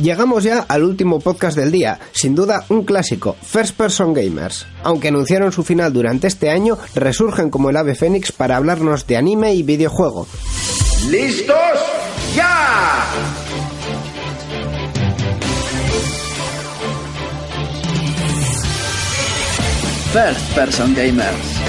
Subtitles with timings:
[0.00, 4.64] Llegamos ya al último podcast del día, sin duda un clásico, First Person Gamers.
[4.84, 9.16] Aunque anunciaron su final durante este año, resurgen como el ave fénix para hablarnos de
[9.16, 10.28] anime y videojuego.
[11.10, 11.56] ¿Listos?
[12.36, 13.06] ¡Ya!
[20.12, 21.60] First Person Gamers.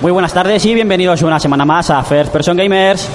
[0.00, 3.08] Muy buenas tardes y bienvenidos una semana más a First Person Gamers.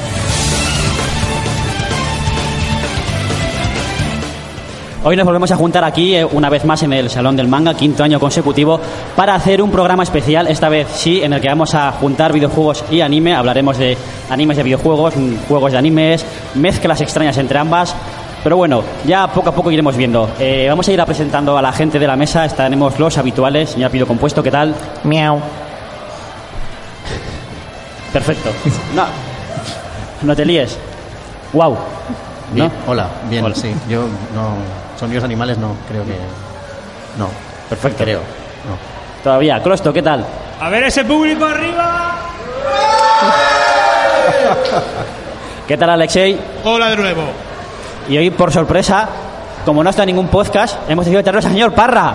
[5.03, 7.73] Hoy nos volvemos a juntar aquí eh, una vez más en el Salón del Manga,
[7.73, 8.79] quinto año consecutivo,
[9.15, 12.83] para hacer un programa especial, esta vez sí, en el que vamos a juntar videojuegos
[12.91, 13.33] y anime.
[13.33, 13.97] Hablaremos de
[14.29, 17.95] animes de videojuegos, mm, juegos de animes, mezclas extrañas entre ambas.
[18.43, 20.29] Pero bueno, ya poco a poco iremos viendo.
[20.39, 22.45] Eh, vamos a ir a presentando a la gente de la mesa.
[22.45, 23.75] Estaremos los habituales.
[23.75, 24.75] Ya pido compuesto, ¿qué tal?
[25.03, 25.39] Miau.
[28.13, 28.49] Perfecto.
[28.95, 29.05] No,
[30.23, 30.77] no te líes.
[31.53, 31.75] Wow.
[32.53, 32.91] Bien, ¿No?
[32.91, 33.55] Hola, bien, Hola.
[33.55, 33.73] sí.
[33.89, 34.80] Yo no.
[35.01, 36.13] Sonidos animales no, creo que.
[37.17, 37.27] No,
[37.67, 38.03] Perfecto.
[38.03, 38.19] creo.
[38.19, 38.77] No.
[39.23, 39.59] Todavía.
[39.63, 40.23] Closto, ¿qué tal?
[40.61, 42.19] A ver ese público arriba.
[45.67, 46.39] ¿Qué tal, Alexei?
[46.63, 47.23] Hola de nuevo.
[48.09, 49.09] Y hoy, por sorpresa,
[49.65, 52.13] como no está en ningún podcast, hemos decidido traernos al señor Parra.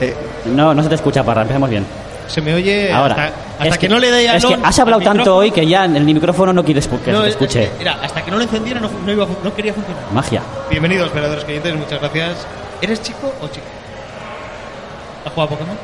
[0.00, 1.42] Eh, No, no se te escucha, Parra.
[1.42, 1.84] Empecemos bien.
[2.28, 3.14] Se me oye Ahora.
[3.26, 5.50] hasta, hasta Es que, no le dé a Es que has hablado tanto micrófono- hoy
[5.50, 7.62] que ya en el micrófono no quieres que No, se te es- escuche.
[7.64, 10.02] es que, mira, hasta que no lo encendiera no, no iba no quería funcionar.
[10.12, 10.42] Magia.
[10.70, 12.46] Bienvenidos, veladores querientes, muchas gracias.
[12.80, 13.66] ¿Eres chico o chica?
[15.26, 15.76] ¿Has jugado a Pokémon?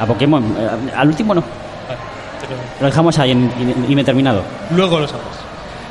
[0.00, 0.56] A Pokémon.
[0.58, 1.40] eh, al último no.
[1.42, 2.00] Vale,
[2.40, 4.42] pero Lo dejamos ahí en, in- indeterminado.
[4.74, 5.22] luego lo sabes.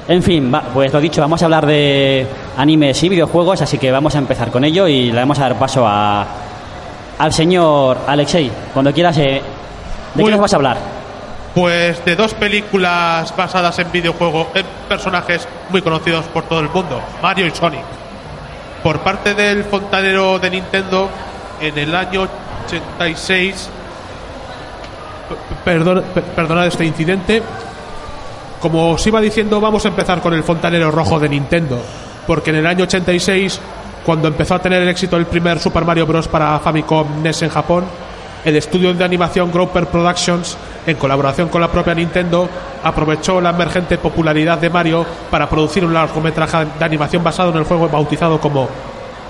[0.08, 2.26] En fin, va, pues lo dicho, vamos a hablar de
[2.58, 5.56] animes y videojuegos, así que vamos a empezar con ello y le vamos a dar
[5.56, 6.26] paso a,
[7.20, 8.52] al señor Alexei.
[8.74, 9.42] Cuando quieras, eh, ¿de
[10.16, 10.78] Muy- qué nos vas a hablar?
[11.54, 17.02] Pues de dos películas basadas en videojuegos, en personajes muy conocidos por todo el mundo,
[17.22, 17.84] Mario y Sonic.
[18.82, 21.10] Por parte del fontanero de Nintendo,
[21.60, 22.28] en el año
[22.68, 23.70] 86,
[25.30, 27.44] p- perdón, pe- perdonad este incidente,
[28.62, 31.82] como os iba diciendo, vamos a empezar con el fontanero rojo de Nintendo,
[32.26, 33.60] porque en el año 86,
[34.06, 36.28] cuando empezó a tener éxito el primer Super Mario Bros.
[36.30, 37.84] para Famicom NES en Japón,
[38.46, 42.50] el estudio de animación Groper Productions, en colaboración con la propia Nintendo,
[42.84, 47.64] aprovechó la emergente popularidad de Mario para producir un largometraje de animación basado en el
[47.64, 48.68] juego bautizado como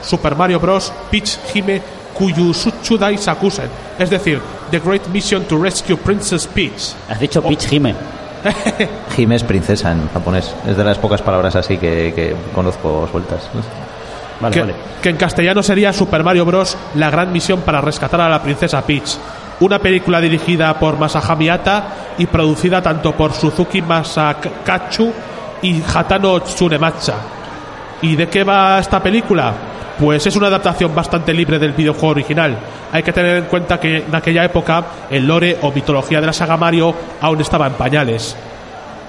[0.02, 0.92] Super Mario Bros.
[1.10, 1.82] Peach Hime
[2.14, 6.94] Kuyusuchudai Sakusen, es decir, The Great Mission to Rescue Princess Peach.
[7.10, 7.96] Has dicho Peach Hime.
[9.18, 10.54] Hime es princesa en japonés.
[10.68, 13.50] Es de las pocas palabras así que, que conozco sueltas.
[14.42, 14.76] Vale, que, vale.
[15.02, 16.78] que en castellano sería Super Mario Bros.
[16.96, 19.18] La gran misión para rescatar a la princesa Peach.
[19.60, 21.84] Una película dirigida por Masahami Ata
[22.18, 25.14] y producida tanto por Suzuki Masakachu
[25.62, 27.16] y Hatano Tsunemacha.
[28.02, 29.54] ¿Y de qué va esta película?
[30.00, 32.58] Pues es una adaptación bastante libre del videojuego original.
[32.92, 36.34] Hay que tener en cuenta que en aquella época el lore o mitología de la
[36.34, 38.36] saga Mario aún estaba en pañales.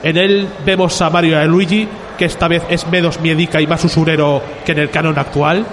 [0.02, 3.66] En él vemos a Mario y a Luigi, que esta vez es menos miedica y
[3.66, 5.64] más usurero que en el canon actual.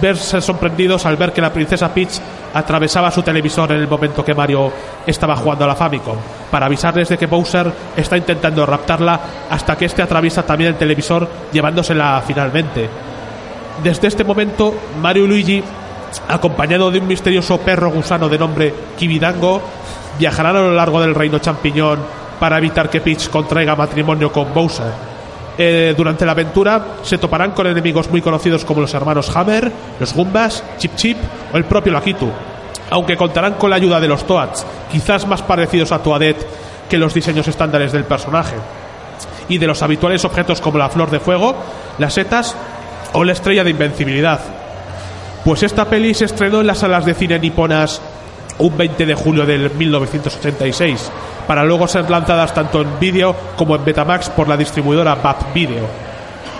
[0.00, 2.18] Verse sorprendidos al ver que la princesa Peach
[2.54, 4.72] atravesaba su televisor en el momento que Mario
[5.06, 6.16] estaba jugando a la Famicom,
[6.50, 11.28] para avisarles de que Bowser está intentando raptarla hasta que este atraviesa también el televisor
[11.52, 12.88] llevándosela finalmente.
[13.82, 15.64] Desde este momento, Mario y Luigi,
[16.28, 19.60] acompañado de un misterioso perro gusano de nombre Kibidango,
[20.18, 21.98] viajarán a lo largo del reino champiñón
[22.38, 25.16] para evitar que Peach contraiga matrimonio con Bowser.
[25.58, 30.12] Eh, durante la aventura se toparán con enemigos muy conocidos como los hermanos Hammer, los
[30.12, 31.16] Goombas, Chip Chip
[31.52, 32.30] o el propio Lakitu,
[32.90, 36.46] aunque contarán con la ayuda de los Toads, quizás más parecidos a Toadette
[36.90, 38.56] que los diseños estándares del personaje
[39.48, 41.54] y de los habituales objetos como la flor de fuego,
[41.98, 42.54] las setas
[43.14, 44.40] o la estrella de invencibilidad.
[45.44, 48.02] Pues esta peli se estrenó en las salas de cine niponas
[48.58, 51.10] un 20 de julio del 1986,
[51.46, 55.86] para luego ser lanzadas tanto en vídeo como en Betamax por la distribuidora BAP Video.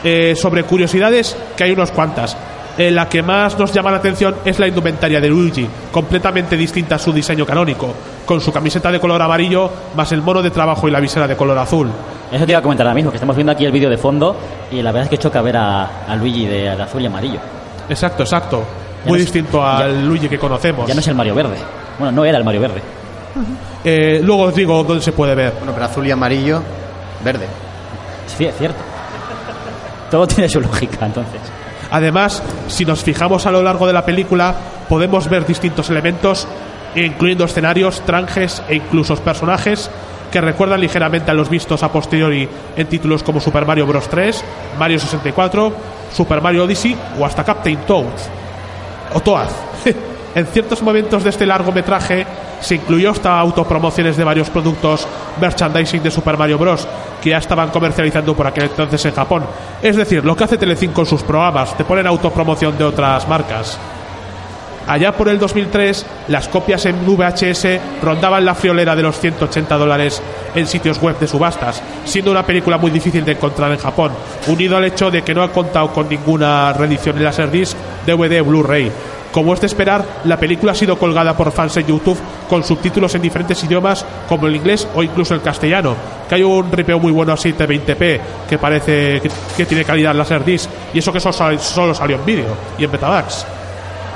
[0.05, 2.37] Eh, sobre curiosidades, que hay unos cuantas.
[2.79, 6.97] Eh, la que más nos llama la atención es la indumentaria de Luigi, completamente distinta
[6.97, 7.94] a su diseño canónico,
[8.26, 11.37] con su camiseta de color amarillo, más el mono de trabajo y la visera de
[11.37, 11.88] color azul.
[12.31, 14.37] Eso te iba a comentar ahora mismo, que estamos viendo aquí el vídeo de fondo
[14.70, 17.38] y la verdad es que choca ver a, a Luigi de, de azul y amarillo.
[17.88, 18.62] Exacto, exacto.
[19.06, 20.87] Ya Muy no es- distinto ya- al Luigi que conocemos.
[20.87, 21.56] Ya no es el Mario Verde.
[21.99, 22.82] Bueno, no era el Mario Verde.
[23.85, 25.55] Eh, luego os digo dónde se puede ver.
[25.58, 26.62] Bueno, pero azul y amarillo,
[27.25, 27.47] verde.
[28.26, 28.79] Sí, es cierto.
[30.11, 31.41] Todo tiene su lógica, entonces.
[31.91, 34.55] Además, si nos fijamos a lo largo de la película,
[34.88, 36.47] podemos ver distintos elementos,
[36.94, 42.47] incluyendo escenarios, tranjes e incluso personajes que que recuerdan ligeramente a los vistos a posteriori
[42.76, 44.06] en títulos como Super Mario Bros.
[44.08, 44.44] 3,
[44.79, 45.73] Mario 64,
[46.12, 48.05] Super Mario Odyssey o hasta Captain Toad
[49.17, 49.49] o Toad.
[50.35, 52.27] en ciertos momentos de este largometraje
[52.61, 55.09] se incluyó hasta autopromociones de varios productos
[55.41, 56.87] merchandising de Super Mario Bros.
[57.23, 59.45] que ya estaban comercializando por aquel entonces en Japón.
[59.83, 63.79] Es decir, lo que hace Telecinco con sus programas, te ponen autopromoción de otras marcas.
[64.87, 70.23] Allá por el 2003, las copias en VHS rondaban la friolera de los 180 dólares
[70.55, 74.12] en sitios web de subastas, siendo una película muy difícil de encontrar en Japón,
[74.47, 78.93] unido al hecho de que no ha contado con ninguna reedición en Laserdisc, DVD Blu-ray.
[79.33, 82.19] Como es de esperar, la película ha sido colgada por fans en YouTube
[82.49, 85.97] con subtítulos en diferentes idiomas como el inglés o incluso el castellano,
[86.29, 89.21] que hay un ripeo muy bueno a 720p que parece
[89.56, 93.56] que, tiene calidad Laserdisc y eso que solo salió en vídeo y en Betamax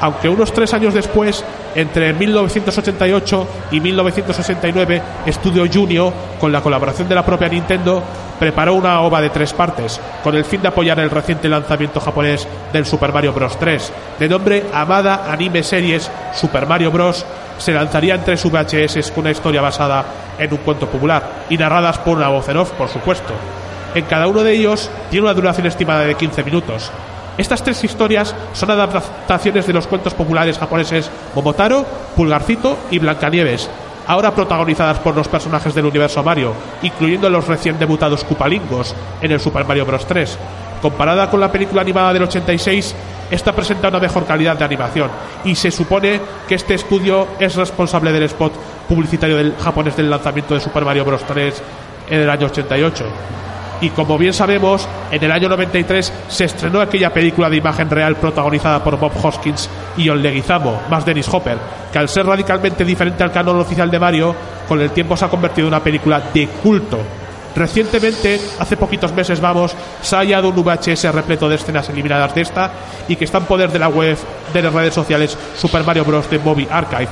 [0.01, 1.45] aunque unos tres años después,
[1.75, 8.03] entre 1988 y 1969, Studio Junior, con la colaboración de la propia Nintendo,
[8.39, 12.49] preparó una ova de tres partes, con el fin de apoyar el reciente lanzamiento japonés
[12.73, 13.59] del Super Mario Bros.
[13.59, 17.25] 3, de nombre Amada Anime Series Super Mario Bros.
[17.59, 20.05] Se lanzaría en tres VHS con una historia basada
[20.39, 23.35] en un cuento popular y narradas por una voz en off, por supuesto.
[23.95, 26.91] En cada uno de ellos tiene una duración estimada de 15 minutos.
[27.39, 31.87] Estas tres historias son adaptaciones de los cuentos populares japoneses Momotaro,
[32.17, 33.71] Pulgarcito y Blancanieves,
[34.07, 39.41] ahora protagonizadas por los personajes del universo Mario, incluyendo los recién debutados Cupalingos en el
[39.41, 40.07] Super Mario Bros.
[40.07, 40.39] 3.
[40.83, 42.95] Comparada con la película animada del 86,
[43.31, 45.11] esta presenta una mejor calidad de animación
[45.45, 48.53] y se supone que este estudio es responsable del spot
[48.89, 51.23] publicitario del japonés del lanzamiento de Super Mario Bros.
[51.25, 51.63] 3
[52.11, 53.05] en el año 88.
[53.81, 58.17] Y como bien sabemos, en el año 93 se estrenó aquella película de imagen real
[58.17, 61.57] protagonizada por Bob Hoskins y John Leguizamo, más Dennis Hopper,
[61.93, 64.35] que al ser radicalmente diferente al canon oficial de Mario,
[64.69, 66.99] con el tiempo se ha convertido en una película de culto.
[67.57, 72.43] Recientemente, hace poquitos meses vamos, se ha hallado un VHS repleto de escenas eliminadas de
[72.43, 72.71] esta
[73.09, 74.17] y que está en poder de la web
[74.53, 76.31] de las redes sociales Super Mario Bros.
[76.31, 77.09] de Movie Archive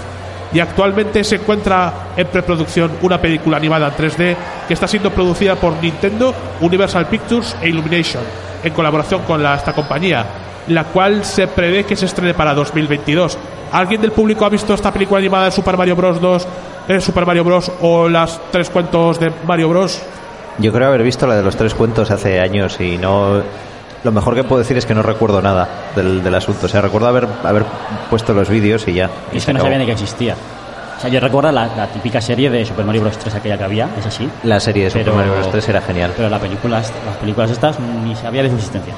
[0.52, 4.36] y actualmente se encuentra en preproducción una película animada en 3D
[4.66, 8.22] que está siendo producida por Nintendo, Universal Pictures e Illumination
[8.62, 10.24] en colaboración con esta compañía,
[10.68, 13.38] la cual se prevé que se estrene para 2022.
[13.72, 16.20] ¿Alguien del público ha visto esta película animada de Super Mario Bros.
[16.20, 16.48] 2,
[16.88, 17.70] eh, Super Mario Bros.
[17.82, 20.02] o las tres cuentos de Mario Bros?
[20.58, 23.42] Yo creo haber visto la de los tres cuentos hace años y no.
[24.04, 26.66] Lo mejor que puedo decir es que no recuerdo nada del, del asunto.
[26.66, 27.64] O sea, recuerdo haber, haber
[28.10, 29.10] puesto los vídeos y ya.
[29.32, 30.34] y Es que no sabía ni que existía.
[30.96, 33.18] O sea, yo recuerdo la, la típica serie de Super Mario Bros.
[33.18, 34.28] 3 aquella que había, es así.
[34.44, 35.50] La serie de Super Pero- Mario Bros.
[35.50, 36.12] 3 era genial.
[36.16, 38.94] Pero la película, las películas estas ni sabía de su existencia.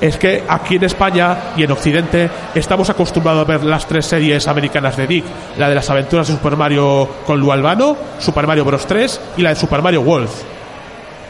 [0.00, 4.46] es que aquí en España y en Occidente estamos acostumbrados a ver las tres series
[4.46, 5.24] americanas de Dick,
[5.58, 9.42] la de las aventuras de Super Mario con Lu Albano, Super Mario Bros 3 y
[9.42, 10.28] la de Super Mario World,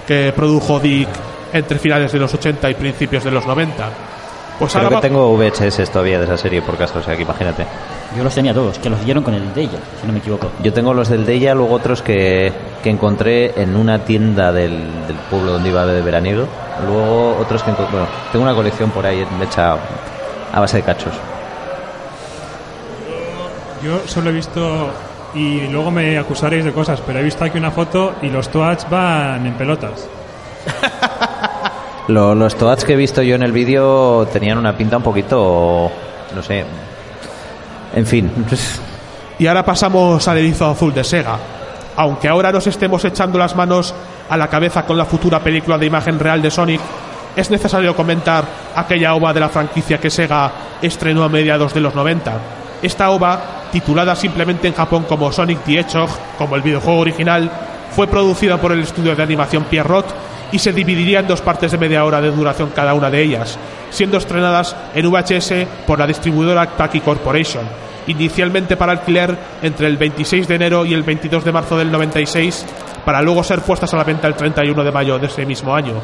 [0.06, 1.08] que produjo Dick
[1.52, 3.88] entre finales de los 80 y principios de los 90.
[4.58, 7.14] Pues Creo ahora que va- tengo VHS todavía de esa serie por caso, o sea
[7.16, 7.64] que imagínate.
[8.16, 10.50] Yo los tenía todos, que los dieron con el Deja, si no me equivoco.
[10.62, 12.52] Yo tengo los del Deya, luego otros que,
[12.82, 14.72] que encontré en una tienda del,
[15.06, 16.46] del pueblo donde iba de veraniego.
[16.84, 17.92] Luego otros que encontré.
[17.92, 19.76] Bueno, tengo una colección por ahí hecha
[20.52, 21.12] a base de cachos.
[23.84, 24.88] Yo solo he visto,
[25.34, 28.90] y luego me acusaréis de cosas, pero he visto aquí una foto y los Toads
[28.90, 30.08] van en pelotas.
[32.08, 35.90] Lo- los Toads que he visto yo en el vídeo tenían una pinta un poquito.
[36.34, 36.64] No sé.
[37.94, 38.30] En fin.
[39.38, 41.36] Y ahora pasamos al erizo azul de Sega.
[41.96, 43.94] Aunque ahora nos estemos echando las manos
[44.28, 46.80] a la cabeza con la futura película de imagen real de Sonic,
[47.36, 50.50] es necesario comentar aquella ova de la franquicia que Sega
[50.82, 52.32] estrenó a mediados de los 90.
[52.82, 53.40] Esta ova,
[53.72, 57.50] titulada simplemente en Japón como Sonic the Hedgehog, como el videojuego original,
[57.90, 60.06] fue producida por el estudio de animación Pierrot
[60.52, 63.58] y se dividiría en dos partes de media hora de duración cada una de ellas,
[63.90, 65.52] siendo estrenadas en VHS
[65.86, 67.66] por la distribuidora Taki Corporation,
[68.06, 72.66] inicialmente para alquiler entre el 26 de enero y el 22 de marzo del 96,
[73.04, 75.94] para luego ser puestas a la venta el 31 de mayo de ese mismo año.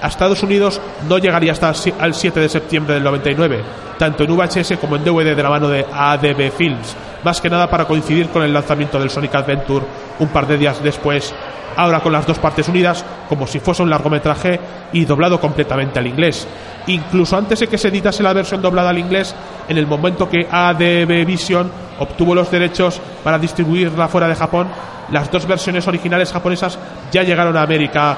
[0.00, 3.62] A Estados Unidos no llegaría hasta al 7 de septiembre del 99,
[3.98, 6.94] tanto en VHS como en DVD de la mano de ADB Films,
[7.26, 9.84] más que nada para coincidir con el lanzamiento del Sonic Adventure
[10.20, 11.34] un par de días después,
[11.74, 14.60] ahora con las dos partes unidas, como si fuese un largometraje
[14.92, 16.46] y doblado completamente al inglés.
[16.86, 19.34] Incluso antes de que se editase la versión doblada al inglés,
[19.68, 21.68] en el momento que ADB Vision
[21.98, 24.68] obtuvo los derechos para distribuirla fuera de Japón,
[25.10, 26.78] las dos versiones originales japonesas
[27.10, 28.16] ya llegaron a América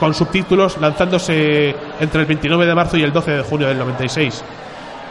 [0.00, 4.42] con subtítulos lanzándose entre el 29 de marzo y el 12 de junio del 96.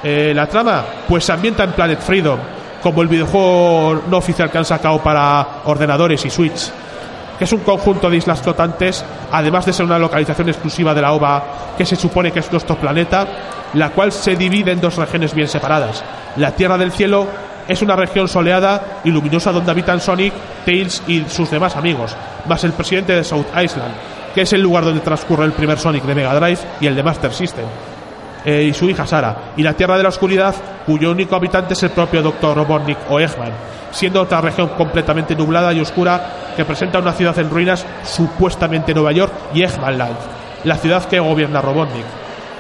[0.04, 2.40] Eh, la trama, pues se ambienta en Planet Freedom,
[2.86, 6.72] como el videojuego no oficial que han sacado para ordenadores y Switch.
[7.36, 11.12] que es un conjunto de islas flotantes, además de ser una localización exclusiva de la
[11.14, 11.44] OVA
[11.76, 13.26] que se supone que es nuestro planeta,
[13.74, 16.04] la cual se divide en dos regiones bien separadas.
[16.38, 17.26] La Tierra del Cielo
[17.68, 22.16] es una región soleada y luminosa donde habitan Sonic, Tails y sus demás amigos,
[22.48, 23.96] más el presidente de South Island,
[24.36, 27.02] que es el lugar donde transcurre el primer Sonic de Mega Drive y el de
[27.02, 27.66] Master System.
[28.46, 30.54] Eh, y su hija Sara, y la Tierra de la Oscuridad,
[30.86, 32.56] cuyo único habitante es el propio Dr.
[32.56, 33.52] Robotnik o Eggman,
[33.92, 39.12] siendo otra región completamente nublada y oscura que presenta una ciudad en ruinas, supuestamente Nueva
[39.12, 40.16] York, y Eggmanland,
[40.64, 42.06] la ciudad que gobierna Robotnik.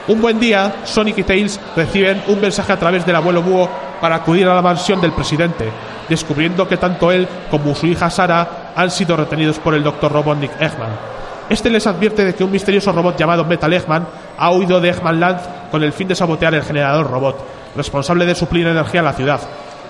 [0.08, 4.16] Un buen día, Sonic y Tails reciben un mensaje a través del abuelo búho para
[4.16, 5.70] acudir a la mansión del presidente,
[6.08, 10.12] descubriendo que tanto él como su hija Sara han sido retenidos por el Dr.
[10.12, 11.16] Robotnik Eggman.
[11.50, 15.20] Este les advierte de que un misterioso robot llamado Metal Eggman ha huido de Eggman
[15.20, 17.38] Land con el fin de sabotear el generador robot,
[17.76, 19.40] responsable de suplir energía a la ciudad.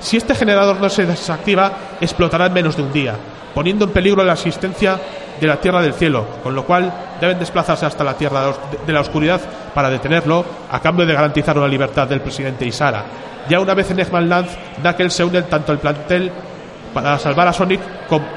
[0.01, 1.71] Si este generador no se desactiva,
[2.01, 3.15] explotará en menos de un día,
[3.53, 4.99] poniendo en peligro la existencia
[5.39, 8.53] de la Tierra del Cielo, con lo cual deben desplazarse hasta la Tierra
[8.85, 9.39] de la Oscuridad
[9.73, 13.03] para detenerlo, a cambio de garantizar una libertad del presidente y Sara.
[13.47, 14.49] Ya una vez en Eggman Land,
[14.81, 16.31] Knuckles se une tanto el plantel
[16.95, 17.81] para salvar a Sonic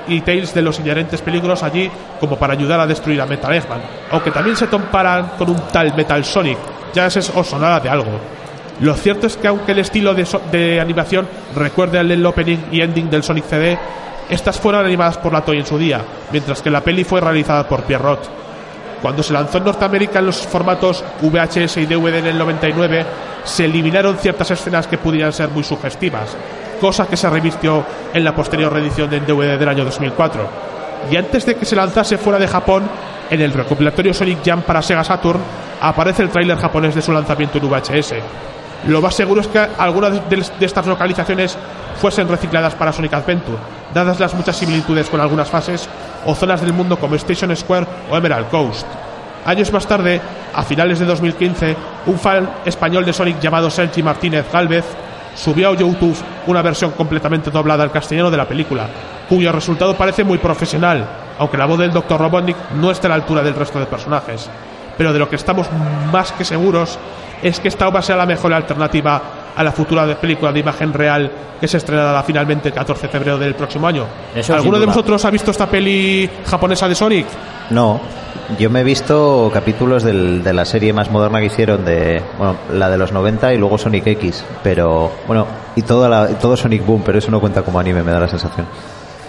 [0.08, 1.88] y Tails de los inherentes peligros allí
[2.18, 5.94] como para ayudar a destruir a Metal Eggman, aunque también se tomparan con un tal
[5.94, 6.58] Metal Sonic,
[6.92, 8.10] ya es os sonará de algo.
[8.80, 12.80] Lo cierto es que aunque el estilo de, so de animación recuerde al opening y
[12.80, 13.78] ending del Sonic CD,
[14.28, 16.00] estas fueron animadas por la Toy en su día,
[16.32, 18.28] mientras que la peli fue realizada por Pierrot.
[19.00, 23.06] Cuando se lanzó en Norteamérica en los formatos VHS y DVD en el 99,
[23.44, 26.36] se eliminaron ciertas escenas que pudieran ser muy sugestivas,
[26.78, 30.48] cosa que se revistió en la posterior reedición del DVD del año 2004.
[31.10, 32.88] Y antes de que se lanzase fuera de Japón,
[33.30, 35.40] en el recopilatorio Sonic Jam para Sega Saturn
[35.80, 38.14] aparece el tráiler japonés de su lanzamiento en VHS.
[38.86, 41.56] Lo más seguro es que algunas de estas localizaciones
[42.00, 43.58] fuesen recicladas para Sonic Adventure,
[43.92, 45.88] dadas las muchas similitudes con algunas fases
[46.24, 48.86] o zonas del mundo como Station Square o Emerald Coast.
[49.44, 50.20] Años más tarde,
[50.54, 54.84] a finales de 2015, un fan español de Sonic llamado Sergi Martínez Galvez
[55.34, 56.16] subió a YouTube
[56.46, 58.88] una versión completamente doblada al castellano de la película,
[59.28, 61.06] cuyo resultado parece muy profesional,
[61.38, 62.20] aunque la voz del Dr.
[62.20, 64.48] Robotnik no está a la altura del resto de personajes.
[64.96, 65.68] Pero de lo que estamos
[66.12, 66.98] más que seguros
[67.42, 69.22] es que esta obra sea la mejor alternativa
[69.58, 73.36] a la futura película de imagen real que se estrenará finalmente el 14 de febrero
[73.38, 74.04] del próximo año.
[74.34, 77.26] Eso ¿Alguno de vosotros ha visto esta peli japonesa de Sonic?
[77.70, 78.00] No,
[78.58, 82.56] yo me he visto capítulos del- de la serie más moderna que hicieron, de bueno,
[82.72, 85.46] la de los 90 y luego Sonic X, pero bueno,
[85.76, 88.28] y toda la- todo Sonic Boom, pero eso no cuenta como anime, me da la
[88.28, 88.66] sensación.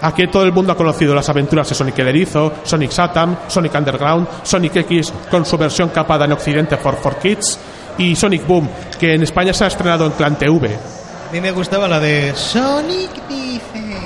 [0.01, 3.75] Aquí todo el mundo ha conocido las aventuras de Sonic el Erizo, Sonic Satam, Sonic
[3.75, 7.59] Underground, Sonic X con su versión capada en Occidente for, for Kids
[7.99, 8.67] y Sonic Boom,
[8.99, 10.67] que en España se ha estrenado en Clan TV.
[10.67, 13.97] A mí me gustaba la de Sonic dice.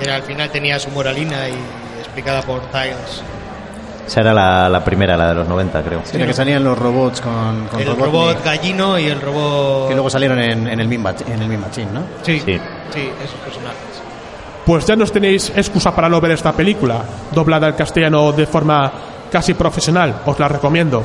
[0.00, 1.54] Que al final tenía su moralina y
[2.00, 3.22] explicada por Tiles.
[4.06, 6.00] Esa era la, la primera, la de los 90, creo.
[6.04, 9.88] Sí, la que salían los robots con, con El Robotnik, robot gallino y el robot.
[9.88, 12.00] que luego salieron en, en el Mach- en el Machine, ¿no?
[12.22, 12.60] Sí, Sí.
[12.92, 13.78] sí, esos personajes.
[14.66, 18.92] Pues ya nos tenéis excusa para no ver esta película, doblada al castellano de forma
[19.32, 21.02] casi profesional, os la recomiendo.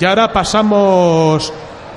[0.00, 1.52] Y ahora pasamos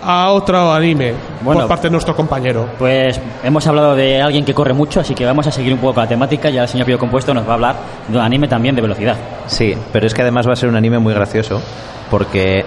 [0.06, 1.62] a otro anime Bueno.
[1.62, 2.68] por parte de nuestro compañero.
[2.78, 5.94] Pues hemos hablado de alguien que corre mucho, así que vamos a seguir un poco
[5.94, 6.50] con la temática.
[6.50, 7.76] Ya el señor Pío Compuesto nos va a hablar
[8.10, 9.16] de un anime también de velocidad.
[9.48, 11.62] Sí, pero es que además va a ser un anime muy gracioso,
[12.10, 12.66] porque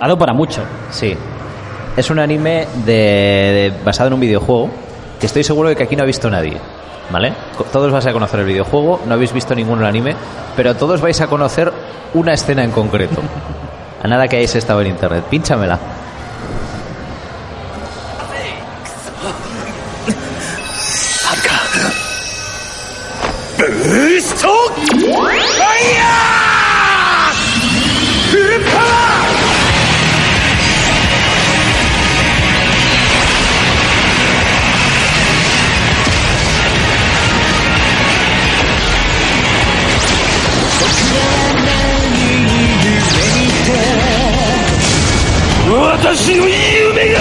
[0.00, 0.62] Ha dado para mucho.
[0.90, 1.16] Sí.
[1.96, 4.68] Es un anime de, de- basado en un videojuego
[5.20, 6.56] que estoy seguro de que aquí no ha visto nadie.
[7.12, 7.32] ¿Vale?
[7.72, 10.16] Todos vais a conocer el videojuego, no habéis visto ninguno el anime,
[10.56, 11.70] pero todos vais a conocer
[12.14, 13.20] una escena en concreto.
[14.02, 15.24] A nada que hayáis estado en internet.
[15.30, 15.78] Pínchamela.
[45.92, 47.20] 私の夢が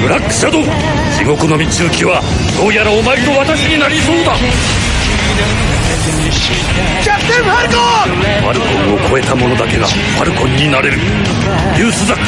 [0.00, 0.62] ブラックシャドウ
[1.18, 2.22] 地獄の道行きは
[2.56, 4.36] どうやらお前と私になりそうだ。
[7.02, 8.14] キャプテンファルコン！
[8.40, 10.98] ファルコンを超えた者だけがファルコンになれる。
[11.76, 12.20] ユースザク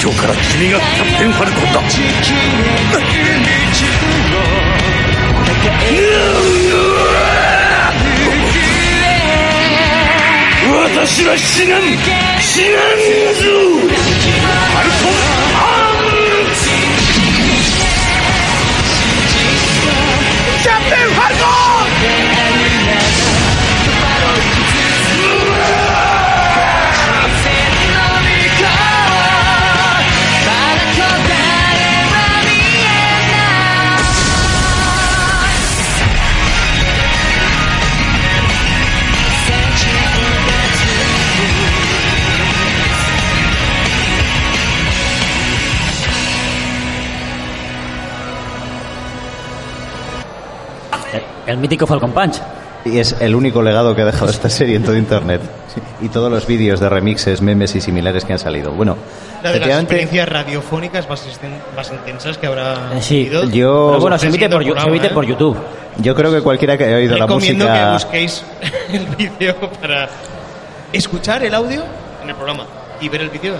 [0.00, 1.80] 今日から君がキャプテンファルコンだ。
[1.80, 1.86] うっ
[10.72, 11.80] 私は死なん
[12.40, 12.98] 死なん
[13.34, 13.42] ぞ。
[14.76, 15.04] アルコ
[15.56, 16.10] アーム
[20.62, 22.39] キャプテンファルコ
[51.50, 52.40] el mítico Falcon Punch.
[52.84, 55.42] Y es el único legado que ha dejado esta serie en todo Internet.
[56.00, 58.72] Y todos los vídeos de remixes, memes y similares que han salido.
[58.72, 58.96] Bueno,
[59.42, 61.22] La de las experiencias radiofónicas más,
[61.92, 63.28] intensas que habrá Eh, sí.
[63.30, 65.28] yo, Pero bueno, se emite, por, Siguiendo el se emite programa, por ¿eh?
[65.28, 65.56] YouTube.
[65.98, 67.86] yo creo que cualquiera que haya oído la Recomiendo música.
[67.86, 68.44] que busquéis
[68.92, 70.08] el vídeo para
[70.92, 71.82] escuchar el audio
[72.22, 72.64] en el programa
[73.00, 73.54] y ver el vídeo.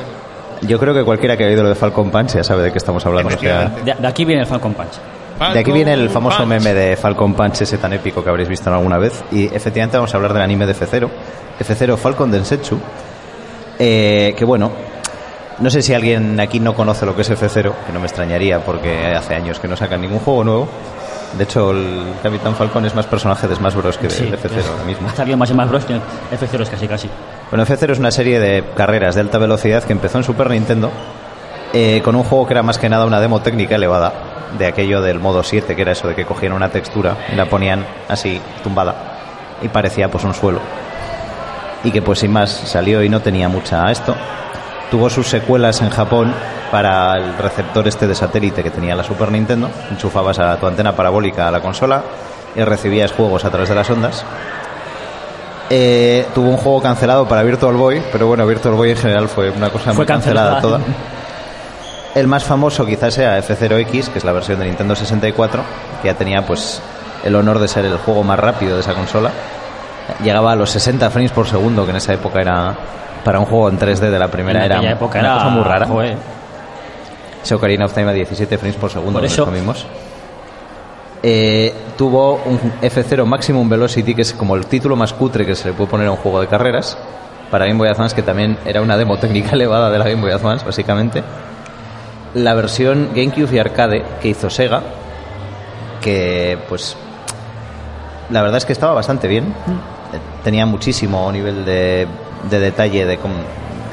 [0.63, 2.79] Yo creo que cualquiera que ha oído lo de Falcon Punch ya sabe de qué
[2.79, 3.29] estamos hablando.
[3.29, 3.95] o sea, Efectivamente.
[3.95, 4.93] De, de aquí viene el Falcon Punch.
[5.53, 6.49] De aquí viene el famoso Punch.
[6.49, 9.25] meme de Falcon Punch, ese tan épico que habréis visto alguna vez.
[9.33, 11.09] Y efectivamente vamos a hablar del anime de F0.
[11.59, 12.79] F0 Falcon Densetsu.
[13.79, 14.71] Eh, que bueno,
[15.59, 18.61] no sé si alguien aquí no conoce lo que es F0, que no me extrañaría
[18.61, 20.69] porque hace años que no sacan ningún juego nuevo.
[21.37, 23.97] De hecho, el Capitán Falcon es más personaje de Smash Bros.
[23.99, 25.09] que de Sí, F0 ahora mismo.
[25.09, 27.09] Ha salido más y más Bros que F0 es casi casi.
[27.51, 30.91] Bueno, F0 es una serie de carreras de alta velocidad que empezó en Super Nintendo
[31.73, 34.13] eh, con un juego que era más que nada una demo técnica elevada
[34.59, 37.47] de aquello del modo 7, que era eso de que cogían una textura y la
[37.47, 38.95] ponían así tumbada
[39.63, 40.61] y parecía pues un suelo.
[41.85, 44.15] Y que pues sin más salió y no tenía mucha esto.
[44.91, 46.35] Tuvo sus secuelas en Japón
[46.71, 49.71] para el receptor este de satélite que tenía la Super Nintendo.
[49.91, 52.03] Enchufabas a tu antena parabólica a la consola
[52.57, 54.25] y recibías juegos a través de las ondas.
[55.71, 59.51] Eh, tuvo un juego cancelado para Virtual Boy, pero bueno, Virtual Boy en general fue
[59.51, 60.83] una cosa Fue muy cancelada, cancelada.
[60.85, 60.95] toda.
[62.15, 65.63] El más famoso quizás sea F0X, que es la versión de Nintendo 64,
[66.03, 66.83] que ya tenía pues
[67.25, 69.31] el honor de ser el juego más rápido de esa consola.
[70.25, 72.75] Llegaba a los 60 frames por segundo, que en esa época era
[73.25, 75.63] para un juego en 3D de la primera en era época una era cosa muy
[75.63, 75.87] rara.
[75.87, 76.17] joder.
[77.45, 79.87] Ese Ocarina of Time a 17 frames por segundo, Por eso- comimos.
[81.23, 85.69] Eh, tuvo un F0 Maximum Velocity, que es como el título más cutre que se
[85.69, 86.97] le puede poner a un juego de carreras,
[87.51, 90.33] para Game Boy Advance, que también era una demo técnica elevada de la Game Boy
[90.33, 91.23] Advance, básicamente.
[92.35, 94.83] La versión GameCube y arcade que hizo Sega,
[96.01, 96.97] que pues
[98.31, 99.47] la verdad es que estaba bastante bien.
[99.47, 102.07] Eh, Tenía muchísimo nivel de,
[102.49, 103.33] de detalle de con,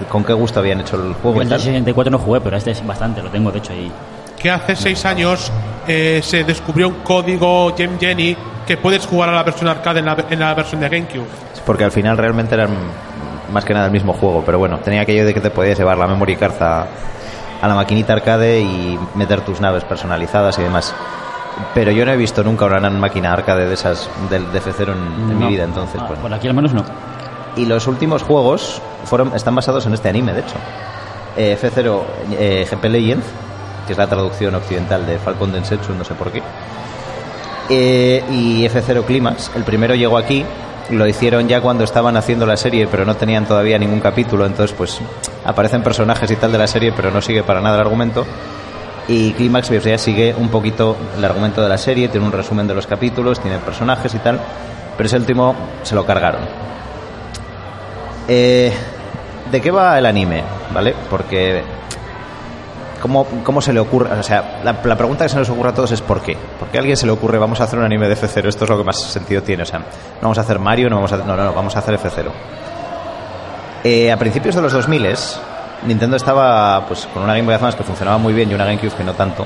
[0.09, 1.39] con qué gusto habían hecho el juego.
[1.39, 1.57] Y el tal.
[1.59, 3.91] de 64 no jugué, pero este es bastante, lo tengo de hecho ahí.
[4.37, 5.51] que hace seis años
[5.87, 10.05] eh, se descubrió un código Gem Jenny que puedes jugar a la versión arcade en
[10.05, 11.25] la, en la versión de GameCube.
[11.65, 12.69] Porque al final realmente eran
[13.51, 15.97] más que nada el mismo juego, pero bueno, tenía aquello de que te podías llevar
[15.97, 16.85] la memory card a,
[17.61, 20.93] a la maquinita arcade y meter tus naves personalizadas y demás.
[21.73, 24.93] Pero yo no he visto nunca una gran máquina arcade de esas del de F0
[24.93, 26.21] en, en mi vida, entonces, Ah, bueno.
[26.21, 26.83] Por aquí al menos no.
[27.55, 30.55] Y los últimos juegos fueron están basados en este anime, de hecho.
[31.35, 32.01] Eh, F0
[32.37, 33.25] eh, GP Legends,
[33.87, 36.43] que es la traducción occidental de Falcon Densetsu, no sé por qué.
[37.69, 40.45] Eh, y F0 Climax, el primero llegó aquí,
[40.89, 44.75] lo hicieron ya cuando estaban haciendo la serie, pero no tenían todavía ningún capítulo, entonces
[44.77, 44.99] pues
[45.45, 48.25] aparecen personajes y tal de la serie, pero no sigue para nada el argumento.
[49.07, 52.67] Y Climax pues, ya sigue un poquito el argumento de la serie, tiene un resumen
[52.67, 54.39] de los capítulos, tiene personajes y tal,
[54.97, 56.41] pero ese último se lo cargaron.
[58.27, 58.73] Eh,
[59.51, 60.43] ¿De qué va el anime?
[60.73, 60.93] ¿Vale?
[61.09, 61.76] Porque.
[63.07, 64.11] ¿Cómo, cómo se le ocurre?
[64.11, 66.37] O sea, la, la pregunta que se nos ocurre a todos es ¿por qué?
[66.59, 68.47] ¿Por qué a alguien se le ocurre vamos a hacer un anime de F0?
[68.47, 69.63] Esto es lo que más sentido tiene.
[69.63, 69.85] O sea, no
[70.21, 72.25] vamos a hacer Mario, no vamos a, no, no, no, vamos a hacer F0.
[73.85, 75.15] Eh, a principios de los 2000
[75.85, 78.93] Nintendo estaba pues con una Game Boy Advance que funcionaba muy bien y una GameCube
[78.93, 79.45] que no tanto.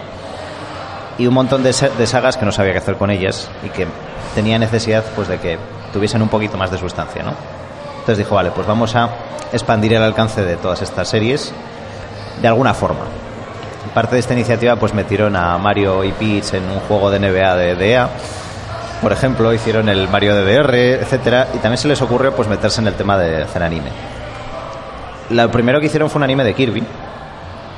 [1.20, 3.86] Y un montón de, de sagas que no sabía qué hacer con ellas y que
[4.34, 5.60] tenía necesidad pues de que
[5.94, 7.34] tuviesen un poquito más de sustancia, ¿no?
[8.00, 9.10] Entonces dijo, vale, pues vamos a
[9.52, 11.54] expandir el alcance de todas estas series
[12.42, 13.02] de alguna forma.
[13.94, 17.56] Parte de esta iniciativa pues metieron a Mario y Peach en un juego de NBA
[17.56, 18.10] de DEA.
[19.02, 22.88] Por ejemplo, hicieron el Mario DDR, etcétera, y también se les ocurrió pues meterse en
[22.88, 23.90] el tema de hacer anime.
[25.32, 26.84] Lo primero que hicieron fue un anime de Kirby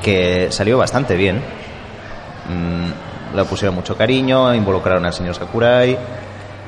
[0.03, 1.37] que salió bastante bien.
[2.49, 5.97] Mm, le pusieron mucho cariño, involucraron al señor Sakurai,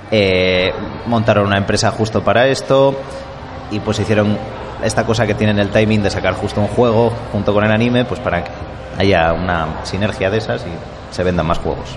[0.10, 0.74] eh,
[1.06, 2.96] montaron una empresa justo para esto
[3.72, 4.38] y pues hicieron
[4.84, 8.06] esta cosa que tienen el timing de sacar justo un juego junto con el anime,
[8.06, 8.52] pues para que
[8.98, 11.90] haya una sinergia de esas y se vendan más juegos.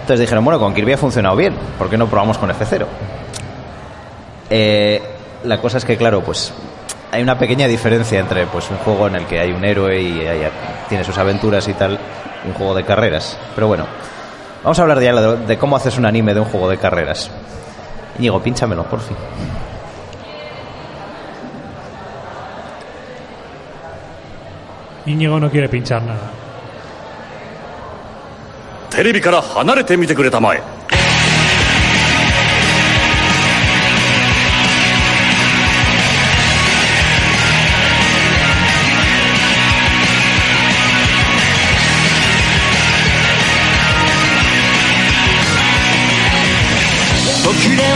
[0.00, 2.86] Entonces dijeron, bueno, con Kirby ha funcionado bien, ¿por qué no probamos con F0?
[4.50, 5.02] Eh,
[5.44, 6.52] la cosa es que, claro, pues
[7.12, 10.22] hay una pequeña diferencia entre pues un juego en el que hay un héroe y
[10.88, 11.98] tiene sus aventuras y tal,
[12.46, 13.38] un juego de carreras.
[13.54, 13.86] Pero bueno,
[14.62, 17.30] vamos a hablar ya de, de cómo haces un anime de un juego de carreras.
[18.18, 19.16] Íñigo, pínchamelo, por fin.
[25.06, 26.30] Íñigo no quiere pinchar nada.
[28.90, 30.58] テレビから離れてみてくれたまえ
[47.78, 47.89] 「ら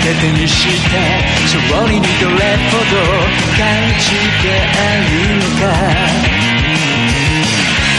[0.00, 0.96] の中手にした
[1.42, 2.34] 勝利にどれ
[2.70, 2.96] ほど
[3.56, 3.62] 感
[3.98, 5.62] じてあるのか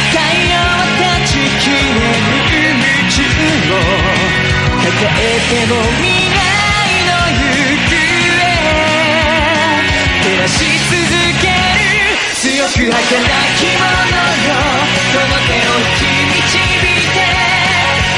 [0.09, 0.17] 太
[0.49, 3.79] 陽は断ち切れる宇宙を
[4.81, 6.41] 抱えても未来
[7.05, 7.45] の行
[7.85, 7.93] 方。
[10.23, 10.53] 照らし
[10.89, 10.99] 続
[11.39, 11.89] ける
[12.35, 13.13] 強く儚
[13.57, 14.57] きものよ。
[15.13, 17.21] この手を引き導いて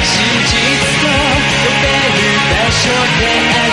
[0.04, 0.15] 真
[0.46, 0.56] 実
[1.02, 1.08] と
[1.63, 2.82] 呼べる場所
[3.19, 3.73] である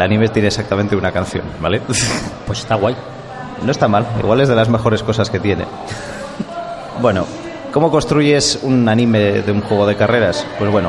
[0.00, 1.82] el anime tiene exactamente una canción, ¿vale?
[2.46, 2.96] Pues está guay.
[3.62, 5.66] No está mal, igual es de las mejores cosas que tiene.
[7.02, 7.26] Bueno,
[7.70, 10.46] ¿cómo construyes un anime de un juego de carreras?
[10.58, 10.88] Pues bueno,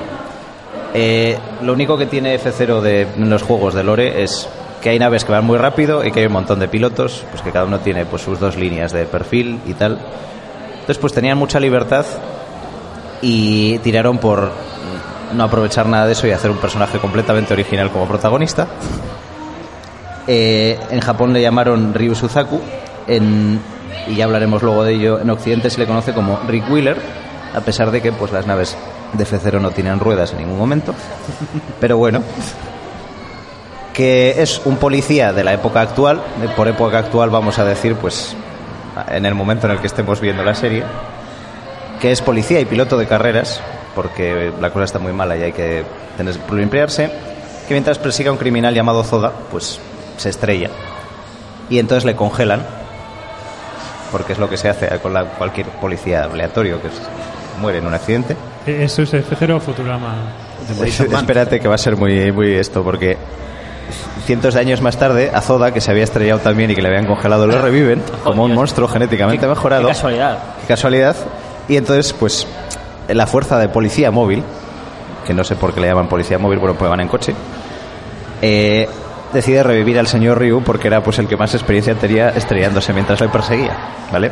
[0.93, 4.47] eh, lo único que tiene F0 de, los juegos de Lore es
[4.81, 7.41] que hay naves que van muy rápido y que hay un montón de pilotos, pues
[7.41, 9.99] que cada uno tiene pues sus dos líneas de perfil y tal.
[10.71, 12.05] Entonces pues tenían mucha libertad
[13.21, 14.53] y tiraron por
[15.33, 18.67] no aprovechar nada de eso y hacer un personaje completamente original como protagonista.
[20.27, 22.61] Eh, en Japón le llamaron Ryu Suzaku,
[23.07, 23.59] en,
[24.07, 25.19] y ya hablaremos luego de ello.
[25.19, 26.97] En Occidente se le conoce como Rick Wheeler,
[27.55, 28.77] a pesar de que pues, las naves
[29.13, 30.93] de F0 no tienen ruedas en ningún momento.
[31.79, 32.21] Pero bueno,
[33.93, 36.21] que es un policía de la época actual,
[36.55, 38.35] por época actual vamos a decir, pues
[39.09, 40.83] en el momento en el que estemos viendo la serie,
[41.99, 43.61] que es policía y piloto de carreras,
[43.95, 45.83] porque la cosa está muy mala y hay que
[46.17, 47.11] tener que emplearse,
[47.67, 49.79] que mientras persiga a un criminal llamado Zoda, pues
[50.17, 50.69] se estrella.
[51.69, 52.61] Y entonces le congelan,
[54.11, 57.01] porque es lo que se hace con la- cualquier policía aleatorio que es-
[57.61, 58.35] muere en un accidente.
[58.65, 60.15] Eh, Eso es F0 o Futurama.
[60.83, 63.17] Espérate que va a ser muy, muy esto, porque
[64.25, 66.87] cientos de años más tarde, a Zoda, que se había estrellado también y que le
[66.89, 69.83] habían congelado, lo reviven como un monstruo genéticamente mejorado.
[69.83, 70.37] Qué casualidad.
[70.61, 71.15] Qué casualidad.
[71.67, 72.47] Y entonces, pues,
[73.13, 74.43] la fuerza de policía móvil,
[75.25, 77.33] que no sé por qué le llaman policía móvil, bueno, pues van en coche,
[78.41, 78.87] eh,
[79.33, 83.19] decide revivir al señor Ryu porque era pues el que más experiencia tenía estrellándose mientras
[83.21, 83.77] le perseguía,
[84.11, 84.31] ¿vale?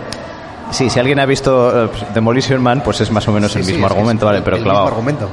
[0.72, 3.88] Sí, si alguien ha visto eh, Demolition Man, pues es más o menos el mismo
[3.88, 4.40] sí, argumento, ¿vale?
[4.40, 4.86] el- Pero el clavado.
[4.86, 5.30] mismo argumento.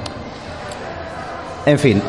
[1.67, 2.03] En fin,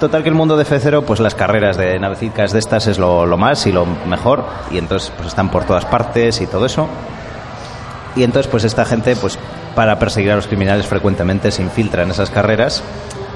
[0.00, 3.26] total que el mundo de F0, pues las carreras de navecitas de estas es lo,
[3.26, 6.88] lo más y lo mejor, y entonces pues están por todas partes y todo eso.
[8.16, 9.38] Y entonces pues esta gente, pues
[9.74, 12.82] para perseguir a los criminales frecuentemente se infiltra en esas carreras,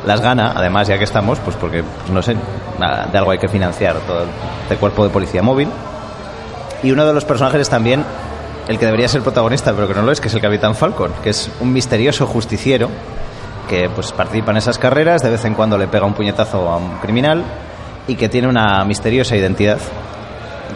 [0.07, 3.49] las gana, además ya que estamos, pues porque, pues, no sé, de algo hay que
[3.49, 4.25] financiar todo
[4.63, 5.69] este cuerpo de policía móvil.
[6.83, 8.05] Y uno de los personajes es también
[8.69, 11.13] el que debería ser protagonista, pero que no lo es, que es el Capitán Falcon,
[11.23, 12.89] que es un misterioso justiciero
[13.69, 16.77] que pues participa en esas carreras, de vez en cuando le pega un puñetazo a
[16.77, 17.43] un criminal
[18.07, 19.79] y que tiene una misteriosa identidad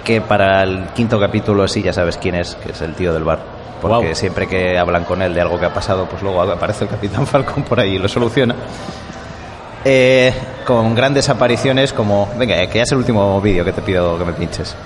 [0.04, 3.24] que para el quinto capítulo sí ya sabes quién es, que es el tío del
[3.24, 3.61] bar.
[3.82, 6.90] Porque siempre que hablan con él de algo que ha pasado, pues luego aparece el
[6.90, 8.54] Capitán Falcon por ahí y lo soluciona.
[9.84, 10.32] Eh,
[10.64, 12.30] con grandes apariciones como...
[12.36, 14.76] Venga, eh, que ya es el último vídeo que te pido que me pinches.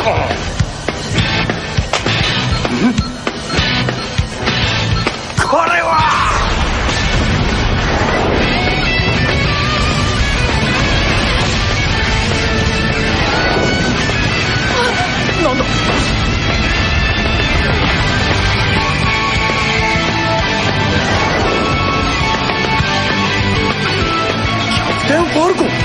[0.00, 0.49] くそ
[5.56, 5.98] れは。
[15.42, 15.64] なんだ。
[24.74, 25.79] キャプテン・ファルコン。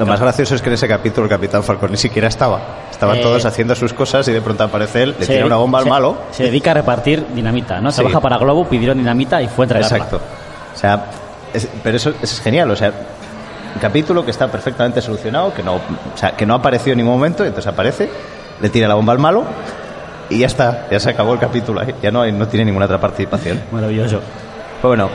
[0.00, 2.60] Lo más gracioso es que en ese capítulo el Capitán Falcon ni siquiera estaba.
[2.90, 5.78] Estaban Eh, todos haciendo sus cosas y de pronto aparece él, le tira una bomba
[5.80, 6.16] al malo.
[6.32, 7.90] Se dedica a repartir dinamita, ¿no?
[7.90, 7.96] Sí.
[7.96, 9.96] Trabaja para Globo, pidieron dinamita y fue a entregarla.
[9.96, 10.20] Exacto.
[10.74, 11.04] O sea,
[11.52, 12.70] es- pero eso, es genial.
[12.70, 12.88] O sea,
[13.74, 15.80] un capítulo que está perfectamente solucionado, que no, o
[16.16, 18.08] sea, que no apareció en ningún momento, y entonces aparece,
[18.60, 19.44] le tira la bomba al malo
[20.28, 21.94] y ya está, ya se acabó el capítulo ahí.
[22.02, 23.60] Ya no, hay, no tiene ninguna otra participación.
[23.70, 24.20] Maravilloso.
[24.80, 25.08] Pues bueno,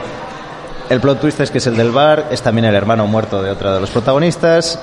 [0.88, 3.50] El plot twist es que es el del bar, es también el hermano muerto de
[3.50, 4.78] otro de los protagonistas.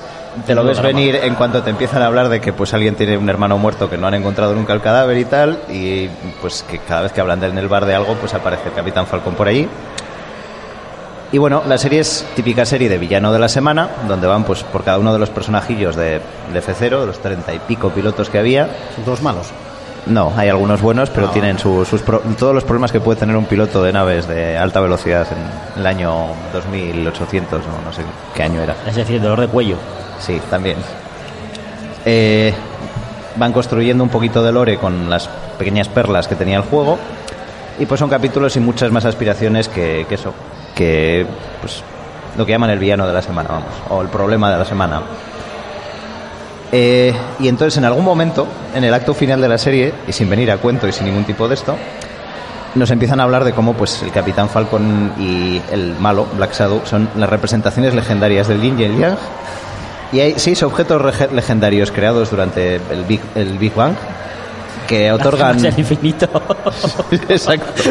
[0.46, 3.16] Te lo ves venir en cuanto te empiezan a hablar de que pues alguien tiene
[3.16, 6.08] un hermano muerto que no han encontrado nunca el cadáver y tal, y
[6.42, 8.74] pues que cada vez que hablan de en el bar de algo, pues aparece el
[8.74, 9.68] Capitán Falcon por allí.
[11.32, 14.62] Y bueno, la serie es típica serie de villano de la semana, donde van pues
[14.62, 16.20] por cada uno de los personajillos de,
[16.52, 18.68] de F0, de los treinta y pico pilotos que había.
[19.04, 19.46] Todos malos.
[20.06, 23.36] No, hay algunos buenos, pero tienen su- sus pro- todos los problemas que puede tener
[23.36, 28.02] un piloto de naves de alta velocidad en el año 2800 o no sé
[28.34, 28.76] qué año era.
[28.86, 29.76] Es decir, dolor de cuello.
[30.20, 30.76] Sí, también.
[32.04, 32.52] Eh,
[33.36, 36.98] van construyendo un poquito de lore con las pequeñas perlas que tenía el juego.
[37.78, 40.32] Y pues son capítulos sin muchas más aspiraciones que, que eso.
[40.74, 41.26] Que
[41.60, 41.82] pues
[42.36, 43.70] lo que llaman el villano de la semana, vamos.
[43.88, 45.00] O el problema de la semana.
[46.72, 50.28] Eh, y entonces en algún momento, en el acto final de la serie, y sin
[50.28, 51.76] venir a cuento y sin ningún tipo de esto,
[52.74, 56.82] nos empiezan a hablar de cómo pues el Capitán Falcon y el malo, Black Shadow,
[56.84, 59.16] son las representaciones legendarias del Yin y el Yang.
[60.12, 63.94] Y hay seis objetos legendarios creados durante el Big, el Big Bang
[64.86, 65.60] que otorgan...
[65.60, 66.28] Del infinito.
[67.28, 67.82] Exacto.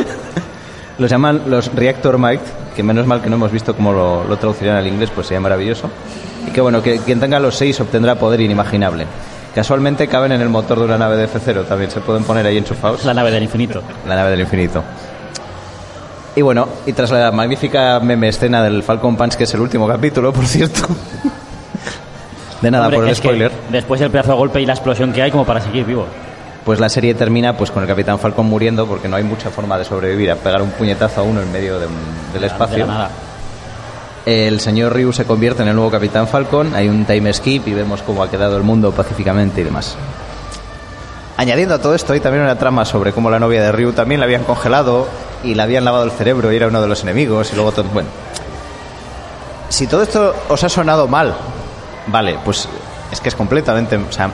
[0.99, 2.41] Los llaman los Reactor Might,
[2.75, 5.41] que menos mal que no hemos visto cómo lo, lo traducirían al inglés, pues sería
[5.41, 5.89] maravilloso.
[6.47, 9.05] Y que bueno, que quien tenga los seis obtendrá poder inimaginable.
[9.55, 12.57] Casualmente caben en el motor de una nave de F0, también se pueden poner ahí
[12.57, 13.05] enchufados.
[13.05, 13.81] La nave del infinito.
[14.07, 14.83] La nave del infinito.
[16.35, 19.87] Y bueno, y tras la magnífica meme escena del Falcon Punch, que es el último
[19.87, 20.81] capítulo, por cierto.
[22.61, 23.51] De nada Hombre, por el spoiler.
[23.69, 26.05] después del pedazo de golpe y la explosión que hay como para seguir vivo.
[26.65, 29.77] Pues la serie termina pues con el Capitán Falcon muriendo porque no hay mucha forma
[29.77, 31.87] de sobrevivir a pegar un puñetazo a uno en medio de-
[32.33, 32.85] del espacio.
[32.87, 33.09] La.
[34.25, 37.73] El señor Ryu se convierte en el nuevo Capitán Falcon, hay un time skip y
[37.73, 39.95] vemos cómo ha quedado el mundo pacíficamente y demás.
[41.35, 44.21] Añadiendo a todo esto, hay también una trama sobre cómo la novia de Ryu también
[44.21, 45.07] la habían congelado
[45.43, 47.85] y le habían lavado el cerebro y era uno de los enemigos y luego todo...
[47.91, 48.07] Bueno,
[49.67, 51.33] si todo esto os ha sonado mal,
[52.07, 52.69] vale, pues
[53.11, 53.97] es que es completamente...
[53.97, 54.29] O sea,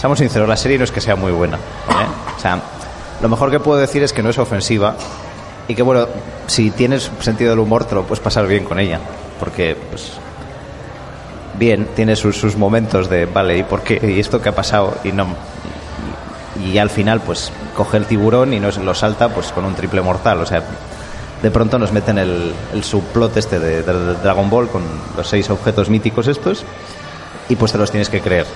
[0.00, 1.58] seamos sinceros, la serie no es que sea muy buena.
[1.86, 2.08] ¿vale?
[2.36, 2.58] O sea,
[3.20, 4.96] lo mejor que puedo decir es que no es ofensiva
[5.68, 6.06] y que, bueno,
[6.46, 8.98] si tienes sentido del humor, te lo puedes pasar bien con ella.
[9.38, 10.12] Porque, pues,
[11.58, 14.00] bien, tiene sus, sus momentos de, vale, ¿y por qué?
[14.02, 14.96] ¿Y esto qué ha pasado?
[15.04, 15.26] Y no...
[16.58, 19.74] Y, y al final, pues, coge el tiburón y nos lo salta, pues, con un
[19.74, 20.40] triple mortal.
[20.40, 20.62] O sea,
[21.42, 24.82] de pronto nos meten el, el subplot este de Dragon Ball con
[25.16, 26.64] los seis objetos míticos estos
[27.48, 28.46] y pues te los tienes que creer.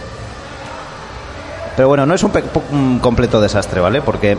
[1.77, 2.33] Pero bueno, no es un,
[2.71, 4.01] un completo desastre, ¿vale?
[4.01, 4.37] Porque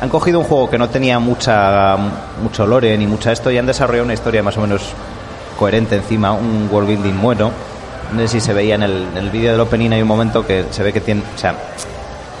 [0.00, 1.96] han cogido un juego que no tenía mucha
[2.42, 4.82] mucho lore ni mucha esto y han desarrollado una historia más o menos
[5.58, 7.50] coherente encima, un world building bueno.
[8.12, 10.46] No sé si se veía en el, en el vídeo del opening hay un momento
[10.46, 11.54] que se ve que tiene, o sea,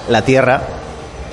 [0.08, 0.62] la Tierra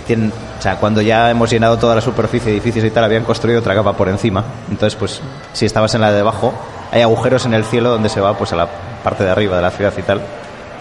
[0.06, 3.60] tiene, o sea, cuando ya hemos llenado toda la superficie edificios y tal, habían construido
[3.60, 4.44] otra capa por encima.
[4.70, 5.22] Entonces, pues,
[5.54, 6.54] si estabas en la de abajo,
[6.92, 8.68] hay agujeros en el cielo donde se va, pues, a la
[9.04, 10.22] parte de arriba de la ciudad y tal,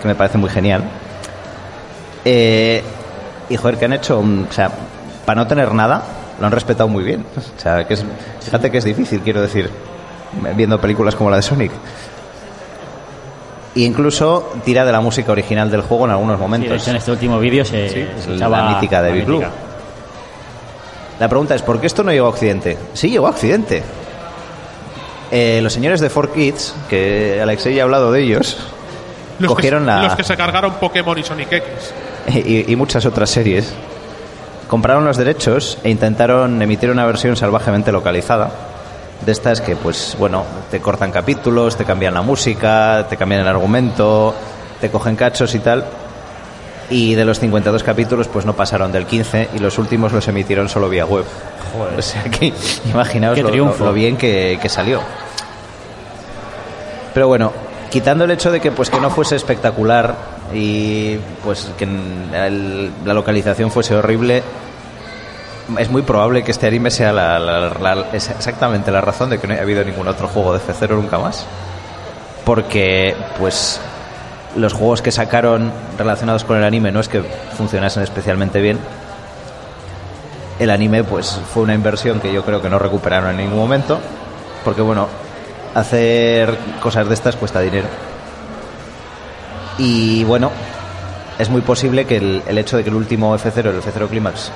[0.01, 0.85] que me parece muy genial.
[2.29, 2.83] Eh,
[3.49, 4.69] y joder, que han hecho, un- o sea,
[5.25, 6.03] para no tener nada,
[6.41, 7.25] lo han respetado muy bien.
[7.37, 8.05] O sea, que es,
[8.41, 9.71] fíjate que es difícil, quiero decir,
[10.57, 11.71] viendo películas como la de Sonic.
[13.77, 16.83] E incluso tira de la música original del juego en algunos Sí, de momentos.
[16.83, 19.45] hecho, en este último vídeo se, se Es escuchaba la mítica de Big Blue.
[21.21, 22.77] La pregunta es, ¿por qué esto no llegó a Occidente?
[22.95, 23.83] Sí, llegó a Occidente.
[25.31, 28.57] Eh, los señores de 4Kids, que Alexei ya ha hablado de ellos,
[29.39, 30.03] Los, cogieron que, la...
[30.05, 31.65] los que se cargaron Pokémon y Sonic X.
[32.35, 33.73] y, y muchas otras series,
[34.69, 38.51] compraron los derechos e intentaron emitir una versión salvajemente localizada.
[39.25, 43.49] De estas que, pues, bueno, te cortan capítulos, te cambian la música, te cambian el
[43.49, 44.35] argumento,
[44.81, 45.85] te cogen cachos y tal.
[46.91, 50.69] Y de los 52 capítulos, pues no pasaron del 15 y los últimos los emitieron
[50.69, 51.25] solo vía web.
[51.99, 52.53] O sea que,
[52.91, 53.49] imaginaos lo-
[53.87, 55.01] lo bien que, que salió.
[57.15, 57.53] Pero bueno,
[57.91, 60.15] quitando el hecho de que pues que no fuese espectacular
[60.55, 61.87] y pues que
[63.05, 64.43] la localización fuese horrible,
[65.79, 69.55] es muy probable que este anime sea la, la- exactamente la razón de que no
[69.55, 71.45] haya habido ningún otro juego de F0 nunca más.
[72.45, 73.81] Porque pues
[74.55, 77.23] los juegos que sacaron relacionados con el anime no es que
[77.57, 78.79] funcionasen especialmente bien.
[80.61, 83.99] El anime pues fue una inversión que yo creo que no recuperaron en ningún momento.
[84.65, 85.09] Porque bueno,
[85.75, 87.89] hacer cosas de estas cuesta dinero.
[89.79, 90.51] Y bueno,
[91.39, 94.51] es muy posible que el, hecho de que el último F0, el F0 Climax,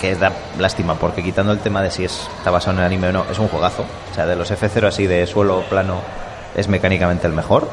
[0.00, 3.12] que da lástima, porque quitando el tema de si es, está basado en anime o
[3.12, 3.84] no, es un juegazo.
[4.10, 6.00] O sea, de los F0 así de suelo plano,
[6.54, 7.68] es mecánicamente el mejor.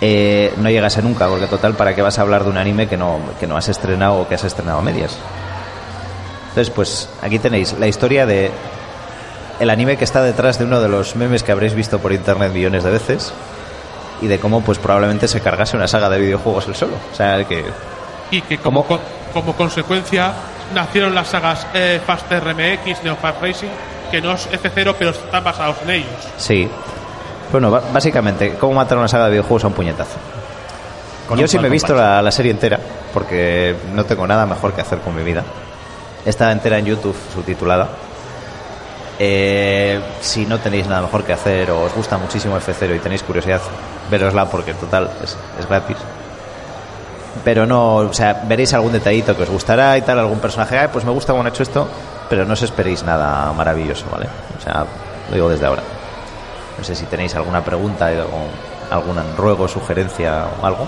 [0.00, 2.96] Eh, no llegase nunca, porque total, ¿para qué vas a hablar de un anime que
[2.96, 5.16] no, que no has estrenado o que has estrenado a medias?
[6.48, 8.50] Entonces, pues aquí tenéis la historia de
[9.60, 12.52] el anime que está detrás de uno de los memes que habréis visto por internet
[12.52, 13.32] millones de veces
[14.22, 16.94] y de cómo pues probablemente se cargase una saga de videojuegos el solo.
[17.12, 17.64] O sea, que
[18.30, 19.00] Y que como, co-
[19.34, 20.32] como consecuencia
[20.74, 23.68] nacieron las sagas eh, Fast RMX, Neo Fast Racing,
[24.10, 26.08] que no es F0, pero están basados en ellos.
[26.38, 26.68] Sí.
[27.50, 30.16] Bueno, básicamente, ¿cómo matar una saga de videojuegos a un puñetazo?
[31.28, 31.98] Con Yo un sí me he visto Punch.
[32.00, 32.78] la, la serie entera,
[33.12, 35.42] porque no tengo nada mejor que hacer con mi vida.
[36.24, 37.88] Está entera en YouTube, subtitulada.
[39.18, 43.22] Eh, si no tenéis nada mejor que hacer o os gusta muchísimo F0 y tenéis
[43.22, 43.60] curiosidad,
[44.10, 45.96] verosla porque total es, es gratis.
[47.44, 50.88] Pero no, o sea, veréis algún detallito que os gustará y tal, algún personaje, "Ay,
[50.92, 51.88] pues me gusta cómo han hecho esto,
[52.28, 54.26] pero no os esperéis nada maravilloso, ¿vale?
[54.58, 54.84] O sea,
[55.28, 55.82] lo digo desde ahora.
[56.78, 60.86] No sé si tenéis alguna pregunta o algún ruego, sugerencia o algo.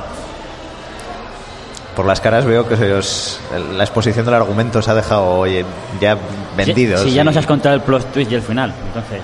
[1.97, 3.39] Por las caras veo que os-
[3.77, 5.65] la exposición del argumento os ha dejado oye,
[6.01, 6.17] ya
[6.57, 7.01] vendidos.
[7.03, 9.21] Si, si ya y- nos has contado el plot twist y el final, entonces.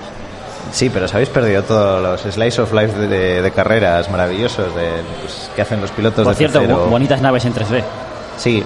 [0.71, 4.73] Sí, pero os habéis perdido todos los slice of life de, de- de carreras maravillosos
[4.73, 4.89] de,
[5.21, 6.85] pues, que hacen los pilotos Por de cierto, F0.
[6.85, 7.83] bu- bonitas naves en 3D.
[8.37, 8.63] Sí,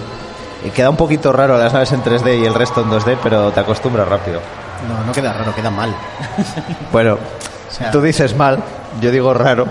[0.63, 3.49] y queda un poquito raro las naves en 3D y el resto en 2D, pero
[3.51, 4.39] te acostumbras rápido.
[4.87, 5.95] No, no queda raro, queda mal.
[6.91, 7.17] Bueno,
[7.71, 8.59] sea- tú dices mal,
[9.01, 9.65] yo digo raro.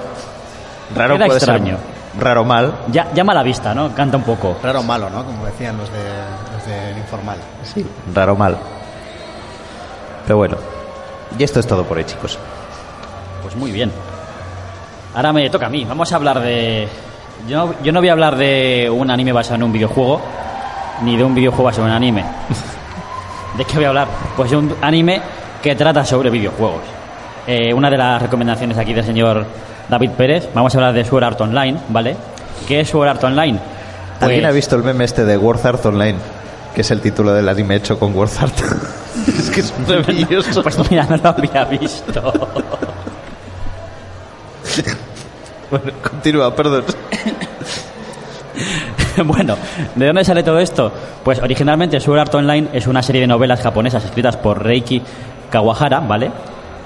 [0.97, 1.77] Raro Queda puede extraño.
[1.77, 2.74] ser raro mal.
[2.90, 3.94] Ya, llama a la vista, ¿no?
[3.94, 4.57] Canta un poco.
[4.62, 5.24] Raro malo, ¿no?
[5.24, 5.98] Como decían los de
[6.53, 7.38] los del informal.
[7.62, 8.57] Sí, raro mal.
[10.24, 10.57] Pero bueno,
[11.38, 12.38] y esto es todo por hoy, chicos.
[13.42, 13.92] Pues muy bien.
[15.14, 15.85] Ahora me toca a mí.
[15.85, 16.88] Vamos a hablar de.
[17.48, 20.20] Yo no, yo no voy a hablar de un anime basado en un videojuego,
[21.03, 22.24] ni de un videojuego basado en un anime.
[23.59, 24.09] ¿De qué voy a hablar?
[24.37, 25.20] Pues de un anime
[25.62, 26.93] que trata sobre videojuegos.
[27.46, 29.44] Eh, una de las recomendaciones aquí del señor
[29.88, 32.16] David Pérez, vamos a hablar de Sword Art Online, ¿vale?
[32.66, 33.59] ¿Qué es Sword Art Online?
[34.20, 36.18] ¿Alguien Pues- ha visto el meme este de World Art Online?
[36.74, 38.54] Que es el título del anime hecho con World Art.
[39.28, 40.62] es que es maravilloso.
[40.62, 42.20] Pues mira, no lo había visto.
[45.70, 46.85] bueno, continúa, perdón.
[49.24, 49.57] bueno,
[49.94, 50.90] ¿de dónde sale todo esto?
[51.22, 55.02] Pues originalmente Sword Art Online es una serie de novelas japonesas escritas por Reiki
[55.50, 56.30] Kawahara, ¿vale?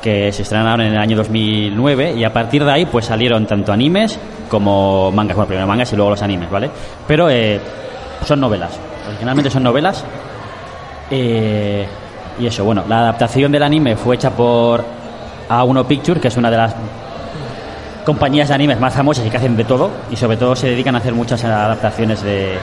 [0.09, 3.75] Que se estrenaron en el año 2009 y a partir de ahí pues salieron tanto
[3.75, 4.19] animes
[4.49, 6.71] como mangas, bueno, primero mangas y luego los animes, ¿vale?
[7.07, 7.61] Pero eh,
[8.25, 8.71] son novelas,
[9.07, 10.03] originalmente son novelas
[11.11, 11.87] eh,
[12.39, 14.83] y eso, bueno, la adaptación del anime fue hecha por
[15.51, 16.75] A1 Picture, que es una de las
[18.07, 20.95] compañías de animes más famosas y que hacen de todo y sobre todo se dedican
[20.95, 22.57] a hacer muchas adaptaciones de,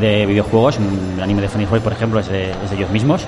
[0.00, 0.80] de videojuegos.
[0.80, 3.26] Mm, El anime de Funny Boy, por ejemplo, es de, es de ellos mismos.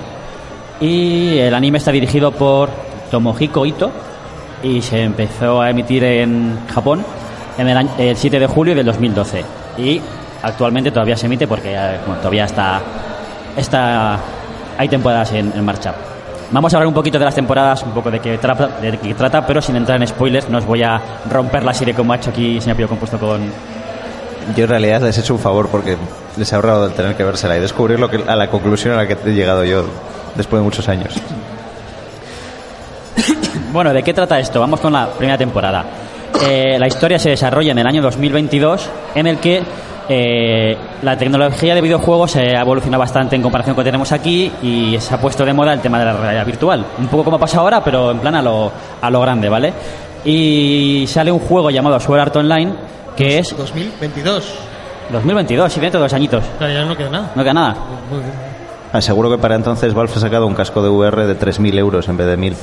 [0.81, 2.69] Y el anime está dirigido por
[3.13, 3.91] Tomohiko Ito
[4.63, 7.05] y se empezó a emitir en Japón
[7.59, 9.43] en el, año- el 7 de julio del 2012.
[9.77, 10.01] Y
[10.41, 12.81] actualmente todavía se emite porque eh, bueno, todavía está,
[13.55, 14.17] está
[14.79, 15.93] hay temporadas en, en marcha.
[16.49, 19.13] Vamos a hablar un poquito de las temporadas, un poco de qué, trata, de qué
[19.13, 20.99] trata, pero sin entrar en spoilers, no os voy a
[21.29, 23.41] romper la serie como ha hecho aquí señor Pío Compuesto con,
[24.55, 25.97] Yo en realidad les he hecho un favor porque
[26.37, 28.97] les he ahorrado el tener que vérsela y descubrir lo que, a la conclusión a
[28.97, 29.85] la que he llegado yo
[30.35, 31.13] después de muchos años.
[33.73, 34.59] Bueno, ¿de qué trata esto?
[34.59, 35.83] Vamos con la primera temporada.
[36.47, 39.63] Eh, la historia se desarrolla en el año 2022, en el que
[40.07, 44.11] eh, la tecnología de videojuegos se ha evolucionado bastante en comparación con lo que tenemos
[44.11, 46.85] aquí y se ha puesto de moda el tema de la realidad virtual.
[46.99, 49.73] Un poco como pasa ahora, pero en plan a lo, a lo grande, ¿vale?
[50.23, 52.73] Y sale un juego llamado Sword Art Online,
[53.17, 54.53] que es 2022.
[55.11, 56.43] 2022, sí, dentro de dos añitos.
[56.59, 57.31] Claro, ya no queda nada.
[57.33, 57.75] No queda nada.
[58.11, 58.31] Muy bien.
[58.93, 62.07] Ah, seguro que para entonces Valve ha sacado un casco de VR de 3.000 euros
[62.07, 62.53] en vez de 1.000.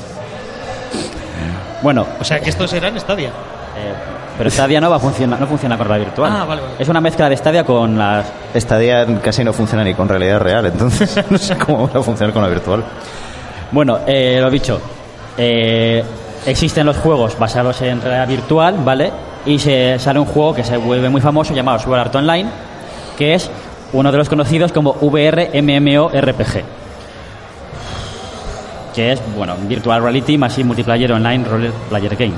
[1.83, 3.29] Bueno, O sea, que esto será en Stadia.
[3.29, 3.95] eh,
[4.39, 6.33] pero Stadia no va a funcionar, no funciona con la virtual.
[6.35, 6.75] Ah, vale, vale.
[6.79, 8.25] Es una mezcla de Stadia con las
[8.55, 12.03] Esta día casi no funciona ni con realidad real, entonces no sé cómo va a
[12.03, 12.83] funcionar con la virtual.
[13.71, 14.81] Bueno, eh, lo dicho,
[15.37, 16.03] eh,
[16.47, 19.13] existen los juegos basados en realidad virtual, ¿vale?
[19.47, 22.49] Y se sale un juego que se vuelve muy famoso llamado Sword Art Online,
[23.19, 23.51] que es
[23.93, 26.65] uno de los conocidos como VR MMORPG.
[28.95, 32.35] Que es, bueno, Virtual Reality más y Multiplayer Online Role Player Game.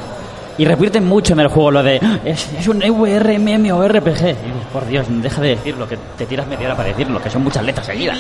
[0.59, 4.31] Y repiten mucho en el juego lo de "Ah, es, es un VR MMORPG.
[4.31, 7.43] Y por Dios, deja de decirlo, que te tiras media hora para decirlo, que son
[7.43, 8.19] muchas letras seguidas.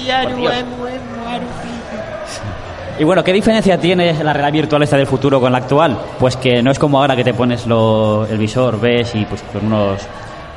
[2.99, 5.97] Y bueno, ¿qué diferencia tiene la realidad virtual esta del futuro con la actual?
[6.19, 9.43] Pues que no es como ahora que te pones lo- el visor, ves y pues
[9.53, 10.01] con unos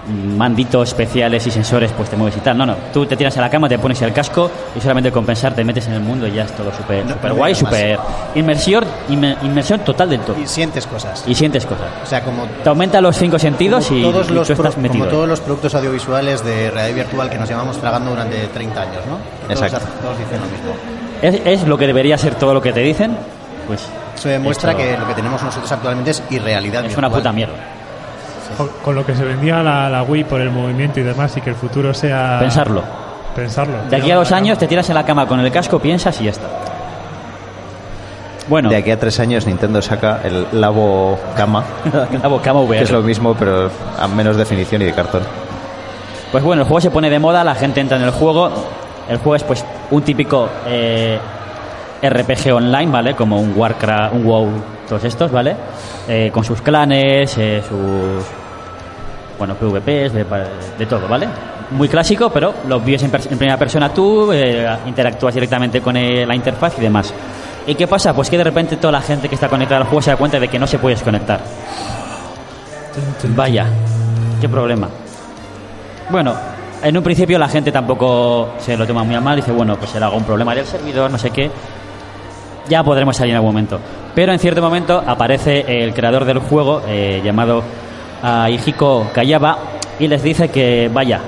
[0.07, 2.57] manditos especiales y sensores pues te mueves y tal.
[2.57, 5.25] No, no, tú te tiras a la cama, te pones el casco y solamente con
[5.25, 7.55] pensar te metes en el mundo y ya es todo súper No- súper no guay,
[7.55, 7.99] súper
[8.35, 10.39] inmersión, inme- inmersión total del todo.
[10.39, 11.23] Y sientes cosas.
[11.27, 11.87] Y sientes cosas.
[12.03, 14.99] O sea, como Te aumenta los cinco sentidos y, todos y los tú estás metido.
[15.05, 19.01] como todos los productos audiovisuales de realidad virtual que nos llevamos tragando durante 30 años,
[19.09, 19.17] ¿no?
[19.53, 19.87] Todos Exacto.
[20.01, 20.73] Todos, dicen lo mismo.
[21.21, 23.17] Es, es lo que debería ser todo lo que te dicen,
[23.67, 23.81] pues
[24.15, 26.85] Eso demuestra que lo que tenemos nosotros actualmente es irrealidad.
[26.85, 27.53] es una puta mierda.
[28.57, 31.41] Con, con lo que se vendía la, la Wii por el movimiento y demás y
[31.41, 32.37] que el futuro sea...
[32.39, 32.83] Pensarlo.
[33.35, 33.75] Pensarlo.
[33.89, 36.25] De aquí a dos años te tiras en la cama con el casco, piensas y
[36.25, 36.47] ya está.
[38.47, 41.63] Bueno, De aquí a tres años Nintendo saca el Labo Cama,
[42.21, 42.77] Labo Cama VR.
[42.77, 45.23] que es lo mismo pero a menos definición y de cartón.
[46.31, 48.51] Pues bueno, el juego se pone de moda, la gente entra en el juego.
[49.09, 51.17] El juego es pues un típico eh,
[52.09, 53.15] RPG online, ¿vale?
[53.15, 54.49] Como un Warcraft, un WoW,
[54.87, 55.55] todos estos, ¿vale?
[56.07, 58.25] Eh, con sus clanes, eh, sus
[59.37, 61.27] bueno, PvPs, de, todo, ¿vale?
[61.71, 66.77] Muy clásico, pero lo vives en, primera persona tú, eh, interactúas directamente con la interfaz
[66.77, 67.13] y demás.
[67.67, 68.13] ¿Y qué pasa?
[68.13, 70.39] Pues que de repente toda la gente que está conectada al juego se da cuenta
[70.39, 71.39] de que no se puede desconectar.
[73.35, 73.65] Vaya,
[74.39, 74.87] qué problema.
[76.09, 76.35] Bueno,
[76.83, 79.89] en un principio la gente tampoco se lo toma muy a mal, dice, bueno, pues
[79.89, 81.49] será algún problema del servidor, no sé qué.
[82.69, 83.79] Ya podremos salir en algún momento.
[84.13, 87.63] Pero en cierto momento aparece el creador del juego, eh, llamado
[88.23, 89.57] ah, Hijiko Kayaba,
[89.99, 91.19] y les dice que, vaya,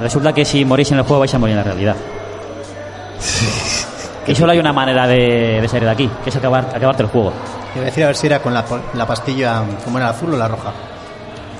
[0.00, 1.96] resulta que si morís en el juego vais a morir en la realidad.
[4.26, 7.08] y solo hay una manera de, de salir de aquí, que es acabar, acabarte el
[7.08, 7.32] juego.
[7.72, 8.64] Te iba a decir a ver si era con la,
[9.06, 10.72] pastilla, ¿cómo era, azul o la roja?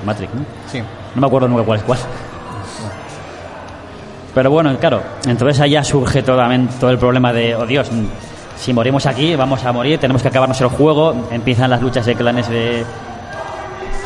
[0.04, 0.44] Matrix, ¿no?
[0.70, 0.80] Sí.
[1.14, 1.98] No me acuerdo nunca cuál es cuál.
[4.34, 7.88] Pero bueno, claro, entonces ya surge todamen- todo el problema de, oh Dios,
[8.62, 12.14] si morimos aquí, vamos a morir, tenemos que acabarnos el juego, empiezan las luchas de
[12.14, 12.84] clanes de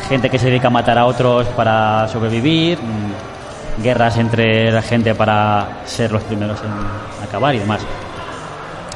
[0.09, 5.13] gente que se dedica a matar a otros para sobrevivir, mm, guerras entre la gente
[5.13, 7.81] para ser los primeros en acabar y demás.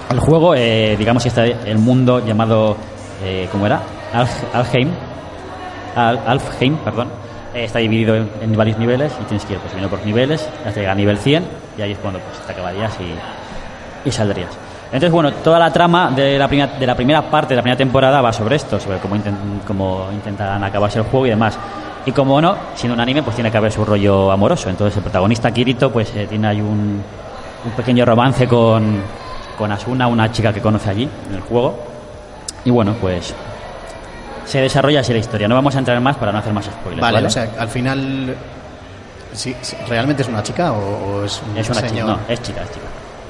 [0.09, 2.75] El juego, eh, digamos que está el mundo llamado,
[3.23, 3.81] eh, ¿cómo era?
[4.13, 4.89] Alf- Alfheim,
[5.95, 7.09] Al- Alfheim, perdón,
[7.53, 10.93] eh, está dividido en, varios niveles y tienes que ir pues, por niveles hasta llegar
[10.93, 11.45] a nivel 100
[11.77, 14.49] y ahí es cuando pues, te acabarías y, y saldrías.
[14.93, 17.77] Entonces, bueno, toda la trama de la, primera, de la primera parte de la primera
[17.77, 21.57] temporada va sobre esto, sobre cómo, inten- cómo intentan acabarse el juego y demás.
[22.05, 24.69] Y como no, siendo un anime, pues tiene que haber su rollo amoroso.
[24.69, 27.01] Entonces, el protagonista Kirito, pues eh, tiene ahí un,
[27.65, 29.01] un pequeño romance con,
[29.57, 31.79] con Asuna, una chica que conoce allí en el juego.
[32.65, 33.33] Y bueno, pues
[34.45, 35.47] se desarrolla así la historia.
[35.47, 37.01] No vamos a entrar en más para no hacer más spoilers.
[37.01, 37.27] Vale, ¿vale?
[37.27, 38.35] o sea, al final.
[39.31, 41.89] Sí, sí, ¿Realmente es una chica o, o es un es una chica.
[41.89, 42.07] señor?
[42.07, 42.85] No, es chica, es chica.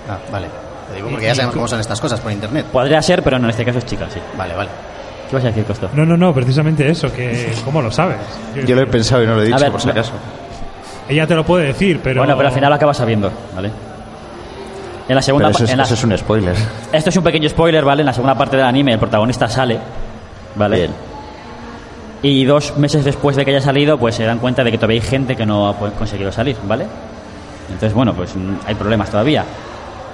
[0.09, 0.47] Ah, vale.
[0.91, 2.65] Te digo porque ya sabemos cómo son estas cosas por internet.
[2.71, 4.19] Podría ser, pero no, en este caso es chica, sí.
[4.37, 4.69] Vale, vale.
[5.29, 5.89] ¿Qué vas a decir, Costo?
[5.93, 8.17] No, no, no, precisamente eso, que ¿cómo lo sabes?
[8.65, 10.11] Yo lo he pensado y no lo he dicho, ver, por si no- acaso.
[11.07, 12.21] Ella te lo puede decir, pero...
[12.21, 13.71] Bueno, pero al final lo acabas sabiendo, ¿vale?
[15.07, 16.55] En la segunda eso, es, en la- eso es un spoiler.
[16.91, 18.01] Esto es un pequeño spoiler, ¿vale?
[18.01, 19.77] En la segunda parte del anime el protagonista sale,
[20.55, 20.75] ¿vale?
[20.77, 20.91] Bien.
[22.23, 25.01] Y dos meses después de que haya salido, pues se dan cuenta de que todavía
[25.01, 26.85] hay gente que no ha conseguido salir, ¿vale?
[27.67, 29.43] Entonces, bueno, pues mm, hay problemas todavía.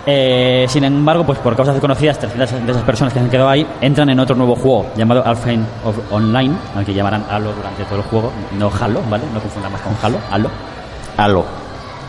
[0.10, 3.50] Eh, sin embargo, pues por causas desconocidas, 300 de esas personas que se han quedado
[3.50, 5.50] ahí entran en otro nuevo juego llamado Alpha
[5.84, 9.26] of Online, al que llamarán Halo durante todo el juego, no Halo, ¿vale?
[9.34, 10.50] No confundamos con Halo, Halo,
[11.18, 11.46] Halo.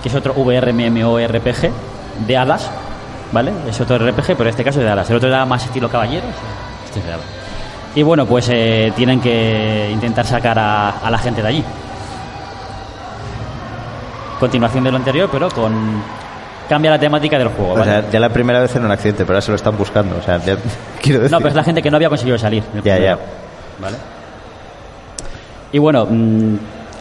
[0.01, 1.70] que es otro VRMMORPG
[2.24, 2.70] de hadas,
[3.32, 3.53] ¿vale?
[3.68, 5.11] Es otro RPG, pero en este caso es de hadas.
[5.11, 6.30] El otro era más estilo caballeros,
[6.84, 7.26] este es de hadas.
[7.96, 11.64] Y bueno, pues eh, tienen que intentar sacar a, a la gente de allí.
[14.38, 16.01] Continuación de lo anterior, pero con.
[16.68, 17.90] Cambia la temática del juego, O ¿vale?
[17.90, 20.16] sea, ya la primera vez en un accidente, pero ahora se lo están buscando.
[20.18, 20.56] O sea, ya-
[21.02, 21.32] quiero decir.
[21.32, 22.62] No, pero es la gente que no había conseguido salir.
[22.74, 23.18] Ya, primero, ya.
[23.80, 23.96] ¿Vale?
[25.72, 26.54] Y bueno, mm,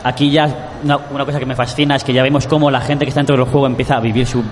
[0.04, 0.48] aquí ya
[0.84, 3.20] una, una cosa que me fascina es que ya vemos cómo la gente que está
[3.20, 4.44] dentro del juego empieza a vivir su...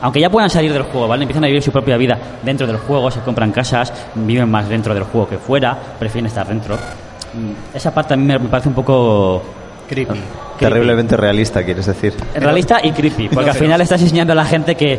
[0.00, 1.22] Aunque ya puedan salir del juego, ¿vale?
[1.22, 4.92] Empiezan a vivir su propia vida dentro del juego, se compran casas, viven más dentro
[4.94, 6.74] del juego que fuera, prefieren estar dentro.
[6.76, 9.42] Mm, Esa parte a mí me parece un poco
[9.88, 10.20] Creepy.
[10.58, 12.14] Terriblemente realista, quieres decir.
[12.34, 14.98] realista y creepy, porque al final estás enseñando a la gente que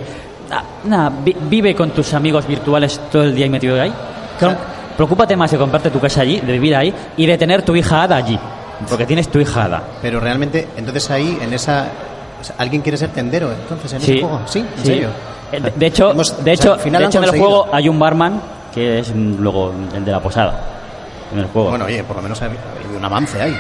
[0.52, 3.94] ah, nada, vi- vive con tus amigos virtuales todo el día y metido ahí.
[4.40, 4.58] Claro,
[4.98, 8.04] Preocúpate más de comprarte tu casa allí, de vivir ahí y de tener tu hija
[8.04, 8.38] hada allí,
[8.90, 9.82] porque tienes tu hija hada.
[10.02, 11.88] Pero realmente, entonces ahí, en esa.
[12.40, 14.42] o sea, ¿Alguien quiere ser tendero entonces en Sí, ese juego?
[14.46, 14.60] ¿Sí?
[14.60, 14.86] ¿En sí.
[14.86, 15.10] serio?
[15.52, 17.24] Eh, De, de hecho, Hemos- de o sea, hecho, al final de han hecho en
[17.24, 18.42] el juego hay un barman
[18.74, 20.60] que es mm, luego el de la posada.
[21.32, 21.70] En el juego.
[21.70, 22.60] Bueno, oye, por lo menos ha habido
[22.98, 23.56] un avance ahí.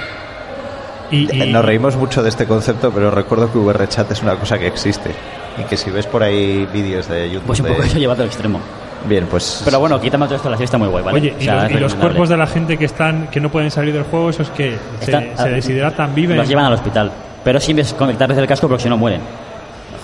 [1.12, 4.36] Y, y- Eh, Nos reímos mucho de este concepto, pero recuerdo que VRChat es una
[4.36, 5.12] cosa que existe.
[5.58, 7.46] Y que si ves por ahí vídeos de YouTube.
[7.48, 8.60] pues un poco de- eso llevado al extremo.
[9.06, 9.62] Bien, pues.
[9.66, 11.18] Pero bueno, quítame todo esto, la está muy guay, ¿vale?
[11.20, 13.94] Oye, O y, los, y cuerpos de la gente que están que no pueden salir
[13.94, 16.38] del juego, esos que se, se deshidratan, viven.
[16.38, 17.12] Los llevan al hospital.
[17.44, 19.22] Pero sin desconectar desde el casco porque si no mueren.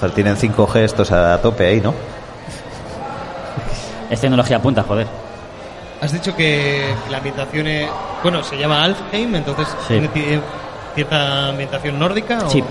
[0.01, 1.93] Joder, tienen 5G estos a tope ahí, ¿no?
[4.09, 5.07] Es tecnología punta, joder.
[6.01, 7.89] Has dicho que la ambientación es.
[8.23, 9.93] Bueno, se llama Alfheim, entonces Sí.
[10.13, 10.41] tiene
[10.99, 12.39] cierta ambientación nórdica.
[12.45, 12.63] ¿o Sí.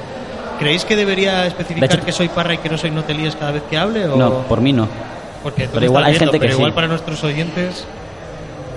[0.59, 3.53] ¿Creéis que debería especificar De hecho- que soy parra y que no soy notelíes cada
[3.53, 4.07] vez que hable?
[4.09, 4.17] O...
[4.17, 4.89] No, por mí no.
[5.43, 6.75] Porque pero me igual hay viendo, gente que pero igual sí.
[6.75, 7.87] para nuestros oyentes.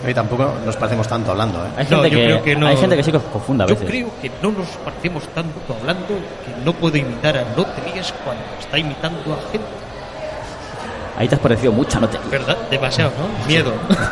[0.05, 1.69] Hoy tampoco nos parecemos tanto hablando, ¿eh?
[1.77, 2.67] Hay No, gente, yo que, creo que no.
[2.67, 3.89] hay gente que sí que confunda a Yo veces.
[3.89, 8.11] creo que no nos parecemos tanto hablando que no puedo imitar a No te líes
[8.23, 9.67] cuando está imitando a gente.
[11.17, 12.17] Ahí te has parecido mucho, no te...
[12.31, 12.57] ¿Verdad?
[12.71, 13.47] Demasiado, ¿no?
[13.47, 13.73] Miedo.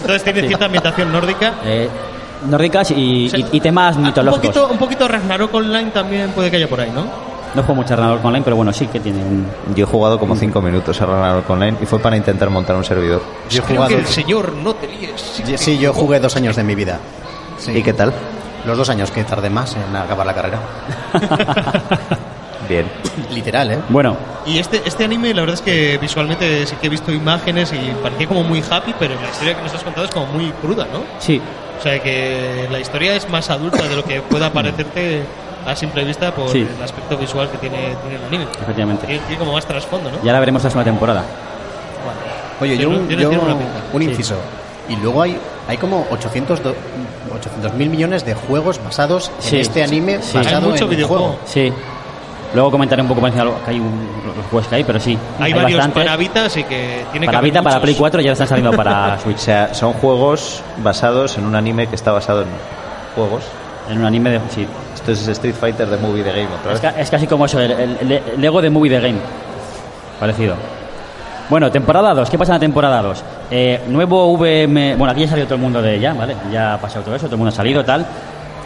[0.00, 0.46] Entonces tiene Sí.
[0.48, 1.54] cierta ambientación nórdica.
[1.64, 1.88] Eh,
[2.48, 4.46] nórdicas y, O sea, y- y temas Un mitológicos.
[4.48, 7.04] poquito, un poquito Ragnarok Online también puede que haya por ahí, ¿no?
[7.54, 9.46] No juego mucho a Ragnarok Online, pero bueno, sí que tiene un...
[9.76, 12.82] Yo he jugado como 5 minutos a Ragnarok Online y fue para intentar montar un
[12.84, 13.22] servidor.
[13.48, 13.88] Yo he Creo jugado.
[13.94, 15.20] que el señor No te líes.
[15.20, 16.98] sí Sí, yo jugué dos años de mi vida.
[17.58, 17.70] Sí.
[17.72, 18.12] ¿Y qué tal?
[18.66, 20.58] Los dos años que tardé más en acabar la carrera.
[22.68, 22.86] Bien.
[23.30, 23.78] Literal, ¿eh?
[23.90, 24.16] Bueno,
[24.46, 27.92] Y este, este anime, la verdad es que visualmente sí que he visto imágenes y
[28.02, 30.86] parecía como muy happy, pero la historia que nos has contado es como muy cruda,
[30.92, 31.00] ¿no?
[31.18, 31.40] sí,
[31.84, 35.22] sea que la historia es más adulta de lo que pueda parecerte
[35.66, 36.66] a simple vista por Sí.
[36.76, 38.46] el aspecto visual que tiene, tiene el anime.
[38.60, 39.06] efectivamente.
[39.06, 40.16] Tiene, tiene como más trasfondo, ¿no?
[40.22, 41.22] Y ahora veremos la segunda temporada.
[42.60, 43.72] Oye, yo, Tiene- un, yo tiene una pinta.
[43.92, 44.08] un Sí.
[44.08, 44.36] inciso.
[44.88, 46.74] Y luego hay, hay como 800 do-
[47.34, 49.56] 800 mil millones de juegos basados Sí.
[49.56, 50.36] en este anime Sí.
[50.36, 51.24] basado Hay mucho en un videojuego.
[51.24, 51.40] juego.
[51.46, 51.72] Sí.
[52.54, 55.00] Luego comentaré un poco por encima lo- que hay un- los juegos que hay, pero
[55.00, 55.18] sí.
[55.40, 56.04] Hay, varios bastantes.
[56.04, 57.80] para Vita, así que tiene Para que Vita, para.
[57.80, 59.38] Play 4 ya están saliendo para O Switch.
[59.38, 62.48] sea, son juegos basados en un anime que está basado en
[63.16, 63.42] juegos.
[63.90, 64.40] En un anime de...
[64.50, 64.66] Sí.
[64.94, 66.92] Esto es Street Fighter de Movie the Game otra Es, vez.
[66.92, 69.18] ca- es casi como eso, el, el- el Lego de Movie the Game.
[70.20, 70.54] Parecido.
[71.50, 72.30] Bueno, temporada 2.
[72.30, 73.22] ¿Qué pasa en la temporada 2?
[73.50, 74.94] Eh, nuevo VM...
[74.96, 76.34] Bueno, aquí ya salió todo el mundo de ella, ¿vale?
[76.50, 78.06] Ya ha pasado todo eso, todo el mundo ha salido, tal.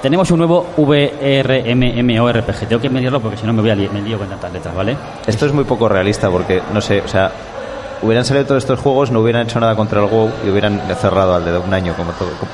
[0.02, 2.68] Tenemos un nuevo VRMMORPG.
[2.68, 4.74] Tengo que medirlo porque si no me voy a li- me lío con tantas letras,
[4.74, 4.96] ¿vale?
[5.26, 7.32] Esto es muy poco realista porque, no sé, o sea,
[8.02, 11.34] hubieran salido todos estos juegos, no hubieran hecho nada contra el WoW y hubieran cerrado
[11.34, 12.52] al de un año como todo, como,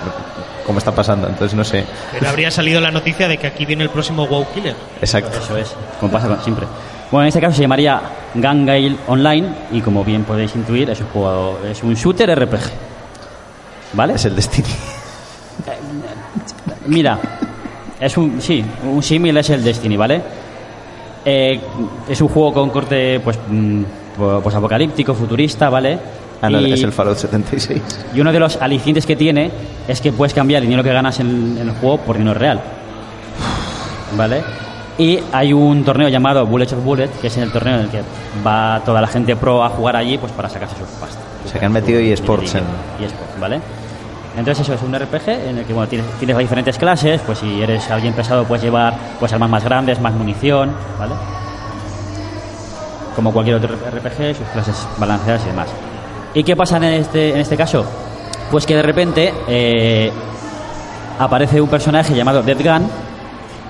[0.67, 1.29] como está pasando.
[1.29, 1.85] Entonces, no sé.
[2.13, 4.75] Pero habría salido la noticia de que aquí viene el próximo WoW Killer.
[5.01, 5.39] Exacto.
[5.39, 6.67] Eso es, como pasa con- siempre.
[7.11, 8.01] Bueno, en este caso se llamaría
[8.35, 12.63] Gangale Online y como bien podéis intuir es un juego, es un shooter RPG.
[13.93, 14.15] ¿Vale?
[14.15, 14.67] Es el Destiny.
[16.87, 17.19] Mira,
[18.05, 20.21] es un sí, un símil es el Destiny, ¿vale?
[21.25, 21.59] Eh,
[22.09, 23.83] es un juego con corte pues mm,
[24.43, 25.99] pues apocalíptico, futurista, ¿vale?
[26.43, 27.81] Ah, no, Y- es el Fallout 76.
[28.15, 29.51] y uno de los alicientes que tiene
[29.89, 32.61] es que puedes cambiar el dinero que ganas en, en el juego por dinero real.
[34.17, 34.43] ¿Vale?
[34.99, 38.01] Y hay un torneo llamado Bullet of Bullet, que es el torneo en el que
[38.47, 41.19] va toda la gente pro a jugar allí pues para sacarse sus pasta.
[41.45, 42.63] O sea, que han metido eSports en...
[43.01, 43.61] Y eSports, ¿vale?
[44.37, 47.89] Entonces eso es un RPG en el que bueno, tienes, diferentes clases, pues si eres
[47.91, 51.15] alguien pesado puedes llevar pues armas más grandes, más munición, ¿vale?
[53.15, 55.69] Como cualquier otro RPG, sus clases balanceadas y demás.
[56.35, 57.85] ¿Y qué pasa en este, en este caso?
[58.51, 60.11] Pues que de repente eh,
[61.19, 62.89] aparece un personaje llamado Dead Gun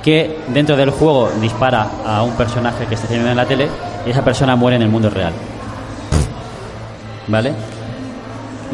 [0.03, 3.69] que dentro del juego dispara a un personaje que está teniendo en la tele
[4.07, 5.33] y esa persona muere en el mundo real.
[7.29, 7.53] ¿Vale?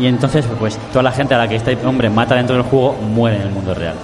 [0.00, 2.94] Y entonces, pues toda la gente a la que este hombre mata dentro del juego
[2.94, 3.94] muere en el mundo real.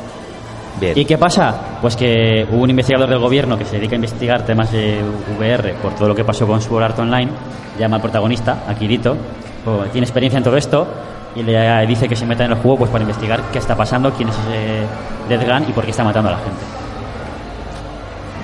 [0.78, 0.92] Bien.
[0.94, 1.54] ¿Y qué pasa?
[1.80, 5.00] Pues que hubo un investigador del gobierno que se dedica a investigar temas de
[5.38, 7.30] VR por todo lo que pasó con Sword Art Online,
[7.78, 9.16] llama al protagonista, a Kirito,
[9.64, 10.86] o tiene experiencia en todo esto,
[11.34, 14.12] y le dice que se meta en el juego pues para investigar qué está pasando,
[14.12, 14.86] quién es ese
[15.30, 16.60] Dead Gun y por qué está matando a la gente.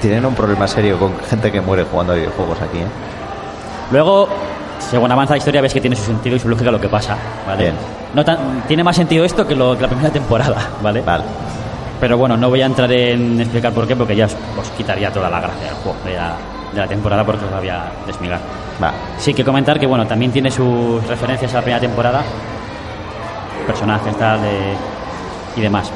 [0.00, 2.86] Tienen un problema serio con gente que muere jugando a videojuegos aquí, ¿eh?
[3.90, 4.26] Luego,
[4.90, 7.16] según avanza la historia, ves que tiene su sentido y su lógica lo que pasa,
[7.46, 7.62] ¿vale?
[7.64, 7.74] Bien.
[8.14, 11.00] No tan- tiene más sentido esto que, lo, que la primera temporada, ¿vale?
[11.02, 11.24] Vale.
[12.00, 15.10] Pero bueno, no voy a entrar en explicar por qué, porque ya os, os quitaría
[15.12, 16.34] toda la gracia del juego, de la,
[16.72, 18.40] de la temporada, porque os la voy a desmigar.
[18.82, 18.92] Va.
[19.18, 22.22] Sí que comentar que, bueno, también tiene sus referencias a la primera temporada,
[23.66, 24.74] personajes, tal, de-
[25.56, 25.90] y demás.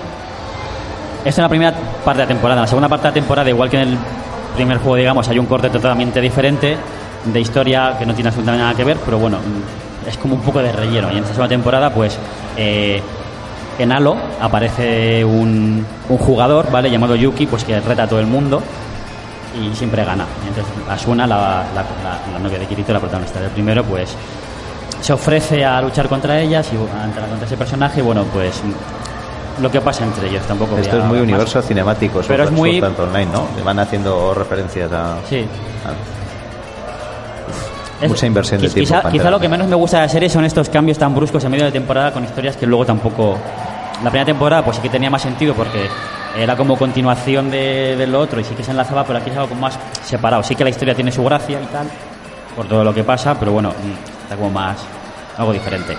[1.24, 1.72] Esto en la primera
[2.04, 2.60] parte de la temporada.
[2.60, 3.98] En la segunda parte de la temporada, igual que en el
[4.54, 6.76] primer juego, digamos, hay un corte totalmente diferente
[7.32, 9.38] de historia que no tiene absolutamente nada que ver, pero bueno,
[10.06, 11.08] es como un poco de relleno.
[11.10, 12.16] Y en esta segunda temporada, pues,
[12.56, 13.00] eh,
[13.78, 16.90] en Halo aparece un, un jugador, ¿vale?
[16.90, 18.62] Llamado Yuki, pues que reta a todo el mundo
[19.54, 20.24] y siempre gana.
[20.46, 21.36] Entonces Asuna, la,
[21.74, 24.14] la, la- la novia de Kirito, la protagonista del primero, pues
[25.00, 28.62] se ofrece a luchar contra ellas y a entrar contra ese personaje y bueno, pues
[29.60, 31.22] lo que pasa entre ellos tampoco Esto es muy más.
[31.28, 33.46] universo cinemático, Pero es muy- Art Online, ¿no?
[33.64, 35.16] Van haciendo referencias a...
[35.28, 35.46] Sí.
[35.84, 36.25] a-
[38.00, 39.08] Es- Mucha inversión de tiempo.
[39.10, 41.50] Quizá, lo que menos me gusta de la serie son estos cambios tan bruscos en
[41.50, 43.36] medio de temporada con historias que luego tampoco.
[44.04, 45.88] La primera temporada, pues sí que tenía más sentido porque
[46.36, 49.36] era como continuación de, de lo otro y sí que se enlazaba, pero aquí es
[49.36, 50.42] algo como más separado.
[50.42, 51.86] Sí que la historia tiene su gracia y tal,
[52.54, 54.76] por todo lo que pasa, pero bueno, mm, está como más.
[55.38, 55.96] algo diferente.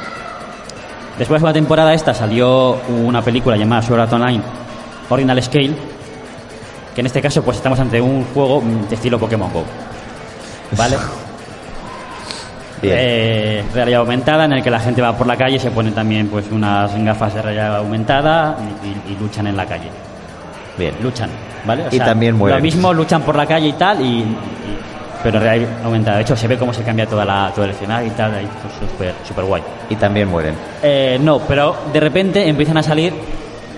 [1.18, 4.44] Después de la temporada esta salió una película llamada Sword Art Online
[5.10, 5.74] Ordinal Scale,
[6.94, 9.64] que en este caso pues estamos ante un juego mm, de estilo Pokémon Go.
[10.78, 10.98] ¿Vale?
[12.82, 15.94] Eh, realidad aumentada en el que la gente va por la calle y se ponen
[15.94, 19.90] también pues unas gafas de realidad aumentada y, y- y luchan en la calle.
[20.78, 20.94] Bien.
[21.02, 21.30] Luchan,
[21.66, 21.88] ¿vale?
[21.92, 22.58] O Y también mueren.
[22.60, 24.38] Lo mismo luchan por la calle y tal, y, y-
[25.24, 26.18] pero en realidad aumentada.
[26.18, 28.48] De hecho, se ve cómo se cambia toda la, todo el escenario y tal, ahí,
[28.62, 29.64] pues, súper super guay.
[29.90, 30.54] Y también mueren.
[30.84, 33.12] Eh, no, pero de repente empiezan a salir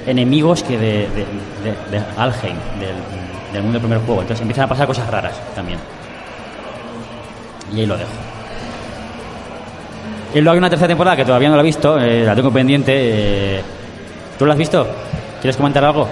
[0.05, 1.25] enemigos que de, de,
[1.63, 2.95] de- de Alheim, del,
[3.53, 4.21] del mundo del primer juego.
[4.21, 5.79] Entonces empiezan a pasar cosas raras también.
[7.73, 8.09] Y ahí lo dejo.
[10.33, 12.51] Y luego hay una tercera temporada que todavía no la he visto, eh, la tengo
[12.51, 12.93] pendiente.
[12.95, 13.61] eh,
[14.37, 14.87] ¿Tú la has visto?
[15.41, 16.07] ¿Quieres comentar algo?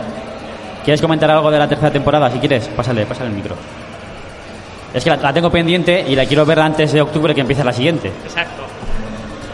[0.84, 2.30] ¿Quieres comentar algo de la tercera temporada?
[2.32, 3.55] Si quieres, pásale, pásale el micro.
[4.93, 7.63] Es que la, la tengo pendiente y la quiero ver antes de octubre que empiece
[7.63, 8.11] la siguiente.
[8.26, 8.63] Exacto.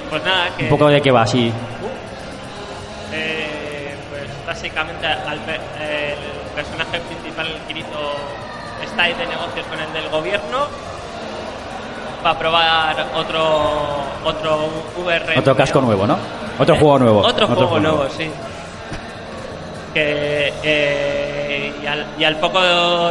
[0.09, 1.51] Pues nada, que Un poco de qué va, sí.
[3.11, 8.16] eh, pues básicamente al pe- el personaje principal, el Kirito,
[8.84, 10.68] está ahí de negocios con el del gobierno
[12.24, 13.43] para probar otro
[14.26, 15.38] otro VR.
[15.38, 16.17] Otro casco nuevo, ¿no?
[16.57, 16.80] Otro ¿Eh?
[16.80, 17.19] juego nuevo.
[17.19, 18.30] Otro, juego, nuevo, sí.
[19.93, 22.59] Que, eh, y, al, y al poco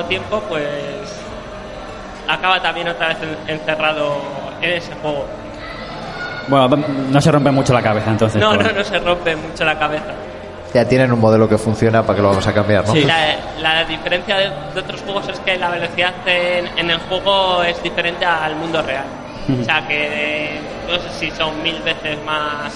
[0.09, 0.65] tiempo, pues
[2.29, 4.17] acaba también otra vez en- encerrado
[4.61, 5.25] en ese juego.
[6.49, 6.77] Bueno,
[7.11, 8.41] no se rompe mucho la cabeza entonces.
[8.41, 10.13] No, por- no, no se rompe mucho la cabeza.
[10.75, 12.95] Ya tienen un modelo que funciona para que lo vamos a cambiar, ¿no?
[12.95, 17.63] La, la diferencia de, de otros juegos es que la velocidad en, en el juego
[17.63, 19.05] es diferente al mundo real.
[19.61, 22.73] O sea que eh, no sé si son mil veces más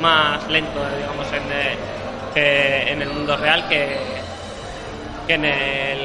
[0.00, 1.78] más lento, digamos, en el,
[2.34, 3.96] que en el mundo real que,
[5.26, 5.98] que en el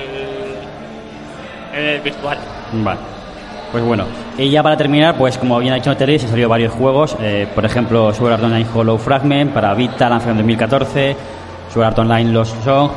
[1.74, 2.38] en el virtual.
[2.72, 3.00] Vale.
[3.72, 4.06] Pues bueno.
[4.38, 7.16] Y ya para terminar, pues como bien ha dicho Terry, se salió varios juegos.
[7.22, 11.16] eh, por ejemplo, Sword Art Online Hollow Fragment para Vita, lanzado en 2014.
[11.74, 12.92] Sword Art Online Lost Song,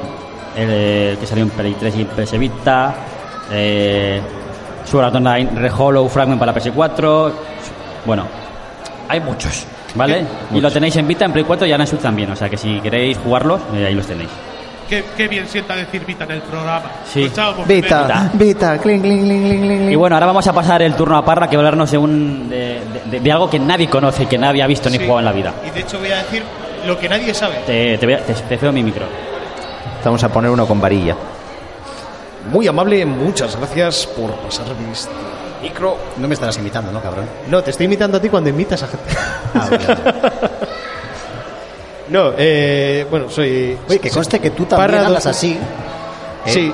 [0.56, 2.94] el, que salió en Play 3 y PS Vita.
[3.52, 4.20] Eh,
[4.84, 7.32] Sword Art Online Re Hollow Fragment para PS4.
[8.04, 8.24] Bueno,
[9.08, 9.66] hay muchos.
[9.94, 10.24] ¿Vale?
[10.52, 12.30] Y lo tenéis en Vita, en Play 4 y ahora en Switch también.
[12.32, 14.30] O sea que si queréis jugarlos, eh, ahí los tenéis.
[14.88, 16.82] Qué, qué bien sienta decir Vita en el programa.
[17.10, 17.22] Sí.
[17.22, 17.52] Vita,
[18.06, 18.38] menos.
[18.38, 19.90] Vita, cling, cling, cling, cling, cling.
[19.92, 21.98] Y bueno, ahora vamos a pasar el turno a Parra, que va a hablarnos de,
[21.98, 22.80] un, de,
[23.10, 25.04] de- de algo que nadie conoce, que nadie ha visto ni Sí.
[25.04, 25.52] jugado en la vida.
[25.66, 26.42] Y de hecho voy a decir
[26.86, 27.56] lo que nadie sabe.
[27.66, 29.06] Te, te, voy a- te- te cedo mi micro.
[30.04, 31.16] Vamos a poner uno con varilla.
[32.52, 35.10] Muy amable, muchas gracias por pasarme este
[35.62, 35.96] micro.
[36.18, 37.24] No me estarás imitando, ¿no, cabrón?
[37.48, 39.04] No, te estoy imitando a ti cuando imitas a gente.
[39.54, 39.70] Ah.
[42.08, 43.76] No, eh, bueno, soy...
[43.88, 45.52] Oye, que conste que tú también Parra hablas así.
[46.46, 46.50] ¿eh?
[46.50, 46.72] Sí.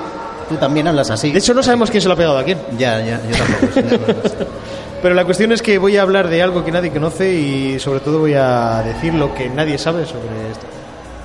[0.49, 1.31] Tú también hablas así.
[1.31, 2.57] De hecho, no sabemos quién se lo ha pegado a quién.
[2.77, 4.29] Ya, ya, yo tampoco.
[5.01, 8.01] Pero la cuestión es que voy a hablar de algo que nadie conoce y sobre
[8.01, 10.65] todo voy a decir lo que nadie sabe sobre esto.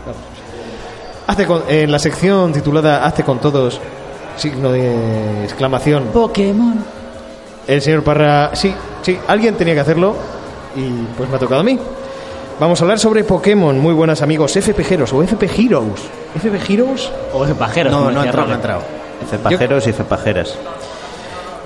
[0.07, 0.21] Vamos.
[1.27, 3.81] Hazte con- en la sección titulada Hazte con todos,
[4.37, 6.05] signo de exclamación.
[6.13, 6.83] Pokémon.
[7.67, 10.15] El señor Parra, sí, sí, alguien tenía que hacerlo
[10.77, 10.89] y
[11.19, 11.77] pues me ha tocado a mí.
[12.59, 16.01] Vamos a hablar sobre Pokémon, muy buenas amigos, FPGeros o FP Heroes.
[16.37, 17.13] ¿FP Heroes?
[17.35, 17.93] O de pajeros.
[17.93, 18.83] No, no ha entrado, no ha entrado.
[19.29, 20.57] Cepajeros y cepajeras.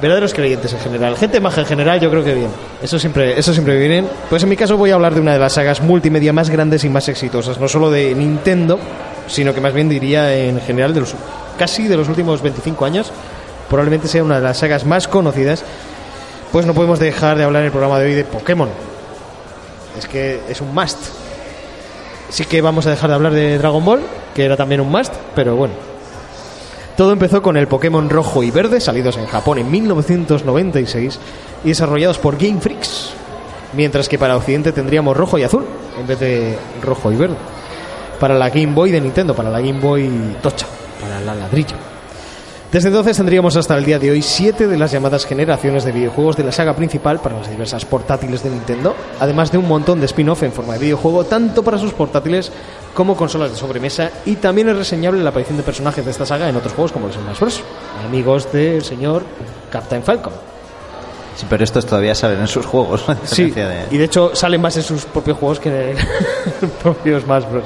[0.03, 1.17] Verdaderos creyentes en general.
[1.17, 2.51] Gente maja en general, yo creo que bien.
[2.83, 4.05] Eso siempre, eso siempre viene.
[4.29, 6.83] Pues en mi caso voy a hablar de una de las sagas multimedia más grandes
[6.83, 8.81] y más exitosas, no solo de Nintendo,
[9.29, 11.15] sino que más bien diría en general de los
[11.57, 13.13] casi de los últimos 25 años.
[13.69, 15.63] Probablemente sea una de las sagas más conocidas.
[16.51, 18.90] Pues no podemos dejar de hablar en el programa de hoy de Pokémon.
[19.99, 20.99] Es que es un must.
[22.29, 24.01] Sí que vamos a dejar de hablar de Dragon Ball,
[24.35, 25.75] que era también un must, pero bueno.
[26.97, 31.19] Todo empezó con el Pokémon rojo y verde, salidos en Japón en 1996
[31.65, 33.13] y desarrollados por Game Freaks.
[33.73, 35.65] Mientras que para Occidente tendríamos rojo y azul,
[35.99, 37.37] en vez de rojo y verde.
[38.19, 40.67] Para la Game Boy de Nintendo, para la Game Boy Tocha,
[41.01, 41.77] para la ladrillo.
[42.73, 46.37] Desde entonces tendríamos hasta el día de hoy siete de las llamadas generaciones de videojuegos
[46.37, 50.07] de la saga principal para las diversas portátiles de Nintendo, además de un montón de
[50.07, 52.53] spin-off en forma de videojuego, tanto para sus portátiles
[52.95, 56.49] como consolas de sobremesa, y también es reseñable la aparición de personajes de esta saga
[56.49, 57.61] en otros juegos como los Smash Bros.
[58.07, 59.25] Amigos del señor
[59.73, 60.33] Captain Falcon.
[61.37, 63.05] Sí, pero estos todavía salen en sus juegos.
[63.25, 67.21] Sí, de- y de hecho salen más en sus propios juegos que en el propio
[67.21, 67.65] Smash Bros.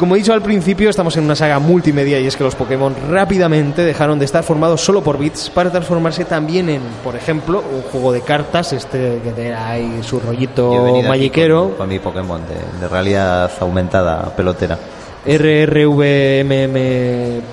[0.00, 2.94] Como he dicho al principio, estamos en una saga multimedia y es que los Pokémon
[3.10, 7.82] rápidamente dejaron de estar formados solo por bits para transformarse también en, por ejemplo, un
[7.82, 12.80] juego de cartas, este que tiene ahí su rollito magiquero, Con, con mi Pokémon de,
[12.80, 14.78] de realidad aumentada pelotera.
[15.26, 16.74] RRVMM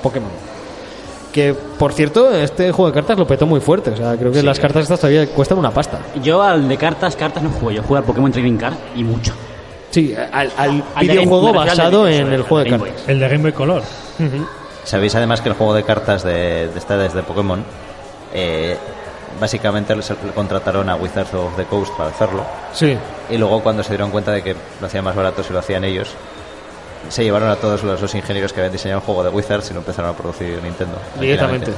[0.01, 0.31] Pokémon.
[1.33, 3.91] Que, por cierto, este juego de cartas lo petó muy fuerte.
[3.91, 4.45] O sea, creo que Sí.
[4.45, 5.99] las cartas estas todavía cuestan una pasta.
[6.23, 7.71] Yo al de cartas, cartas no juego.
[7.71, 9.33] Yo juego al Pokémon Trading Card y mucho.
[9.91, 12.63] Sí, al, al Al de videojuego Game- me refiero al de- basado en el juego
[12.63, 12.89] de Game Boy.
[12.89, 13.09] cartas.
[13.09, 13.81] El de Game Boy Color.
[14.19, 14.47] Ujú.
[14.83, 17.63] Sabéis además que el juego de cartas de, de esta desde Pokémon
[18.33, 18.77] eh,
[19.39, 22.43] básicamente les le contrataron a Wizards of the Coast para hacerlo.
[22.73, 22.97] Sí.
[23.29, 25.83] Y luego cuando se dieron cuenta de que lo hacían más barato si lo hacían
[25.83, 26.09] ellos,
[27.09, 29.73] se llevaron a todos los, los ingenieros que habían diseñado el juego de Wizards y
[29.73, 30.97] lo empezaron a producir Nintendo.
[31.19, 31.71] Directamente.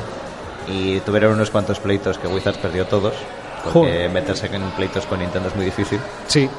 [0.67, 3.13] Y tuvieron unos cuantos pleitos que Wizards perdió todos.
[3.63, 4.09] Porque Joder.
[4.11, 5.99] meterse en pleitos con Nintendo es muy difícil.
[6.27, 6.49] Sí.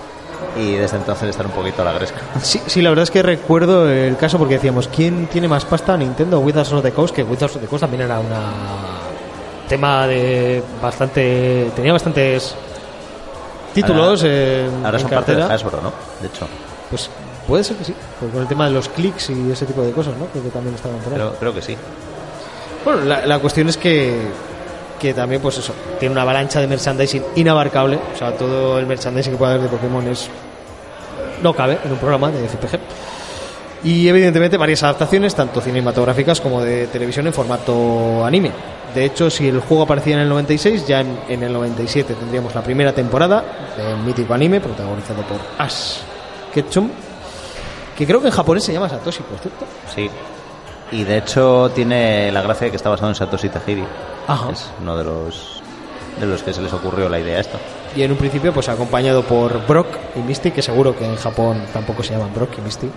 [0.59, 2.19] Y desde entonces están un poquito a la gresca.
[2.43, 5.97] Sí, sí, la verdad es que recuerdo el caso porque decíamos, ¿quién tiene más pasta?
[5.97, 8.51] Nintendo o Wizards of the Coast, que Wizards of the Coast también era una
[9.69, 12.55] tema de bastante tenía bastantes
[13.73, 15.43] títulos Ahora- en, Ahora en son parte de.
[15.43, 15.93] Hasbro, ¿no?
[16.21, 16.47] De hecho.
[16.91, 17.09] Pues
[17.47, 19.93] puede ser que sí, porque con el tema de los clics y ese tipo de
[19.93, 20.27] cosas, ¿no?
[20.27, 21.19] Creo que también estaban por ahí.
[21.19, 21.77] Creo, creo que sí.
[22.85, 24.17] Bueno, la, la cuestión es que,
[25.01, 27.99] que también, pues eso, tiene una avalancha de merchandising inabarcable.
[28.15, 30.29] O sea, todo el merchandising que puede haber de Pokémon es.
[31.43, 32.79] no cabe en un programa de FPG.
[33.83, 38.53] Y evidentemente varias adaptaciones, tanto cinematográficas como de televisión en formato anime.
[38.95, 42.55] De hecho, si el juego aparecía en el 96, ya en, en el 97 tendríamos
[42.55, 43.43] la primera temporada
[43.77, 45.99] del mítico anime protagonizado por Ash
[46.53, 46.91] Ketchum,
[47.97, 49.65] que creo que en japonés se llama Satoshi, por cierto.
[49.95, 50.11] Sí.
[50.93, 53.85] Y de hecho tiene la gracia de que está basado en Satoshi Tajiri.
[54.27, 54.51] Ajá.
[54.51, 55.63] Es uno de los
[56.19, 57.59] de los que se les ocurrió la idea esta.
[57.97, 59.87] Y en un principio, pues acompañado por Brock
[60.17, 62.91] y Misty, que seguro que en Japón tampoco se llaman Brock y Misty.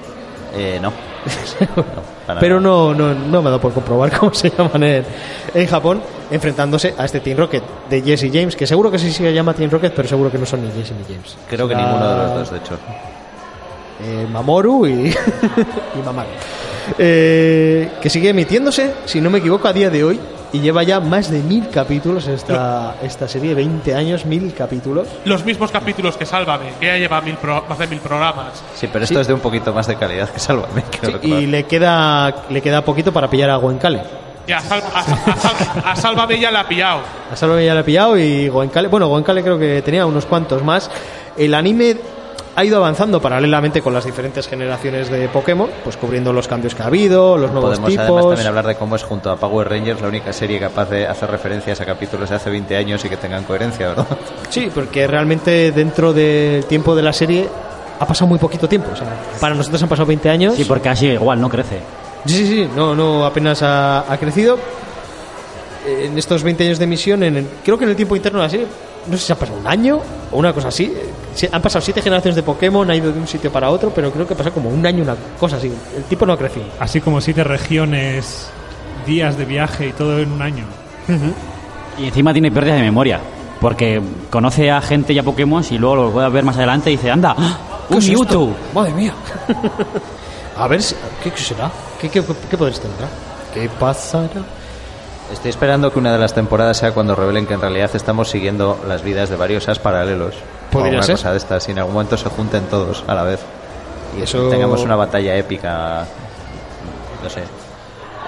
[0.55, 0.91] Eh, no.
[2.39, 5.05] Pero no, no, no me ha dado por comprobar cómo se llaman en,
[5.53, 9.33] en Japón, enfrentándose a este Team Rocket de Jesse James, que seguro que sí se
[9.33, 11.37] llama Team Rocket, pero seguro que no son ni Jesse ni James.
[11.49, 12.77] Creo que ninguno de los dos, de hecho.
[14.03, 14.91] eh, Mamoru y,
[15.95, 16.29] y Mamaru.
[16.97, 20.19] Eh, que sigue emitiéndose, si no me equivoco, a día de hoy.
[20.51, 25.07] Y lleva ya más de mil capítulos esta, esta serie, 20 años, mil capítulos.
[25.25, 28.63] Los mismos capítulos que Sálvame, que ya lleva mil pro- más de mil programas.
[28.75, 29.21] Sí, pero esto Sí.
[29.21, 30.83] es de un poquito más de calidad que Sálvame.
[31.01, 34.03] creo Sí, y le queda, le queda poquito para pillar a Goenkale.
[34.45, 36.99] Y a, Sal- a- a Sal- a Sálvame ya la ha pillado.
[37.31, 40.63] A Salve ya la ha pillado y Goenkale, bueno, Goenkale creo que tenía unos cuantos
[40.63, 40.91] más.
[41.35, 41.95] El anime
[42.55, 46.83] ha ido avanzando paralelamente con las diferentes generaciones de Pokémon, pues cubriendo los cambios que
[46.83, 48.25] ha habido, los nuevos Podemos además tipos.
[48.29, 51.29] también hablar de cómo es junto a Power Rangers la única serie capaz de hacer
[51.31, 54.05] referencias a capítulos de hace 20 años y que tengan coherencia, ¿verdad?
[54.49, 57.47] Sí, porque realmente dentro del tiempo de la serie
[57.99, 58.89] ha pasado muy poquito tiempo.
[58.93, 59.07] O sea,
[59.39, 60.55] para nosotros han pasado 20 años.
[60.55, 61.79] Sí, porque así igual no crece.
[62.25, 64.57] Sí, sí, sí, no, no, apenas ha, ha crecido.
[65.85, 68.45] En estos 20 años de emisión, en el- creo que en el tiempo interno de
[68.45, 68.67] la serie,
[69.07, 69.99] no sé si ha pasado un año
[70.31, 70.85] o una cosa así.
[70.85, 73.91] Eh, se- Han pasado siete generaciones de Pokémon, ha ido de un sitio para otro,
[73.93, 75.71] pero creo que ha pasado como un año, una cosa así.
[75.97, 76.65] El tipo no ha crecido.
[76.79, 78.47] Así como siete regiones,
[79.05, 80.63] días de viaje y todo en un año.
[81.97, 83.19] Y encima tiene pérdidas de memoria.
[83.59, 86.97] Porque conoce a gente y a Pokémon y luego lo puede ver más adelante y
[86.97, 87.57] dice, anda, ¡ah!
[87.87, 88.19] ¿Qué un es esto?
[88.23, 88.55] Mewtwo.
[88.73, 89.13] Madre mía.
[90.57, 91.71] a ver, si- ¿qué, qué será?
[91.99, 93.07] ¿Qué, qué, qué poderes tendrá?
[93.53, 94.41] ¿Qué pasará?
[95.31, 98.79] Estoy esperando que una de las temporadas sea cuando revelen que en realidad estamos siguiendo
[98.87, 100.35] las vidas de varios as paralelos.
[100.71, 101.15] Podría ser.
[101.15, 103.39] cosa de estas, y en algún momento se junten todos a la vez.
[104.17, 106.05] Y Eso- tengamos una batalla épica.
[107.23, 107.43] No sé.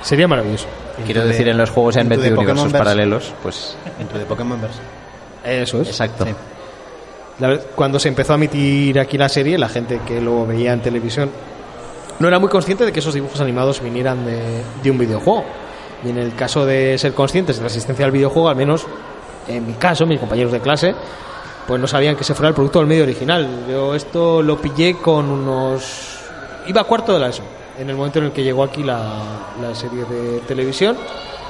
[0.01, 0.65] Sería maravilloso.
[1.05, 2.77] Quiero Into decir, en los juegos se han metido universos verse.
[2.77, 3.75] paralelos, pues.
[3.97, 4.79] Dentro de Pokémon Verse.
[5.63, 5.89] Eso es.
[5.89, 6.25] Exacto.
[7.39, 10.71] La verdad, cuando se empezó a emitir aquí la serie, la gente que lo veía
[10.73, 11.29] en televisión
[12.17, 15.43] no era muy consciente de que esos dibujos animados vinieran de, de un videojuego.
[16.05, 18.85] Y en el caso de ser conscientes de la existencia del videojuego, al menos
[19.47, 20.93] en mi caso, mis compañeros de clase,
[21.67, 23.65] pues no sabían que se fuera el producto del medio original.
[23.69, 26.19] Yo esto lo pillé con unos...
[26.67, 27.43] Iba a cuarto de la ESO,
[27.79, 29.23] en el momento en el que llegó aquí la,
[29.61, 30.97] la serie de televisión.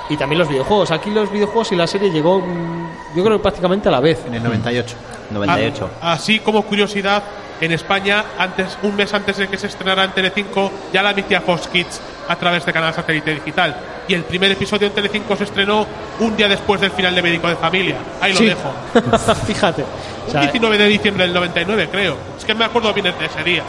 [0.09, 0.91] Y también los videojuegos.
[0.91, 4.19] Aquí los videojuegos y la serie llegó, mm, yo creo que prácticamente a la vez.
[4.27, 4.95] En el 98.
[5.31, 5.89] 98.
[6.01, 7.23] A- así como curiosidad,
[7.61, 11.41] en España, antes un mes antes de que se estrenara en Telecinco, ya la emitía
[11.41, 13.75] Fox Kids a través de canal satélite digital.
[14.07, 15.85] Y el primer episodio en Telecinco se estrenó
[16.19, 17.95] un día después del final de Médico de Familia.
[18.21, 18.45] Ahí lo Sí.
[18.45, 18.71] dejo.
[19.47, 19.83] Fíjate.
[19.83, 22.17] O Un sea, 19 de diciembre del 99, creo.
[22.37, 23.63] Es que me acuerdo bien de ese día.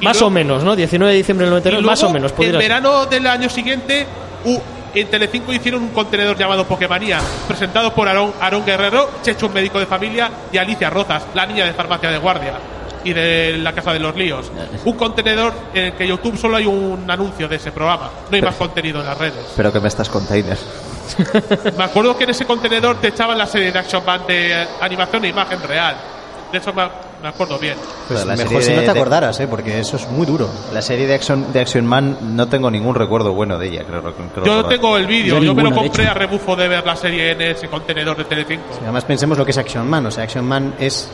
[0.00, 0.76] Y más luego- o menos, ¿no?
[0.76, 2.30] 19 de diciembre del y 99, más luego, o menos.
[2.32, 2.68] En pudiera ser.
[2.68, 4.06] verano del año siguiente,
[4.44, 4.58] u-
[4.94, 9.86] en Telecinco hicieron un contenedor llamado Pokémonía, presentado por Aarón Guerrero, Checho, un médico de
[9.86, 12.54] familia, y Alicia Rozas, la niña de farmacia de guardia
[13.06, 14.50] y de la Casa de los Líos.
[14.84, 18.42] Un contenedor en el que YouTube solo hay un anuncio de ese programa, no hay
[18.42, 19.34] más contenido en las redes.
[19.56, 20.56] Pero que me estás container.
[21.76, 25.24] Me acuerdo que en ese contenedor te echaban la serie de Action Man de animación
[25.24, 25.96] e imagen real.
[26.50, 26.84] De eso me,
[27.22, 27.74] me acuerdo bien.
[28.08, 29.46] Pues La mejor serie si no te de- acordaras, ¿eh?
[29.48, 30.48] porque eso es muy duro.
[30.72, 34.00] La serie de Action, de Action Man no tengo ningún recuerdo bueno de ella, creo.
[34.02, 34.68] creo Yo recordar.
[34.68, 37.40] tengo el vídeo, Yo yo, me lo compré a rebufo de ver la serie en
[37.42, 38.64] ese contenedor de Telecinco.
[38.82, 40.06] Además pensemos lo que es Action Man.
[40.06, 41.08] O sea, Action Man es...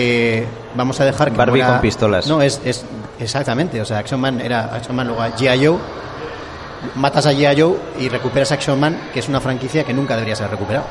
[0.00, 1.36] eh, vamos a dejar que...
[1.36, 2.26] Barbie con pistolas.
[2.26, 2.84] No, es, es...
[3.18, 3.80] Exactamente.
[3.80, 5.66] O sea, Action Man era Action Man, luego a G.I.
[5.66, 5.78] Joe.
[6.94, 7.60] Matas a G.I.
[7.60, 10.86] Joe y recuperas Action Man, que es una franquicia que nunca debería ser recuperada.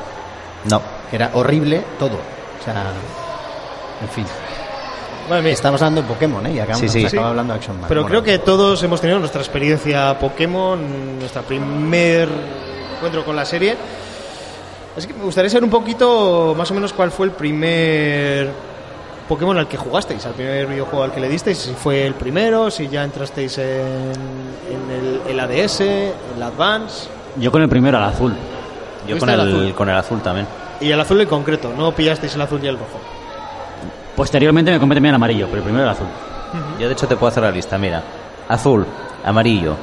[0.68, 0.82] No.
[1.08, 2.16] que era horrible todo.
[2.16, 2.84] O sea,
[4.02, 4.26] en fin.
[5.46, 6.52] Estamos hablando de Pokémon, ¿eh?
[6.54, 7.06] Y acabamos Sí, sí.
[7.06, 7.86] acaba hablando de Action Man.
[7.88, 8.22] Pero Bueno.
[8.22, 12.28] creo que todos hemos tenido nuestra experiencia Pokémon, nuestra primer
[12.96, 13.76] encuentro con la serie.
[14.96, 18.50] Así que me gustaría saber un poquito, más o menos, cuál fue el primer
[19.28, 22.70] Pokémon al que jugasteis, al primer videojuego al que le disteis, si fue el primero,
[22.70, 23.66] si ya entrasteis en,
[24.70, 28.32] en el, el ADS, el Advance, Yo con el primero, al azul.
[29.06, 29.74] Yo ¿Fuiste con al el, azul?
[29.74, 30.46] con el azul también.
[30.80, 32.98] y el azul en concreto, no pillasteis el azul y el rojo.
[34.16, 36.06] Posteriormente me compré también el amarillo, pero el primero el azul.
[36.80, 38.02] Yo de hecho te puedo hacer la lista, mira.
[38.48, 38.84] Azul,
[39.24, 39.74] amarillo,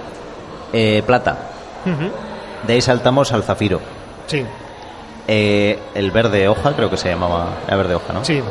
[0.73, 1.37] eh, plata.
[2.65, 3.79] De ahí saltamos al zafiro.
[4.27, 4.43] Sí,
[5.27, 7.47] Eh, el verde hoja, creo que se llamaba.
[7.67, 8.25] Era verde hoja, ¿no?
[8.25, 8.41] sí.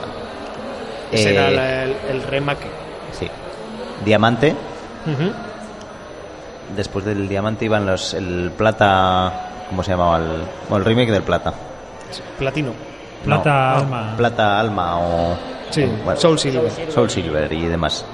[1.15, 2.67] Ese Eh, era la- el, el remake.
[3.13, 3.29] Sí.
[4.05, 4.55] Diamante.
[6.77, 8.15] Después del diamante iban los.
[8.15, 9.51] El plata.
[9.69, 10.17] ¿Cómo se llamaba?
[10.19, 11.53] El, bueno, el remake del plata.
[12.39, 12.73] Platino.
[13.25, 14.15] Plata, No, alma.
[14.17, 15.37] Plata, alma o.
[15.71, 16.71] Sí, o- bueno, Soul Silver.
[16.93, 18.05] Soul Silver y demás.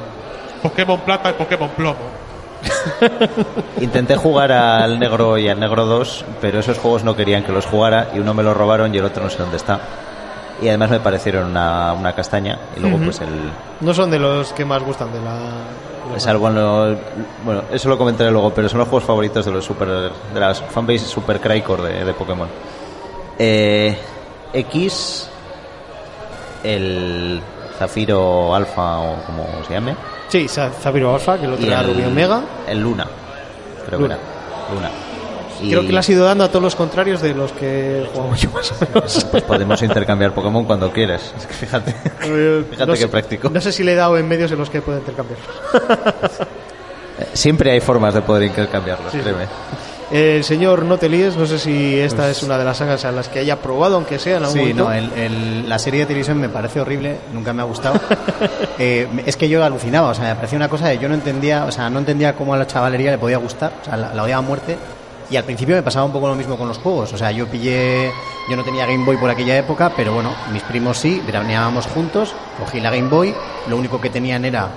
[0.62, 2.20] Pokémon Plata y Pokémon Plomo.
[3.80, 7.64] Intenté jugar al negro y al negro 2, pero esos juegos no querían que los
[7.64, 9.80] jugara y uno me lo robaron y el otro no sé dónde está.
[10.62, 13.28] Y además me parecieron una, una castaña y luego pues el...
[13.80, 16.18] No son de los que más gustan de la.
[16.18, 16.98] Salvo en los-
[17.44, 20.60] bueno, eso lo comentaré luego, pero son los juegos favoritos de los super de las
[20.60, 22.48] fanbase super Crycore de, de Pokémon.
[23.38, 23.96] Eh,
[24.52, 25.30] X,
[26.64, 27.40] el
[27.78, 29.94] Zafiro Alpha o como se llame.
[30.28, 32.42] Sí, Za- Zafiro Alpha, que el otro y era el, Rubio Omega.
[32.66, 33.06] El Luna,
[33.86, 34.16] creo Luna.
[34.16, 34.74] que era.
[34.74, 34.90] Luna.
[35.62, 38.40] Y Creo que le has ido dando a todos los contrarios de los que jugamos
[38.40, 39.24] yo más o menos.
[39.30, 41.34] pues podemos intercambiar Pokémon cuando quieras.
[41.38, 43.50] Es que fíjate, Eh, fíjate no qué sé- práctico.
[43.50, 45.38] No sé si le he dado en medios en los que puedo intercambiar.
[47.18, 49.22] Eh, Siempre hay formas de poder intercambiarlos, Sí, sí.
[49.24, 49.44] créeme.
[50.10, 53.12] El señor No te líes, no sé si esta es una de las sagas a
[53.12, 54.84] las que haya probado, aunque sea en algún Sí, momento.
[54.84, 58.00] no, el- el- la serie de televisión me parece horrible, nunca me ha gustado.
[58.82, 61.66] Eh, es que yo alucinaba, o sea, me parecía una cosa de yo no entendía,
[61.66, 64.22] o sea, no entendía cómo a la chavalería le podía gustar, o sea, la, la
[64.22, 64.76] odiaba a muerte.
[65.30, 67.46] Y al principio me pasaba un poco lo mismo con los juegos, o sea, yo
[67.46, 68.10] pillé,
[68.48, 72.34] yo no tenía Game Boy por aquella época, pero bueno, mis primos sí, veraneábamos juntos,
[72.58, 73.32] cogí la Game Boy,
[73.68, 74.68] lo único que tenían era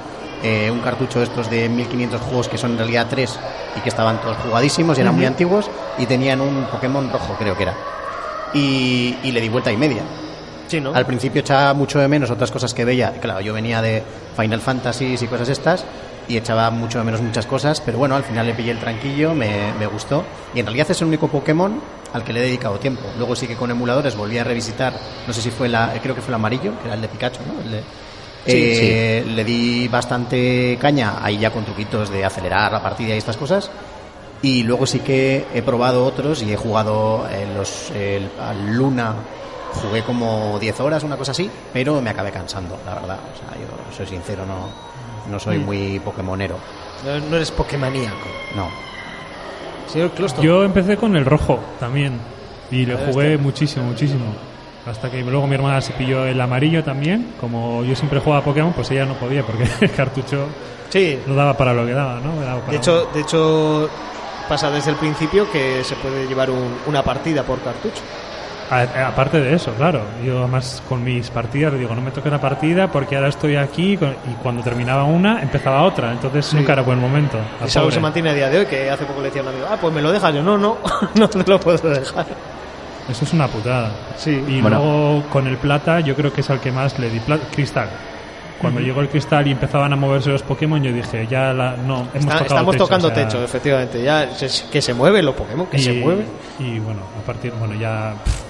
[0.44, 3.40] eh, un cartucho de estos de 1500 juegos que son en realidad tres
[3.76, 7.58] y que estaban todos jugadísimos y eran muy antiguos y tenían un Pokémon rojo, creo
[7.58, 7.74] que era.
[8.54, 10.04] Y, y le di vuelta y media.
[10.74, 10.92] Sí, ¿no?
[10.94, 13.12] Al principio echaba mucho de menos otras cosas que veía.
[13.22, 14.02] Claro, yo venía de
[14.36, 15.86] Final Fantasy y cosas estas
[16.28, 19.36] y echaba mucho de menos muchas cosas, pero bueno, al final le pillé el tranquillo,
[19.36, 20.24] me, me gustó.
[20.56, 21.80] Y en realidad es el único Pokémon
[22.14, 23.04] al que le he dedicado tiempo.
[23.20, 24.94] Luego sí que con emuladores volví a revisitar,
[25.28, 27.42] no sé si fue la, creo que fue el amarillo, que era el de Pikachu,
[27.46, 27.62] ¿no?
[27.62, 27.84] El de-
[28.46, 33.18] Sí, Eh, Le di bastante caña, ahí ya con truquitos de acelerar la partida y
[33.20, 33.70] estas cosas.
[34.42, 39.14] Y luego sí que he probado otros y he jugado en los, el, al Luna,
[39.82, 43.20] jugué como 10 horas, una cosa así, pero me acabé cansando, la verdad.
[43.34, 44.70] O sea, yo soy sincero, no,
[45.32, 45.66] no soy Mm.
[45.66, 46.58] muy pokemonero.
[47.06, 48.28] No, no eres Pokémoníaco.
[48.56, 48.70] No.
[49.88, 50.42] Señor Closto.
[50.42, 52.20] Yo empecé con el rojo también.
[52.72, 54.26] Y le jugué muchísimo, muchísimo.
[54.90, 57.34] Hasta que luego mi hermana se pilló el amarillo también.
[57.40, 60.48] Como yo siempre jugaba a Pokémon, pues ella no podía porque el cartucho
[60.90, 61.20] Sí.
[61.28, 62.40] no daba para lo que daba, ¿no?
[62.42, 63.90] Daba para De hecho, de hecho,
[64.50, 68.02] pasa desde el principio que se puede llevar un- una partida por cartucho.
[68.82, 70.02] Aparte de eso, claro.
[70.26, 73.94] Yo además con mis partidas digo, no me toque una partida porque ahora estoy aquí
[73.94, 76.12] y cuando terminaba una empezaba otra.
[76.12, 77.38] Entonces nunca era buen momento.
[77.64, 79.50] Es algo se mantiene a día de hoy, que hace poco le decía a un
[79.50, 80.34] amigo, ah, pues me lo dejas.
[80.34, 80.78] Yo, no, no,
[81.16, 82.26] no te lo puedo dejar.
[83.10, 83.92] Eso es una putada.
[84.16, 84.32] Sí.
[84.48, 84.78] Y Bueno.
[84.80, 87.20] luego con el plata, yo creo que es al que más le di
[87.54, 87.90] cristal.
[88.62, 92.08] Cuando llegó el cristal y empezaban a moverse los Pokémon, yo dije, ya la, no,
[92.14, 94.02] hemos Está- tocado estamos techo, tocando o sea, techo, efectivamente.
[94.02, 96.26] Ya se- que se mueven los Pokémon, que y, se mueven.
[96.60, 98.42] Y bueno, a partir, bueno, ya pff,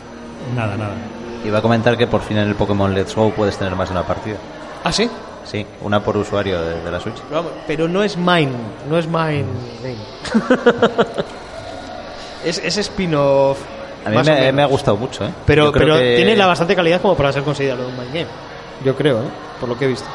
[0.56, 0.94] nada, nada.
[1.46, 3.94] Iba a comentar que por fin en el Pokémon Let's Go puedes tener más de
[3.96, 4.38] una partida.
[4.84, 5.10] ¿Ah, sí?
[5.46, 7.18] Sí, una por usuario de, de la Switch.
[7.68, 8.52] Pero, no es mine,
[8.90, 9.46] no es mine
[9.84, 9.98] game.
[12.46, 13.60] es, es spin-off.
[14.06, 14.54] A mí más o me, menos.
[14.56, 15.30] me ha gustado mucho, ¿eh?
[15.46, 18.28] Pero, pero que- tiene la bastante calidad como para ser considerado un mine game.
[18.84, 19.28] Yo creo, ¿eh?
[19.60, 20.08] por lo que he visto.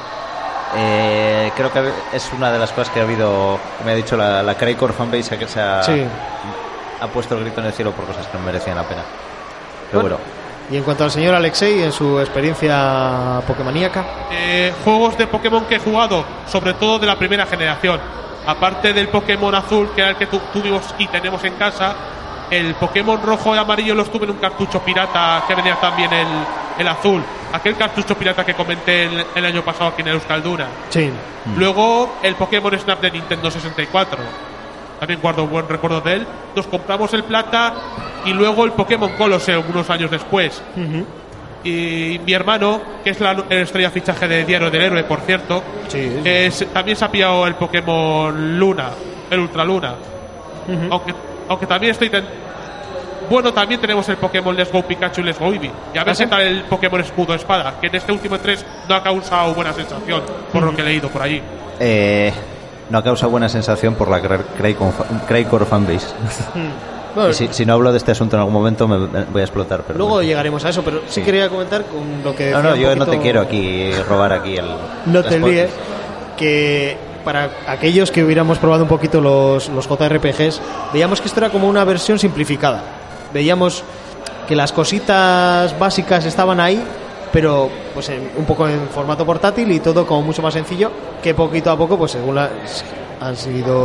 [0.76, 4.42] Eh, creo que es una de las cosas que ha habido, me ha dicho la,
[4.42, 6.04] la Crycore fanbase que se ha, Sí.
[7.00, 9.02] ha puesto el grito en el cielo por cosas que no merecían la pena.
[9.90, 10.16] Pero bueno,
[10.70, 15.76] Y en cuanto al señor Alexei, en su experiencia pokémoníaca, Eh, juegos de Pokémon que
[15.76, 17.98] he jugado, sobre todo de la primera generación.
[18.46, 21.94] Aparte del Pokémon azul, que era el que tu- tuvimos y tenemos en casa,
[22.50, 26.26] el Pokémon rojo y amarillo los tuve en un cartucho pirata que venía también el,
[26.78, 27.22] el azul.
[27.52, 30.66] Aquel cartucho pirata que comenté el, el año pasado aquí en Euskalduna.
[30.90, 31.10] sí.
[31.56, 34.18] Luego el Pokémon Snap de Nintendo 64.
[34.98, 36.26] También guardo buen recuerdo de él.
[36.56, 37.74] Nos compramos el plata
[38.24, 40.62] y luego el Pokémon Colosseum unos años después.
[41.64, 46.50] Y mi hermano, que es la estrella fichaje de Diario del Héroe, por cierto, eh,
[46.52, 48.90] se- también se ha pillado el Pokémon Luna,
[49.30, 49.94] el Ultra Luna.
[50.90, 51.14] aunque,
[51.48, 52.10] aunque también estoy.
[52.10, 52.24] ten-
[53.30, 55.70] Bueno, también tenemos el Pokémon Let's Go Pikachu y Let's Go Eevee.
[55.94, 56.24] Y a ver ¿Ah, sí?
[56.24, 59.72] qué tal el Pokémon Escudo Espada, que en este último 3 no ha causado buena
[59.74, 60.22] sensación,
[60.52, 61.42] por lo que he leído por allí.
[61.80, 62.32] Eh,
[62.90, 66.06] no ha causado buena sensación por la Craycore fanbase.
[67.14, 69.44] Bueno, Y si, si no hablo de este asunto en algún momento me, voy a
[69.44, 69.82] explotar.
[69.86, 71.22] Pero luego llegaremos a eso, pero sí, Sí.
[71.22, 74.32] quería comentar con lo que no, decía no, un yo no te quiero aquí robar
[74.32, 74.66] aquí el.
[75.06, 75.70] No te líes.
[76.36, 80.60] Que para aquellos que hubiéramos probado un poquito los, los JRPGs,
[80.92, 82.82] veíamos que esto era como una versión simplificada.
[83.34, 83.82] Veíamos
[84.46, 86.82] que las cositas básicas estaban ahí,
[87.32, 90.90] pero pues en- un poco en formato portátil y todo como mucho más sencillo,
[91.22, 92.50] que poquito a poco, pues según las,
[93.20, 93.36] han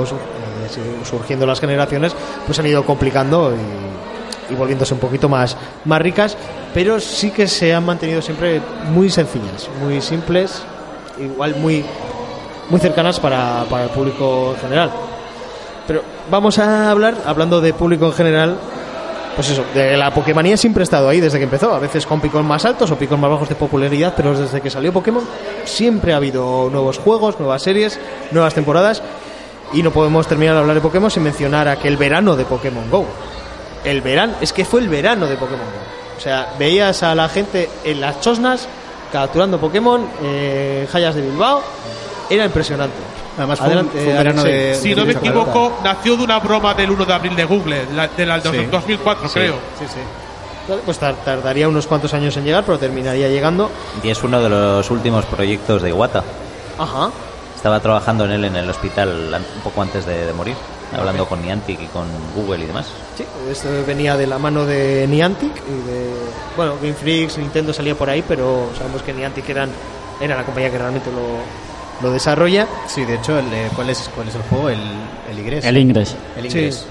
[0.05, 2.15] su- eh, surgiendo las generaciones,
[2.45, 6.37] pues han ido complicando y, y volviéndose un poquito más, más ricas,
[6.73, 10.61] pero sí que se han mantenido siempre muy sencillas, muy simples,
[11.19, 11.83] igual muy,
[12.69, 14.91] muy cercanas para, para el público en general.
[15.87, 18.57] Pero vamos a hablar, hablando de público en general,
[19.35, 22.21] pues eso, de la Pokémonía siempre ha estado ahí desde que empezó, a veces con
[22.21, 25.23] picos más altos o picos más bajos de popularidad, pero desde que salió Pokémon
[25.65, 27.99] siempre ha habido nuevos juegos, nuevas series,
[28.31, 29.01] nuevas temporadas
[29.73, 33.05] y no podemos terminar de hablar de Pokémon sin mencionar aquel verano de Pokémon Go.
[33.83, 36.17] El verano, es que fue el verano de Pokémon Go.
[36.17, 38.67] O sea, veías a la gente en las chosnas
[39.11, 41.61] capturando Pokémon, eh, Hayas de Bilbao,
[42.29, 43.12] era impresionante.
[43.37, 44.67] Además fue un- fue un verano Alexei.
[44.69, 47.85] de- Si no me equivoco, nació de una broma del 1 de abril de Google,
[47.95, 48.65] la, de del Sí.
[48.71, 49.33] 2004, Sí.
[49.33, 49.55] creo.
[49.79, 49.99] Sí, sí.
[50.85, 53.69] Pues tar- tardaría unos cuantos años en llegar, pero terminaría llegando.
[54.01, 56.23] Y es uno de los últimos proyectos de Iwata.
[56.77, 57.09] Ajá.
[57.55, 60.55] Estaba trabajando en él en el hospital un poco antes de, de morir,
[60.97, 62.05] hablando con Niantic y con
[62.35, 62.87] Google y demás.
[63.17, 66.13] Sí, esto venía de la mano de Niantic y de.
[66.55, 69.69] Bueno, Game Freaks, Nintendo salía por ahí, pero sabemos que Niantic eran,
[70.21, 71.21] era la compañía que realmente lo,
[72.03, 72.67] lo desarrolla.
[72.87, 74.69] Sí, de hecho, el, eh, ¿cuál, es, ¿cuál es el juego?
[74.69, 74.79] El,
[75.31, 75.65] el Ingress.
[75.65, 76.15] El Ingress.
[76.37, 76.85] El Sí.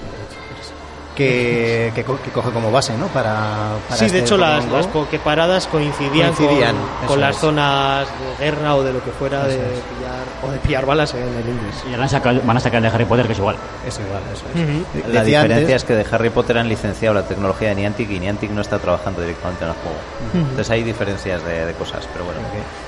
[1.15, 3.05] Que, que, co- que coge como base, ¿no?
[3.07, 6.75] Para, para Sí, este de hecho, las, las Poképaradas coincidían, Coincidían,
[7.07, 7.41] con, las es.
[7.41, 8.07] zonas
[8.39, 11.47] de guerra o de lo que fuera de pillar, o de pillar balas en el
[11.47, 11.83] inglés.
[11.87, 13.57] Y ahora van a sacar el de Harry Potter, que es igual.
[13.87, 15.13] Es igual, eso es.
[15.13, 18.09] La decía diferencia antes- es que de Harry Potter han licenciado la tecnología de Niantic
[18.09, 19.97] y Niantic no está trabajando directamente en el juego.
[20.33, 22.39] Entonces hay diferencias de, de cosas, pero bueno.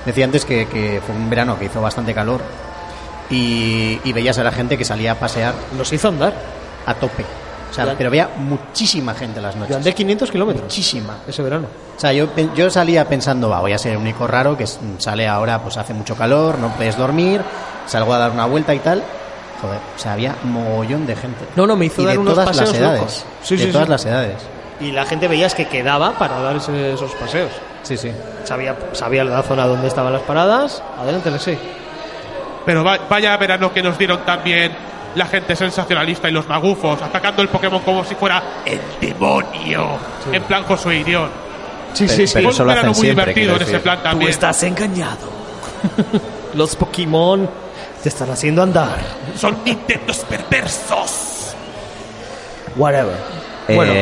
[0.04, 2.42] Decía antes que, que fue un verano que hizo bastante calor
[3.30, 5.54] y, y veías a la gente que salía a pasear.
[5.78, 6.34] Los hizo andar.
[6.88, 7.24] A tope.
[7.70, 7.96] O sea, Ya.
[7.98, 9.72] pero había muchísima gente las noches.
[9.72, 10.64] Yo andé 500 kilómetros.
[10.64, 11.18] Muchísima.
[11.28, 11.68] Ese verano.
[11.96, 14.66] O sea, yo, yo salía pensando, va, voy a ser el único raro que
[14.98, 17.42] sale ahora, pues hace mucho calor, no puedes dormir,
[17.86, 19.04] salgo a dar una vuelta y tal.
[19.62, 21.46] Joder, o sea, había mogollón de gente.
[21.56, 23.00] No, no, me hizo y dar de unos todas paseos las edades.
[23.00, 23.26] locos.
[23.44, 23.92] Sí, de sí, todas sí.
[23.92, 24.36] las edades.
[24.82, 27.52] Y la gente veías que quedaba para dar ese- esos paseos.
[27.84, 28.12] Sí, sí.
[28.44, 30.84] Sabía, sabía la zona donde estaban las paradas.
[31.00, 31.58] Adelante, Alexei.
[32.66, 34.74] Pero va- vaya verano que nos dieron también
[35.16, 39.88] la gente sensacionalista y los magufos, atacando el Pokémon como si fuera el demonio.
[40.32, 41.30] En plan Josué Irión.
[41.94, 42.34] Sí, sí, sí.
[42.36, 44.32] pero eso lo hacen muy siempre, divertido en ese plan también.
[44.64, 45.30] engañado.
[46.56, 47.50] Los Pokémon
[48.04, 48.98] te están haciendo andar.
[49.38, 51.56] Son Nintendos perversos.
[52.76, 53.16] Whatever.
[53.68, 53.94] Eh, Bueno,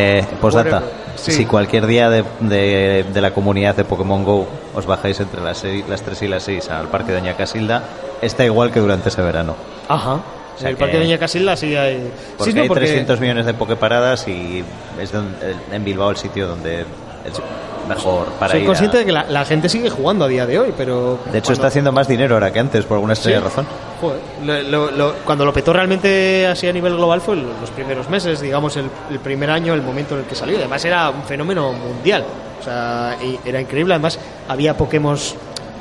[0.41, 0.69] postdata.
[0.77, 1.03] whatever.
[1.15, 1.31] Sí.
[1.31, 5.59] Si cualquier día de, de- de la comunidad de Pokémon Go os bajáis entre las,
[5.59, 7.83] seis- las 3 y las 6 al parque de Doña Casilda,
[8.21, 9.55] está igual que durante ese verano.
[9.87, 10.17] Ajá.
[10.55, 12.09] O sea el que- parque de Doña Casilda sí hay.
[12.37, 14.63] Porque sí, no, hay porque 300 millones de Poképaradas y
[14.99, 16.87] es donde- en Bilbao el sitio donde es
[17.87, 18.65] mejor para soy ir.
[18.65, 21.19] a- consciente de que la, la gente sigue jugando a día de hoy, pero.
[21.31, 23.43] De hecho, está haciendo más dinero ahora que antes, por alguna extraña Sí.
[23.43, 23.65] razón.
[23.99, 28.09] Joder, lo- lo- lo- cuando lo petó realmente así a nivel global fue los primeros
[28.09, 30.57] meses, digamos, el, el primer año, el momento en el que salió.
[30.57, 32.23] Además, era un fenómeno mundial.
[32.59, 33.93] O sea, era increíble.
[33.93, 35.17] Además, había Pokémon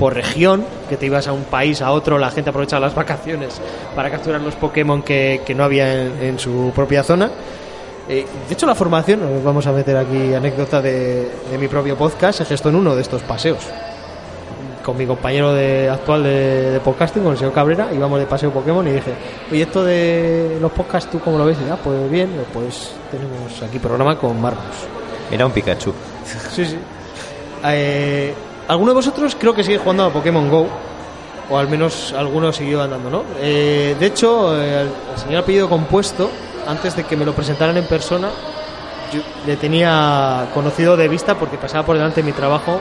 [0.03, 3.61] por región, que te ibas a un país, a otro, la gente aprovechaba las vacaciones
[3.94, 7.30] para capturar los Pokémon que, que no había en, en su propia zona.
[8.09, 11.96] Eh, de hecho, la formación, nos vamos a meter aquí anécdota de, de mi propio
[11.96, 13.61] podcast, se gestó en uno de estos paseos
[14.84, 18.50] con mi compañero de, actual de, de podcasting, con el señor Cabrera, íbamos de paseo
[18.50, 19.12] Pokémon y dije,
[19.53, 21.59] oye, esto de los podcasts, ¿tú cómo lo ves?
[21.64, 24.64] Y ya, pues bien, pues tenemos aquí programa con Marcos.
[25.30, 25.94] Era un Pikachu.
[26.50, 26.76] Sí, sí.
[27.64, 28.34] Eh,
[28.72, 30.66] ¿Alguno de vosotros creo que sigue jugando a Pokémon Go?
[31.50, 33.22] O al menos alguno siguió andando, ¿no?
[33.38, 36.30] Eh, de hecho, eh, al señor apellido compuesto,
[36.66, 38.30] antes de que me lo presentaran en persona,
[39.12, 42.80] yo le tenía conocido de vista porque pasaba por delante de mi trabajo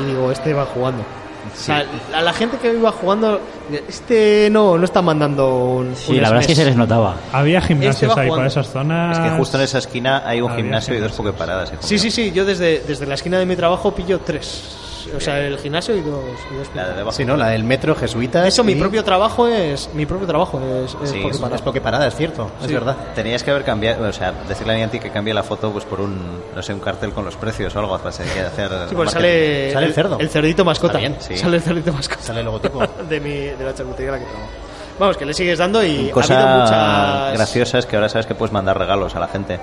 [0.00, 1.02] y digo, este va jugando.
[1.02, 3.40] O sea, a la gente que iba jugando,
[3.88, 5.96] este no, no está mandando un.
[5.96, 7.16] Sí, un la verdad es que se les notaba.
[7.32, 9.18] Había Este gimnasios va ahí por esas zonas.
[9.18, 11.72] Es que justo en esa esquina hay un Había gimnasio y dos pokeparadas.
[11.80, 14.85] Sí, sí, sí, yo desde, desde la esquina de mi trabajo pillo tres.
[15.14, 16.20] O sea, el gimnasio y dos.
[16.50, 17.12] y dos La de debajo.
[17.16, 17.36] Sí, ¿no?
[17.36, 18.46] La del metro jesuita.
[18.46, 19.90] Eso, mi propio trabajo es.
[19.94, 20.96] Mi propio trabajo es.
[21.02, 21.56] es Sí, Poképarada.
[21.56, 22.96] Es Pokeparada, es cierto, es verdad.
[23.14, 26.00] Tenías que haber cambiado, o sea, decirle a Niantic que cambie la foto pues por
[26.00, 29.10] un, no sé, un cartel con los precios o algo para hacer Sí, porque marketing.
[29.12, 30.18] sale, Sale el cerdo.
[30.18, 30.98] El cerdito mascota.
[30.98, 31.36] Bien, sí.
[31.36, 32.22] Sale el cerdito mascota.
[32.22, 32.80] Sale el logotipo.
[33.08, 34.50] de, mi, de la charcutería en la que trabajo.
[34.98, 37.32] Vamos, que le sigues dando y ha Cosa habido muchas.
[37.34, 39.60] graciosa es que ahora sabes que puedes mandar regalos a la gente.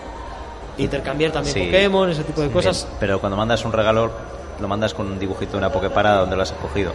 [0.78, 1.66] Intercambiar también Sí.
[1.66, 2.86] Pokémon, ese tipo de cosas.
[2.86, 4.12] Bien, pero cuando mandas un regalo,
[4.60, 6.92] lo mandas con un dibujito de una pokeparada donde lo has escogido.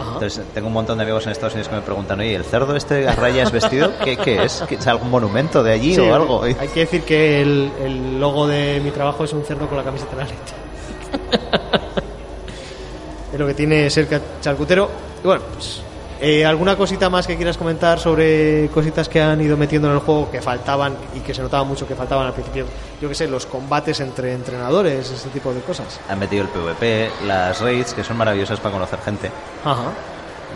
[0.00, 0.10] Ajá.
[0.14, 2.74] Entonces, tengo un montón de amigos en Estados Unidos que me preguntan, oye, ¿el cerdo
[2.74, 3.92] este a rayas vestido?
[4.02, 4.62] ¿Qué, qué es?
[4.68, 6.42] ¿Que ¿Es algún monumento de allí Sí, o algo?
[6.42, 9.84] Hay que decir que el, el logo de mi trabajo es un cerdo con la
[9.84, 10.28] camiseta de la
[13.32, 14.08] es lo que tiene ser
[14.40, 14.90] charcutero.
[15.22, 15.82] Y bueno, pues.
[16.20, 20.00] Eh, ¿Alguna cosita más que quieras comentar sobre cositas que han ido metiendo en el
[20.00, 22.66] juego que faltaban y que se notaba mucho que faltaban al principio?
[23.00, 26.00] Yo que sé, los combates entre entrenadores, ese tipo de cosas.
[26.08, 29.30] Han metido el PvP, las raids, que son maravillosas para conocer gente.
[29.64, 29.90] Ajá.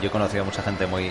[0.01, 1.11] Yo he conocido a mucha gente muy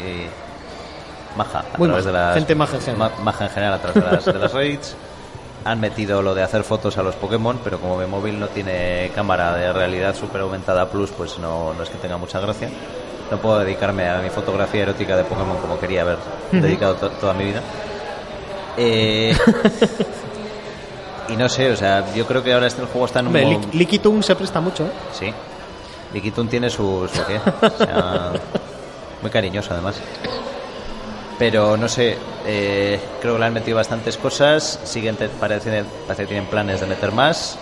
[1.35, 3.11] maja a Muy través maja, de las gente maja en general.
[3.17, 4.95] ma- maja en general a través de las, de las raids.
[5.65, 9.11] Han metido lo de hacer fotos a los Pokémon, pero como mi móvil no tiene
[9.13, 12.69] cámara de realidad super aumentada plus, pues no, no es que tenga mucha gracia.
[13.31, 16.17] No puedo dedicarme a mi fotografía erótica de Pokémon como quería haber
[16.51, 17.61] dedicado to- toda mi vida.
[18.77, 19.35] Eh,
[21.29, 23.33] y no sé, o sea, yo creo que ahora este el juego está en un
[23.33, 24.91] Lik- Liquitung se presta mucho, ¿eh?
[25.11, 25.33] Sí.
[26.13, 27.39] Liquitun tiene su, su qué.
[27.61, 28.31] O sea,
[29.21, 29.95] muy cariñoso además.
[31.37, 34.79] Pero no sé, eh, creo que le han metido bastantes cosas.
[34.85, 37.57] Siguen, parece, parece que tienen planes de meter más.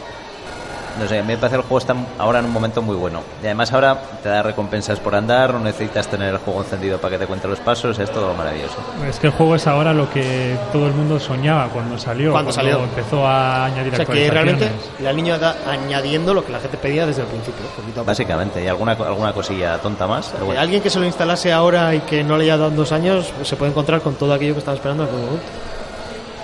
[1.00, 2.96] No sé, a mí me parece que el juego está ahora en un momento muy
[2.96, 3.20] bueno.
[3.42, 7.12] Y además ahora te da recompensas por andar, no necesitas tener el juego encendido para
[7.12, 8.76] que te cuente los pasos, es todo maravilloso.
[9.10, 12.32] Es que el juego es ahora lo que todo el mundo soñaba cuando salió.
[12.32, 12.80] Cuando salió.
[12.84, 14.70] empezó a añadir O sea que realmente
[15.00, 17.66] le han ido a- añadiendo lo que la gente pedía desde el principio.
[17.76, 18.06] poquito a poco.
[18.06, 20.28] Básicamente, y alguna, alguna cosilla tonta más.
[20.28, 20.62] pero Que bueno.
[20.62, 23.48] Alguien que se lo instalase ahora y que no le haya dado dos años pues
[23.50, 25.46] se puede encontrar con todo aquello que estaba esperando en aquel momento.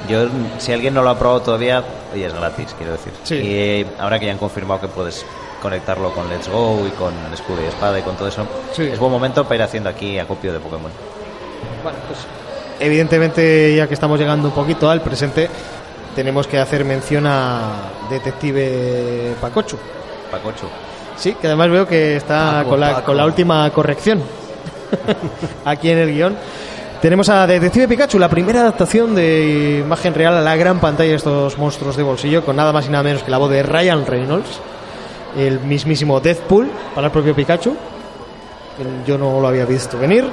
[0.09, 0.27] Yo,
[0.57, 1.83] si alguien no lo ha probado todavía,
[2.13, 3.13] oye, es gratis, quiero decir.
[3.23, 3.35] Sí.
[3.35, 5.25] Y ahora que ya han confirmado que puedes
[5.61, 8.83] conectarlo con Let's Go y con el escudo y espada y con todo eso, Sí.
[8.83, 10.91] es buen momento para ir haciendo aquí acopio de Pokémon.
[11.83, 12.19] Bueno, pues
[12.79, 15.49] evidentemente ya que estamos llegando un poquito al presente,
[16.15, 17.61] tenemos que hacer mención a
[18.09, 19.77] Detective Pacochu.
[20.31, 20.65] Pacochu.
[21.15, 23.05] Sí, que además veo que está Paco, con, la, Paco.
[23.05, 24.23] con la última corrección
[25.65, 26.35] aquí en el guion.
[27.01, 31.15] Tenemos a Detective Pikachu, la primera adaptación de imagen real a la gran pantalla de
[31.15, 34.05] estos monstruos de bolsillo, con nada más y nada menos que la voz de Ryan
[34.05, 34.59] Reynolds,
[35.35, 37.75] el mismísimo Deathpool para el propio Pikachu.
[39.07, 40.25] Yo no lo había visto venir.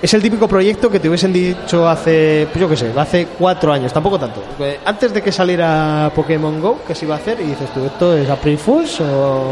[0.00, 3.72] Es el típico proyecto que te hubiesen dicho hace, pues yo qué sé, hace cuatro
[3.72, 4.42] años, tampoco tanto.
[4.60, 7.84] Eh, Antes de que saliera Pokémon Go, que se iba a hacer, y dices tú,
[7.84, 9.42] ¿esto es April Fools o,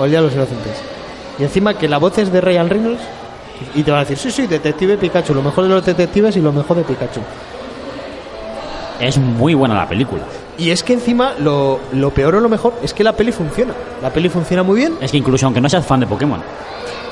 [0.00, 0.82] o el Día de los Inocentes?
[1.38, 3.02] Y encima que la voz es de Ryan Reynolds,
[3.74, 6.40] y te van a decir, sí, sí, Detective Pikachu, lo mejor de los detectives y
[6.40, 7.20] lo mejor de Pikachu.
[9.00, 10.22] Es muy buena la película.
[10.58, 13.72] Y es que encima lo, lo peor o lo mejor es que la peli funciona.
[14.02, 14.94] La peli funciona muy bien.
[15.00, 16.40] Es que incluso aunque no seas fan de Pokémon,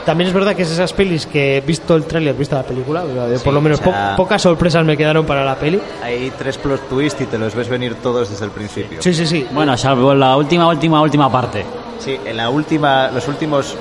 [0.04, 3.02] También es verdad que es esas pelis que visto el tráiler, visto la película,
[3.36, 5.80] Sí, por lo menos o sea- po- pocas sorpresas me quedaron para la peli.
[6.02, 9.02] Hay tres plot twists y te los ves venir todos desde el principio.
[9.02, 9.46] Sí, sí, sí.
[9.52, 11.64] bueno, salvo la última, última, última parte.
[11.98, 13.74] Sí, en la última, los últimos,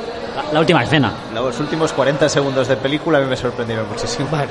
[0.48, 1.12] La, la última escena.
[1.34, 4.28] los últimos 40 segundos de película a mí me sorprendieron muchísimo.
[4.32, 4.50] Vale.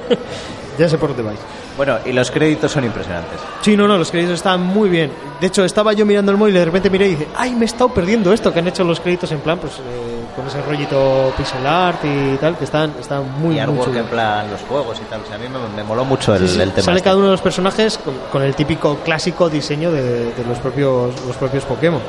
[0.78, 1.38] ya sé por dónde vais.
[1.76, 3.40] Bueno, y los créditos son impresionantes.
[3.62, 5.10] Sí, no, no, los créditos están muy bien.
[5.40, 7.62] De hecho, estaba yo mirando el móvil y de repente miré y dije, ay, me
[7.62, 10.60] he estado perdiendo esto que han hecho los créditos en plan, pues eh, con ese
[10.62, 15.00] rollito pixel art y tal, que están, están muy, y artwork en plan los juegos
[15.00, 15.22] y tal.
[15.22, 16.84] O sea, a mí me, me moló mucho el, Sí, sí, el tema.
[16.84, 17.04] Sale este.
[17.04, 21.12] cada uno de los personajes con, con el típico clásico diseño de, de los propios
[21.26, 22.00] los propios Pokémon.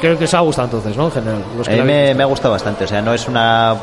[0.00, 1.06] Creo que os ha gustado entonces, ¿no?
[1.06, 1.42] En general.
[1.56, 2.84] Los A mí me, ha gustado bastante.
[2.84, 3.74] O sea, no es una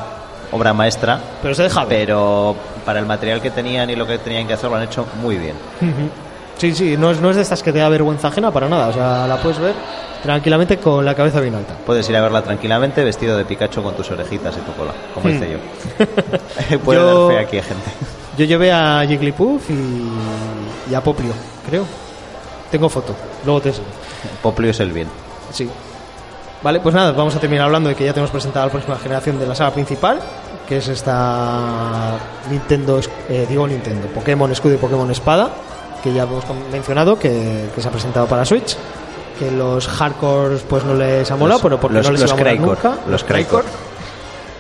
[0.52, 2.56] obra maestra, Pero se deja pero
[2.86, 5.38] para el material que tenían y lo que tenían que hacer lo han hecho muy
[5.38, 5.56] bien.
[6.58, 8.88] Sí, sí, no es, no es de estas que te da vergüenza ajena para nada.
[8.90, 9.74] O sea, la puedes ver
[10.22, 11.74] tranquilamente con la cabeza bien alta.
[11.86, 15.28] Puedes ir a verla tranquilamente vestido de Pikachu con tus orejitas y tu cola, como
[15.28, 15.32] Hmm.
[15.36, 16.78] hice yo.
[16.86, 17.90] Puede Yo- dar fe aquí a gente.
[18.38, 20.10] Yo llevé a Jigglypuff y,
[20.92, 21.34] y a Poplio,
[21.68, 21.86] creo.
[22.72, 23.14] Tengo foto,
[23.46, 23.88] luego te enseño.
[24.42, 25.08] Poplio es el bien.
[25.52, 25.70] Sí.
[26.64, 29.38] Vale, pues nada, vamos a terminar hablando de que ya tenemos presentada la próxima generación
[29.38, 30.20] de la saga principal,
[30.68, 32.14] que es esta
[32.50, 33.00] Nintendo,
[33.30, 35.50] eh, digo Nintendo, Pokémon Escudo y Pokémon Espada,
[36.02, 38.78] que ya hemos mencionado, que, que se ha presentado para Switch.
[39.40, 42.30] Que los hardcores pues no les ha molado, Los- pero porque los- no les los
[42.40, 42.94] iba a nunca.
[43.08, 43.24] los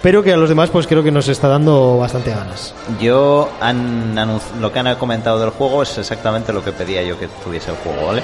[0.01, 2.73] pero que a los demás pues creo que nos está dando bastante ganas.
[2.99, 4.15] Yo han
[4.59, 7.77] lo que han comentado del juego es exactamente lo que pedía yo que tuviese el
[7.77, 8.23] juego, ¿vale?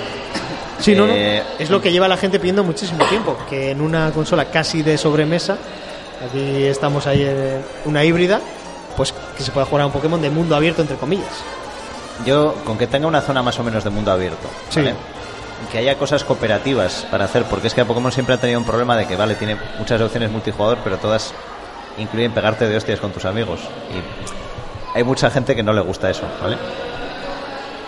[0.79, 1.13] Sí, no, no.
[1.13, 4.81] Eh, Es lo que lleva la gente pidiendo muchísimo tiempo, que en una consola casi
[4.81, 5.57] de sobremesa,
[6.27, 8.39] aquí estamos ahí en una híbrida,
[8.95, 11.43] pues que se pueda jugar a un Pokémon de mundo abierto, entre comillas.
[12.25, 14.79] Yo, con que tenga una zona más o menos de mundo abierto, Sí.
[14.81, 14.95] ¿vale?
[15.73, 18.95] que haya cosas cooperativas para hacer, porque es que Pokémon siempre ha tenido un problema
[18.95, 21.33] de que, vale, tiene muchas opciones multijugador, pero todas
[21.97, 23.59] incluyen pegarte de hostias con tus amigos.
[23.91, 26.55] Y hay mucha gente que no le gusta eso, ¿vale?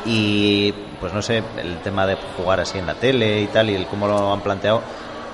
[0.06, 3.76] Y, pues no sé, el tema de jugar así en la tele y tal, y
[3.76, 4.82] el cómo lo han planteado,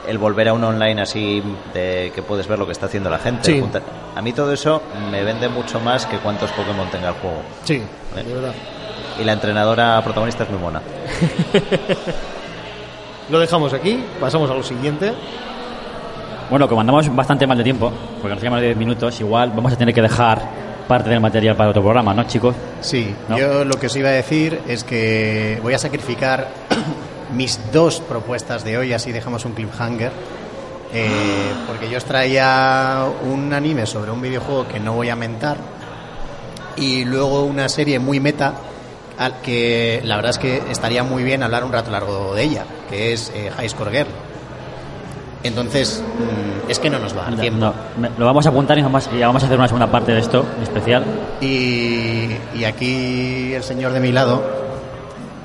[0.08, 3.20] el volver a un online así de que puedes ver lo que está haciendo la
[3.20, 3.44] gente.
[3.52, 3.60] Sí.
[3.60, 3.82] junta-
[4.16, 4.82] A mí todo eso
[5.12, 7.42] me vende mucho más que cuántos Pokémon tenga el juego.
[7.66, 7.84] Sí,
[8.16, 8.28] ¿vale?
[8.28, 8.54] de verdad.
[9.20, 10.82] Y la entrenadora protagonista es muy mona.
[13.30, 15.12] Lo dejamos aquí, pasamos a lo siguiente.
[16.50, 17.92] Bueno, como andamos bastante mal de tiempo,
[18.22, 20.42] porque nos quedan 10 minutos, igual vamos a tener que dejar
[20.88, 22.56] parte del material para otro programa, ¿no, chicos?
[22.82, 23.38] Sí, ¿No?
[23.38, 26.48] yo lo que os iba a decir es que voy a sacrificar
[27.36, 30.12] mis dos propuestas de hoy, así dejamos un cliffhanger.
[30.94, 35.58] eh, porque yo os traía un anime sobre un videojuego que no voy a mentar
[36.78, 38.54] y luego una serie muy meta
[39.18, 42.66] al que la verdad es que estaría muy bien hablar un rato largo de ella,
[42.90, 44.08] que es eh, High Score Girl.
[45.48, 47.60] Entonces, mm, es que no nos va a dar tiempo.
[47.98, 50.20] No, lo vamos a apuntar y vamos, y vamos a hacer una segunda parte de
[50.20, 51.04] esto, especial.
[51.42, 54.42] Y, y aquí el señor de mi lado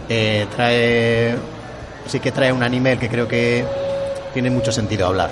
[0.08, 1.36] eh, trae,
[2.06, 3.64] sí que trae un anime el que creo que
[4.34, 5.30] tiene mucho sentido hablar.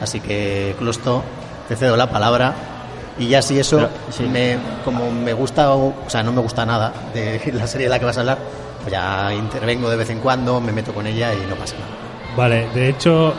[0.00, 1.22] Así que, Closto,
[1.68, 2.54] te cedo la palabra.
[3.18, 4.24] Y ya si eso, Pero, sí.
[4.24, 7.90] me, como me gusta, o o sea, no me gusta nada de la serie de
[7.90, 8.38] la que vas a hablar,
[8.80, 11.90] pues ya intervengo de vez en cuando, me meto con ella y no pasa nada.
[12.36, 13.32] Vale, de hecho,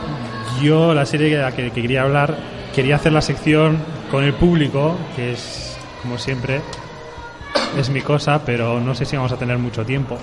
[0.60, 2.36] yo la serie de la que, que quería hablar,
[2.74, 3.78] quería hacer la sección
[4.10, 6.60] con el público, que es, como siempre,
[7.78, 10.18] es mi cosa, pero no sé si vamos a tener mucho tiempo.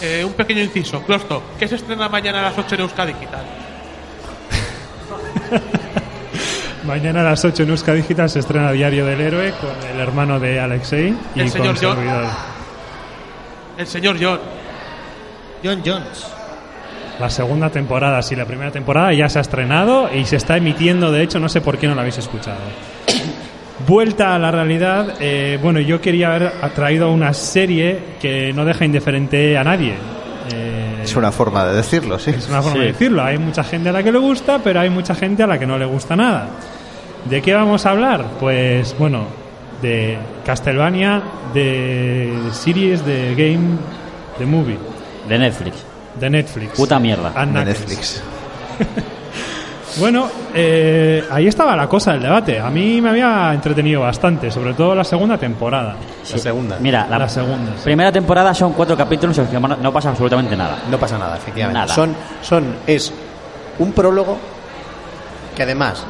[0.00, 1.02] Eh, un pequeño inciso.
[1.02, 3.44] Closto, ¿qué se estrena mañana a las 8 en Euskadi Digital?
[6.84, 10.38] Mañana a las 8 en Euska Digital se estrena Diario del Héroe con el hermano
[10.38, 11.96] de Alexei y El con señor John.
[11.96, 12.24] servidor.
[13.78, 14.40] El señor John.
[15.64, 16.26] John Jones.
[17.20, 21.12] La segunda temporada, sí, la primera temporada ya se ha estrenado y se está emitiendo,
[21.12, 22.58] de hecho, no sé por qué no la habéis escuchado.
[23.86, 28.84] Vuelta a la realidad, eh, bueno, yo quería haber traído una serie que no deja
[28.84, 29.94] indiferente a nadie.
[30.52, 32.30] Eh, Es una forma de decirlo, sí.
[32.30, 32.80] es una forma Sí.
[32.80, 33.22] de decirlo.
[33.22, 35.66] Hay mucha gente a la que le gusta, pero hay mucha gente a la que
[35.66, 36.48] no le gusta nada.
[37.26, 38.24] ¿De qué vamos a hablar?
[38.40, 39.24] Pues bueno,
[39.82, 41.22] de Castlevania,
[41.52, 43.76] de series, de game,
[44.38, 44.78] de movie,
[45.28, 45.84] De Netflix.
[46.18, 46.76] De Netflix.
[46.76, 47.30] Puta mierda.
[47.30, 47.64] De.
[47.64, 48.22] Netflix.
[49.96, 52.58] Bueno, eh, ahí estaba la cosa del debate.
[52.58, 55.94] A mí me había entretenido bastante, sobre todo la segunda temporada.
[56.24, 56.32] Sí.
[56.32, 56.78] La segunda.
[56.80, 57.84] Mira, la, La segunda, sí.
[57.84, 60.78] primera temporada son cuatro capítulos en los que no no pasa absolutamente nada.
[60.90, 61.78] No pasa nada, efectivamente.
[61.80, 61.94] Nada.
[61.94, 63.12] Son, son, es
[63.78, 64.36] un prólogo
[65.54, 66.04] que además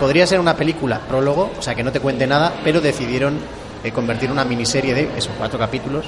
[0.00, 3.38] podría ser una película prólogo, o sea que no te cuente nada, pero decidieron
[3.84, 6.06] eh, convertir una miniserie de esos cuatro capítulos.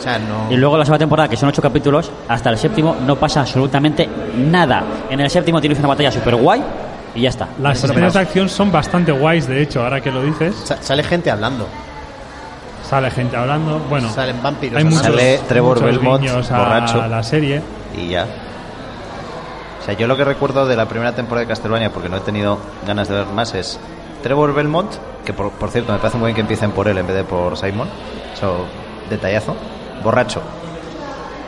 [0.00, 0.50] O sea, no.
[0.50, 4.08] Y luego la segunda temporada, que son ocho capítulos, hasta el séptimo no pasa absolutamente
[4.36, 4.82] nada.
[5.10, 6.62] En el séptimo tienes una batalla super guay
[7.14, 7.48] y ya está.
[7.60, 10.54] Las escenas de acción son bastante guays, de hecho, ahora que lo dices.
[10.64, 11.66] Sa- sale gente hablando.
[12.88, 13.78] Sale gente hablando.
[13.90, 14.76] Bueno, Salen vampiros.
[14.78, 14.96] hay hablando.
[15.08, 17.06] muchos, Sale Trevor Belmont, guiños a borracho.
[17.06, 17.62] la serie.
[17.96, 18.26] Y ya.
[19.80, 22.20] O sea, yo lo que recuerdo de la primera temporada de Castlevania, porque no he
[22.20, 23.78] tenido ganas de ver más, es
[24.22, 24.90] Trevor Belmont,
[25.24, 27.24] que por, por cierto me parece muy bien que empiecen por él en vez de
[27.24, 27.88] por Simon.
[28.34, 28.66] Eso,
[29.08, 29.54] detallazo.
[30.02, 30.42] Borracho.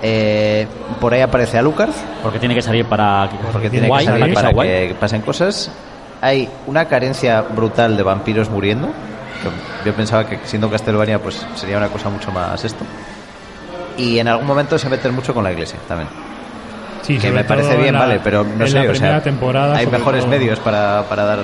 [0.05, 0.67] Eh,
[1.01, 1.91] por ahí aparece Alucard,
[2.23, 3.29] Porque tiene que salir para.
[3.53, 4.69] porque tiene guay, que salir para guay.
[4.89, 5.71] que pasen cosas.
[6.21, 8.89] Hay una carencia brutal de vampiros muriendo.
[8.89, 12.85] que Yo pensaba que siendo Castlevania pues sería una cosa mucho más esto.
[13.97, 16.09] Y en algún momento se meten mucho con la iglesia también.
[17.03, 20.21] Sí, que me parece bien, la- vale, pero no sé, o sea, temporada, hay mejores
[20.23, 21.39] todo, medios para, para dar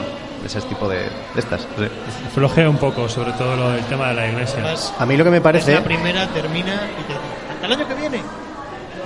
[0.45, 1.09] ese tipo de, de
[1.39, 1.67] estas.
[1.77, 1.91] no sé.
[2.35, 4.61] Flojea un poco, sobre todo lo del tema de la iglesia.
[4.61, 5.75] Además, A mí lo que me parece.
[5.75, 7.21] la primera termina y te dice,
[7.53, 8.21] hasta el año que viene.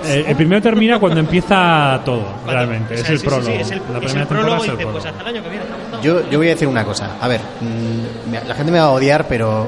[0.05, 2.93] Eh, el primero termina cuando empieza todo, Vale, realmente.
[2.93, 3.51] o sea, es el sí, sí, prólogo.
[3.53, 5.07] sí, es el, la es primera el temporada prólogo es y el dice, pues prólogo.
[5.19, 5.65] hasta el año que viene.
[5.65, 7.09] estamos Yo, yo voy a decir una cosa.
[7.21, 9.67] A ver, mm, la gente me va a odiar, pero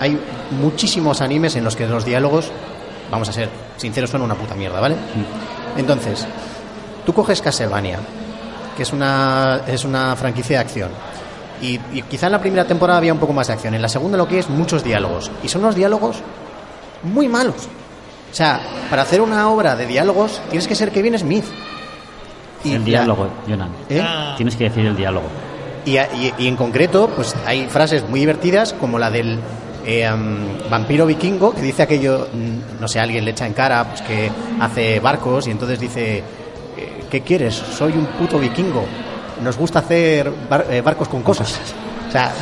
[0.00, 0.20] hay
[0.60, 2.52] muchísimos animes en los que los diálogos,
[3.10, 3.48] vamos a ser
[3.78, 4.96] sinceros, son una puta mierda, ¿vale?
[5.78, 6.26] Entonces,
[7.06, 7.98] tú coges Castlevania,
[8.76, 10.90] que es una, es una franquicia de acción,
[11.62, 13.88] y, y quizá en la primera temporada había un poco más de acción, en la
[13.88, 16.18] segunda lo que es muchos diálogos, y son unos diálogos
[17.02, 17.68] muy malos.
[18.30, 21.44] O sea, para hacer una obra de diálogos tienes que ser Kevin Smith.
[22.64, 23.70] Y el la- diálogo, Jonan.
[23.88, 24.04] ¿Eh?
[24.36, 25.26] Tienes que decir el diálogo.
[25.84, 29.38] Y, y- y en concreto, pues hay frases muy divertidas como la del
[29.86, 33.84] eh, um, vampiro vikingo que dice aquello, mm, no sé, alguien le echa en cara
[33.84, 34.30] pues que
[34.60, 36.24] hace barcos y entonces dice,
[37.10, 37.54] ¿qué quieres?
[37.54, 38.84] Soy un puto vikingo.
[39.42, 41.58] Nos gusta hacer bar- eh, barcos con cosas.
[42.08, 42.32] O sea,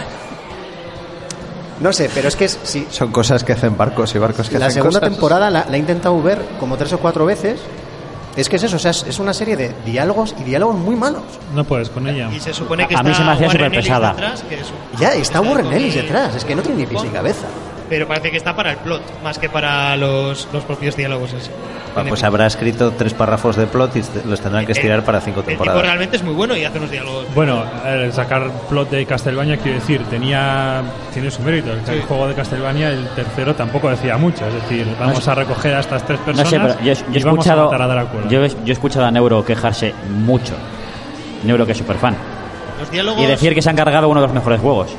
[1.80, 4.58] no sé, pero es que es, sí, Son cosas que hacen barcos y barcos que
[4.58, 5.12] la hacen segunda cosas.
[5.12, 7.60] temporada la, la he intentado ver como tres o cuatro veces.
[8.36, 10.96] Es que es eso, o sea, es, es una serie de diálogos y diálogos muy
[10.96, 11.22] malos.
[11.54, 12.30] No puedes con ella.
[12.32, 14.10] Y se supone que A mí se me hacía súper pesada.
[14.12, 16.86] detrás, que es un- Ya, está Warren Ellis el- detrás, es que no tiene ni
[16.86, 17.46] pies ni cabeza.
[17.88, 21.40] Pero parece que está para el plot, más que para los, los propios diálogos en
[21.42, 21.50] sí.
[21.96, 25.40] Ah, Pues habrá escrito tres párrafos de plot y los tendrán que estirar para cinco
[25.40, 25.82] El tipo temporadas.
[25.82, 27.26] realmente es muy bueno y hace unos diálogos.
[27.34, 30.82] Bueno, el sacar plot de Castlevania, quiero decir, tenía
[31.12, 31.72] tiene su mérito.
[31.72, 34.44] El, el juego de Castlevania, el tercero, tampoco decía mucho.
[34.46, 37.20] Es decir, vamos a recoger a estas tres No personas sé, pero yo, yo he
[37.20, 37.64] y vamos a escuchado.
[37.70, 38.28] matar a Drácula.
[38.28, 40.54] Yo, he- yo he escuchado a Neuro quejarse mucho.
[41.44, 42.16] Neuro que es súper fan.
[42.80, 44.90] Los diálogos, Y decir que se han cargado uno de los mejores juegos.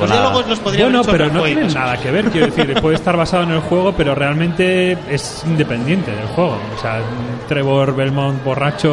[0.00, 2.24] Los la- diálogos los podría Bueno, pero no Rajoy, tiene más o nada que ver,
[2.30, 6.58] quiero decir, puede estar basado en el juego, pero realmente es independiente del juego.
[6.76, 7.00] O sea,
[7.48, 8.90] Trevor Belmont borracho,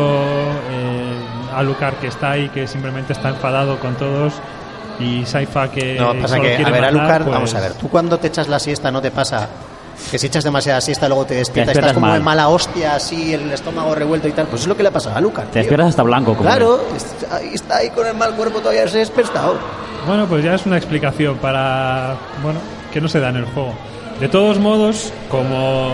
[0.72, 1.14] eh,
[1.56, 4.34] Alucard que está ahí, que simplemente está enfadado con todos,
[5.00, 7.60] y Saifa que No, pasa solo que, a quiere ver, matar, Alucard, pues- vamos a
[7.60, 9.50] ver, tú cuando te echas la siesta no te pasa
[10.10, 12.20] que si echas demasiada siesta luego te despiertas, despiertas estás como mal.
[12.20, 14.48] de mala hostia, así, el estómago revuelto y tal.
[14.48, 15.46] Pues es lo que le ha pasado a Alucard.
[15.48, 15.62] Te tío.
[15.62, 16.32] despiertas hasta blanco.
[16.36, 19.56] Como Claro, está ahí, está ahí con el mal cuerpo todavía se ha despertado.
[20.08, 22.16] Bueno, pues ya es una explicación para.
[22.44, 22.60] Bueno,
[22.92, 23.74] que no se da en el juego.
[24.20, 25.94] De todos modos, como.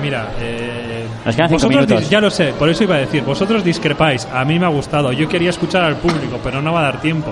[0.00, 2.04] Mira, eh, Nos quedan cinco vosotros minutos.
[2.06, 4.70] dis- ya lo sé, por eso iba a decir, vosotros discrepáis, a mí me ha
[4.70, 7.30] gustado, yo quería escuchar al público, pero no va a dar tiempo.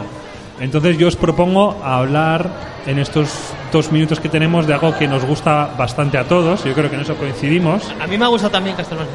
[0.61, 2.51] Entonces yo os propongo hablar
[2.87, 3.31] en estos
[3.73, 6.97] dos minutos que tenemos de algo que nos gusta bastante a todos, yo creo que
[6.97, 7.93] en eso coincidimos.
[8.01, 9.13] A mí me ha gustado también Castlevania.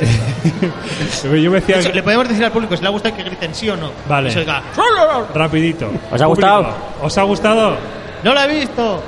[1.22, 3.22] Yo me decía, De hecho, le podemos decir al público si le ha gustado que
[3.24, 3.90] griten sí o no.
[4.08, 4.28] Vale.
[4.28, 4.62] Y se oiga,
[5.34, 5.86] rapidito.
[6.10, 6.66] ¿Os ha Público, gustado?
[7.02, 7.76] ¿Os ha gustado?
[8.22, 9.02] No lo he visto.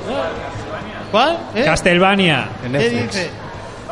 [1.11, 1.39] ¿Cuál?
[1.55, 1.63] ¿Eh?
[1.65, 2.49] Castlevania.
[2.71, 3.31] ¿Qué dice?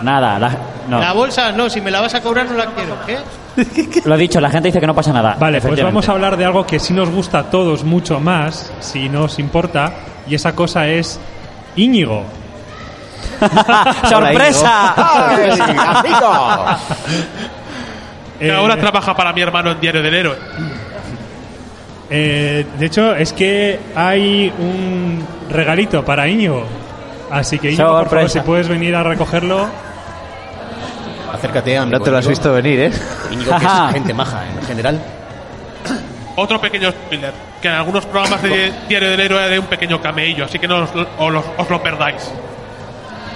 [0.02, 0.56] Nada, la-
[0.88, 0.98] no.
[0.98, 2.96] La bolsa, no, si me la vas a cobrar no la quiero.
[3.06, 3.18] ¿Qué?
[4.04, 5.36] Lo he dicho, la gente dice que no pasa nada.
[5.38, 8.72] Vale, pues vamos a hablar de algo que sí nos gusta a todos mucho más,
[8.80, 9.92] si no os importa,
[10.28, 11.18] y esa cosa es
[11.76, 12.24] Íñigo.
[14.08, 14.94] ¡Sorpresa!
[18.42, 20.36] Eh, ahora trabaja para mi hermano en Diario del Héroe.
[22.08, 26.64] eh, de hecho, es que hay un regalito para Íñigo.
[27.30, 29.66] Así que Íñigo, por favor, si puedes venir a recogerlo.
[31.32, 31.98] Acércate, amigo.
[31.98, 32.92] No te lo has visto venir, ¿eh?
[33.30, 35.00] Íñigo, que es gente maja en general.
[36.36, 37.32] Otro pequeño spoiler.
[37.60, 40.84] Que en algunos programas de Diario del Héroe hay un pequeño cameillo, así que no
[40.84, 42.30] os, os lo- os lo perdáis.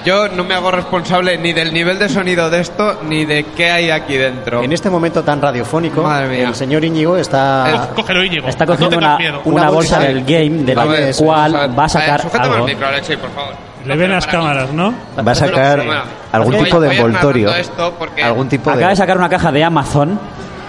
[0.07, 3.71] Yo no me hago responsable ni del nivel de sonido de esto ni de qué
[3.71, 4.63] hay aquí dentro.
[4.63, 6.49] En este momento tan radiofónico, Madre mía.
[6.49, 7.89] el señor Íñigo está...
[7.89, 8.47] Co- Cógelo, Íñigo.
[8.49, 9.41] Está no cogiendo tengas una, miedo.
[9.45, 12.53] una Una bolsa bolsa del game de A ver, la cual va a sacar sujétame
[12.55, 12.67] algo.
[12.67, 13.55] el micro, Alexei, por favor.
[13.85, 14.95] Le ven las cámaras, ¿no?
[15.27, 16.03] Va a sacar Bueno,
[16.33, 17.47] algún voy- tipo de voy envoltorio.
[17.51, 18.97] narrando esto porque- Algún tipo Acaba de de...
[18.97, 20.19] sacar una caja de Amazon.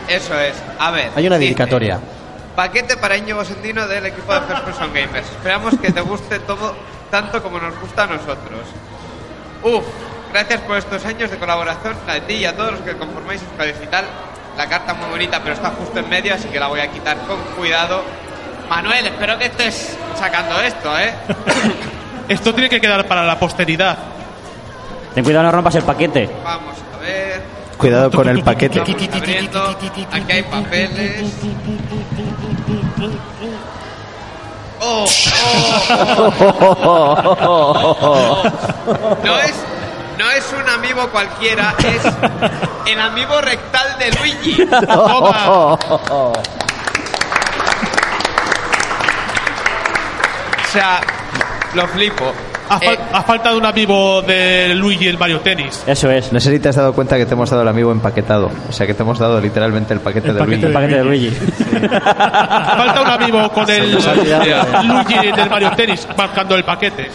[0.08, 0.54] Eso es.
[0.80, 1.12] A ver.
[1.16, 2.00] Hay una dice, dedicatoria.
[2.56, 5.28] Paquete para Íñigo Sendino del equipo de First Person Gamers.
[5.30, 6.76] Esperamos que te guste todo
[7.12, 8.62] tanto como nos gusta a nosotros.
[9.64, 9.84] Uf,
[10.32, 13.72] gracias por estos años de colaboración a ti y a todos los que conformáis Euskadi
[13.74, 14.06] Digital.
[14.58, 17.18] La carta muy bonita, pero está justo en medio, así que la voy a quitar
[17.28, 18.04] con cuidado.
[18.70, 21.14] Manuel, espero que estés sacando esto, ¿eh?
[22.28, 23.98] Esto tiene que quedar para la posteridad.
[25.14, 26.30] Ten cuidado, no rompas el paquete.
[26.44, 27.42] Vamos a ver.
[27.78, 28.80] Cuidado con el paquete.
[28.80, 29.78] Abriendo.
[30.12, 31.24] Aquí hay papeles.
[34.80, 35.06] Oh,
[37.42, 38.44] oh, oh.
[39.24, 39.54] No es,
[40.18, 42.04] no es un amigo cualquiera, es
[42.92, 44.66] el amigo rectal de Luigi.
[44.66, 45.78] Toma.
[50.66, 51.00] O sea,
[51.76, 52.32] lo flipo.
[52.70, 55.84] Ha, fal- Eh, ha faltado un amigo de Luigi el Mario Tennis.
[55.86, 56.32] Eso es.
[56.34, 58.50] No sé si te has dado cuenta que te hemos dado el amigo empaquetado.
[58.68, 60.66] O sea, que te hemos dado literalmente el paquete El de paquete Luigi.
[60.68, 61.30] El paquete de Luigi.
[62.00, 64.84] Falta un amigo con el nos ha olvidado.
[64.84, 67.10] Luigi del Mario Tennis marcando el paquete.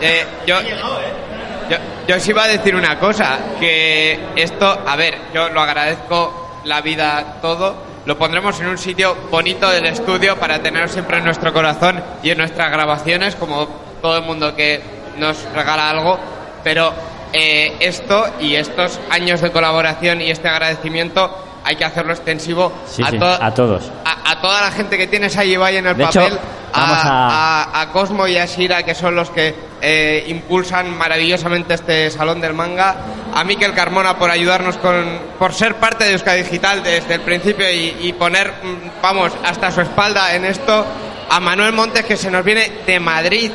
[0.00, 1.76] Eh, yo, yo,
[2.08, 6.80] yo os iba a decir una cosa, que esto, a ver, yo lo agradezco la
[6.80, 7.74] vida todo,
[8.06, 12.30] lo pondremos en un sitio bonito del estudio para tenerlo siempre en nuestro corazón y
[12.30, 13.66] en nuestras grabaciones, como
[14.00, 14.80] todo el mundo que
[15.18, 16.18] nos regala algo,
[16.64, 16.92] pero
[17.32, 21.30] eh, esto y estos años de colaboración y este agradecimiento
[21.62, 23.90] hay que hacerlo extensivo Sí, a, sí, to- a todos.
[24.04, 26.38] a, a toda la gente que tienes ahí, vaya en el De hecho, papel.
[26.72, 31.74] Vamos a- a, a Cosmo y a Shira, que son los que eh, impulsan maravillosamente
[31.74, 32.96] este salón del manga.
[33.34, 35.18] A Miquel Carmona por ayudarnos con.
[35.38, 39.70] por ser parte de Euskadi Digital desde el principio y, y poner, mm, vamos, hasta
[39.70, 40.84] su espalda en esto.
[41.28, 43.50] A Manuel Montes, que se nos viene de Madrid,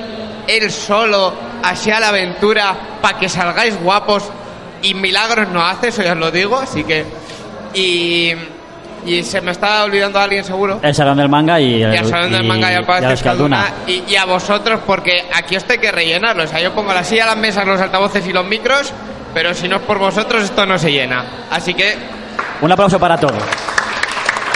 [0.47, 1.33] él solo,
[1.63, 4.23] así a la aventura, para que salgáis guapos.
[4.81, 7.05] Y milagros no hace, eso ya os lo digo, así que.
[7.73, 8.33] Y.
[9.05, 10.79] Y se me está olvidando alguien seguro.
[10.81, 13.57] El Salón del Manga y, Y al Salón del Manga y al Palacio a Euskalduna.
[13.57, 13.91] Euskalduna.
[14.07, 16.43] Y, y a vosotros, porque aquí esto hay que rellenarlo.
[16.43, 18.91] O sea, yo pongo la silla, las mesas, los altavoces y los micros,
[19.33, 21.23] pero si no es por vosotros, esto no se llena.
[21.51, 21.95] Así que,
[22.61, 23.41] Un aplauso para todos.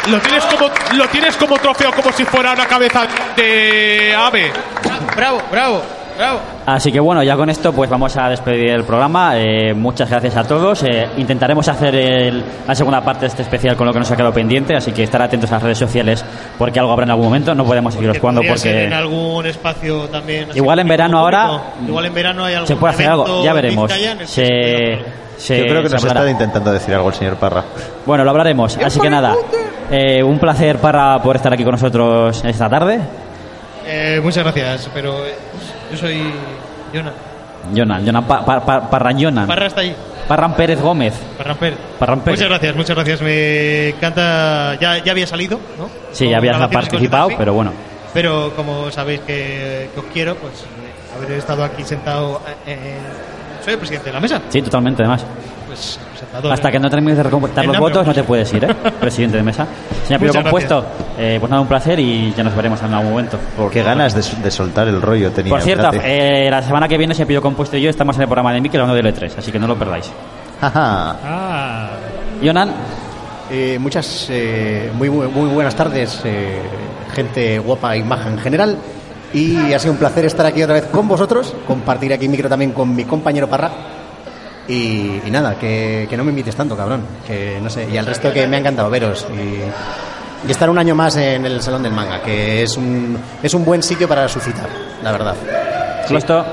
[0.08, 3.06] Lo tienes como, lo tienes como trofeo, como si fuera una cabeza
[3.36, 4.52] de ave.
[4.84, 5.99] Bravo, bravo, bravo.
[6.66, 9.34] Así que bueno, ya con esto pues vamos a despedir el programa.
[9.38, 10.84] Eh, muchas gracias a todos.
[10.84, 14.16] Eh, intentaremos hacer el- la segunda parte de este especial con lo que nos ha
[14.16, 16.24] quedado pendiente, así que estar atentos a las redes sociales
[16.58, 17.56] porque algo habrá en algún momento.
[17.56, 20.50] No podemos seguiros jugando Podría ser en porque algún espacio también.
[20.50, 21.38] así igual en verano público.
[21.42, 23.44] ahora Igual en verano hay algún se puede hacer algo.
[23.44, 23.92] Ya veremos.
[24.26, 25.00] Se,
[25.38, 26.20] se- Yo creo que se nos hablará.
[26.22, 27.64] está intentando decir algo el señor Parra.
[28.06, 28.78] Bueno, lo hablaremos.
[28.78, 29.36] Así que nada,
[29.90, 33.00] eh, un placer para por estar aquí con nosotros esta tarde.
[33.92, 35.34] Eh, muchas gracias, pero eh,
[35.92, 36.22] yo soy
[36.94, 37.14] Jonah.
[37.76, 39.20] Jonan, Jonan Pa- Pa- Pa- Parran.
[39.48, 39.96] Parra está ahí.
[40.28, 41.14] Parran Pérez Gómez.
[41.38, 41.78] Parra Pérez.
[42.00, 42.40] Parran Pérez.
[42.40, 43.22] Muchas gracias, muchas gracias.
[43.22, 44.78] Me encanta.
[44.80, 45.90] Ya, ya había salido, ¿no?
[46.12, 46.38] Sí, Con ya
[46.70, 47.72] y participado, pero bueno.
[48.14, 52.42] Pero como sabéis que, que os quiero, pues eh, haber estado aquí sentado.
[52.66, 53.30] eh, en-
[53.64, 54.42] soy el presidente de la mesa.
[54.50, 55.26] Sí, totalmente, además.
[55.80, 56.52] Pues presentador.
[56.52, 58.76] Hasta que no termines de recontar El los votos, no te puedes ir, ¿eh?
[59.00, 59.66] Presidente de mesa.
[60.06, 60.86] Señor Pío Compuesto,
[61.18, 63.38] eh, pues nada, un placer y ya nos veremos en algún momento.
[63.72, 65.52] Qué ganas de, de soltar el rollo tenía.
[65.52, 68.28] Por cierto, eh, la semana que viene, Señor Pío Compuesto y yo estamos en el
[68.28, 70.12] programa de Mikel hablando de L3, así que no lo perdáis.
[70.62, 71.16] Ajá.
[71.24, 71.90] Ah,
[72.44, 72.72] Jonan,
[73.52, 76.62] Eh, muchas, eh, muy, muy buenas tardes, eh,
[77.16, 78.78] gente guapa y maja en general.
[79.34, 82.72] Y ha sido un placer estar aquí otra vez con vosotros, compartir aquí micro también
[82.72, 83.72] con mi compañero Parra.
[84.70, 87.02] Y, y nada, que, que no me invites tanto, cabrón.
[87.28, 89.28] Que no sé, y al resto que me ha encantado veros.
[89.34, 93.54] Y, y estar un año más en el Salón del Manga, que es un, es
[93.54, 94.70] un buen sitio para suscitar,
[95.04, 95.36] la verdad.
[96.08, 96.46] Closto,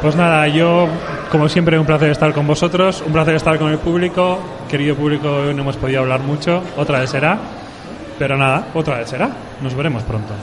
[0.00, 0.86] Pues nada, yo,
[1.32, 4.38] como siempre, un placer estar con vosotros, un placer estar con el público.
[4.68, 7.38] Querido público, hoy no hemos podido hablar mucho, otra vez será.
[8.18, 9.30] Pero nada, otra vez será.
[9.62, 10.34] Nos veremos pronto.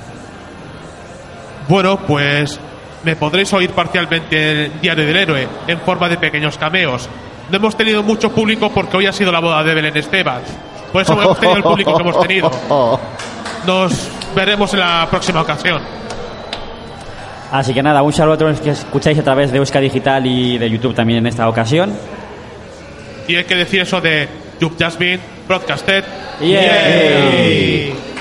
[1.68, 2.60] Bueno, pues
[3.06, 7.08] me podréis oír parcialmente en Diario del Héroe, en forma de pequeños cameos.
[7.52, 10.42] No hemos tenido mucho público porque hoy ha sido la boda de Belén Esteban.
[10.92, 12.52] Por eso hemos tenido el público que hemos tenido.
[13.68, 15.82] Nos veremos en la próxima ocasión.
[17.52, 20.26] así que nada, un saludo a todos los que escucháis a través de Euska Digital
[20.26, 21.94] y de YouTube también en esta ocasión.
[23.28, 24.28] Y hay que decir eso de
[24.60, 26.04] Just Been Broadcasted.
[26.42, 28.15] Unite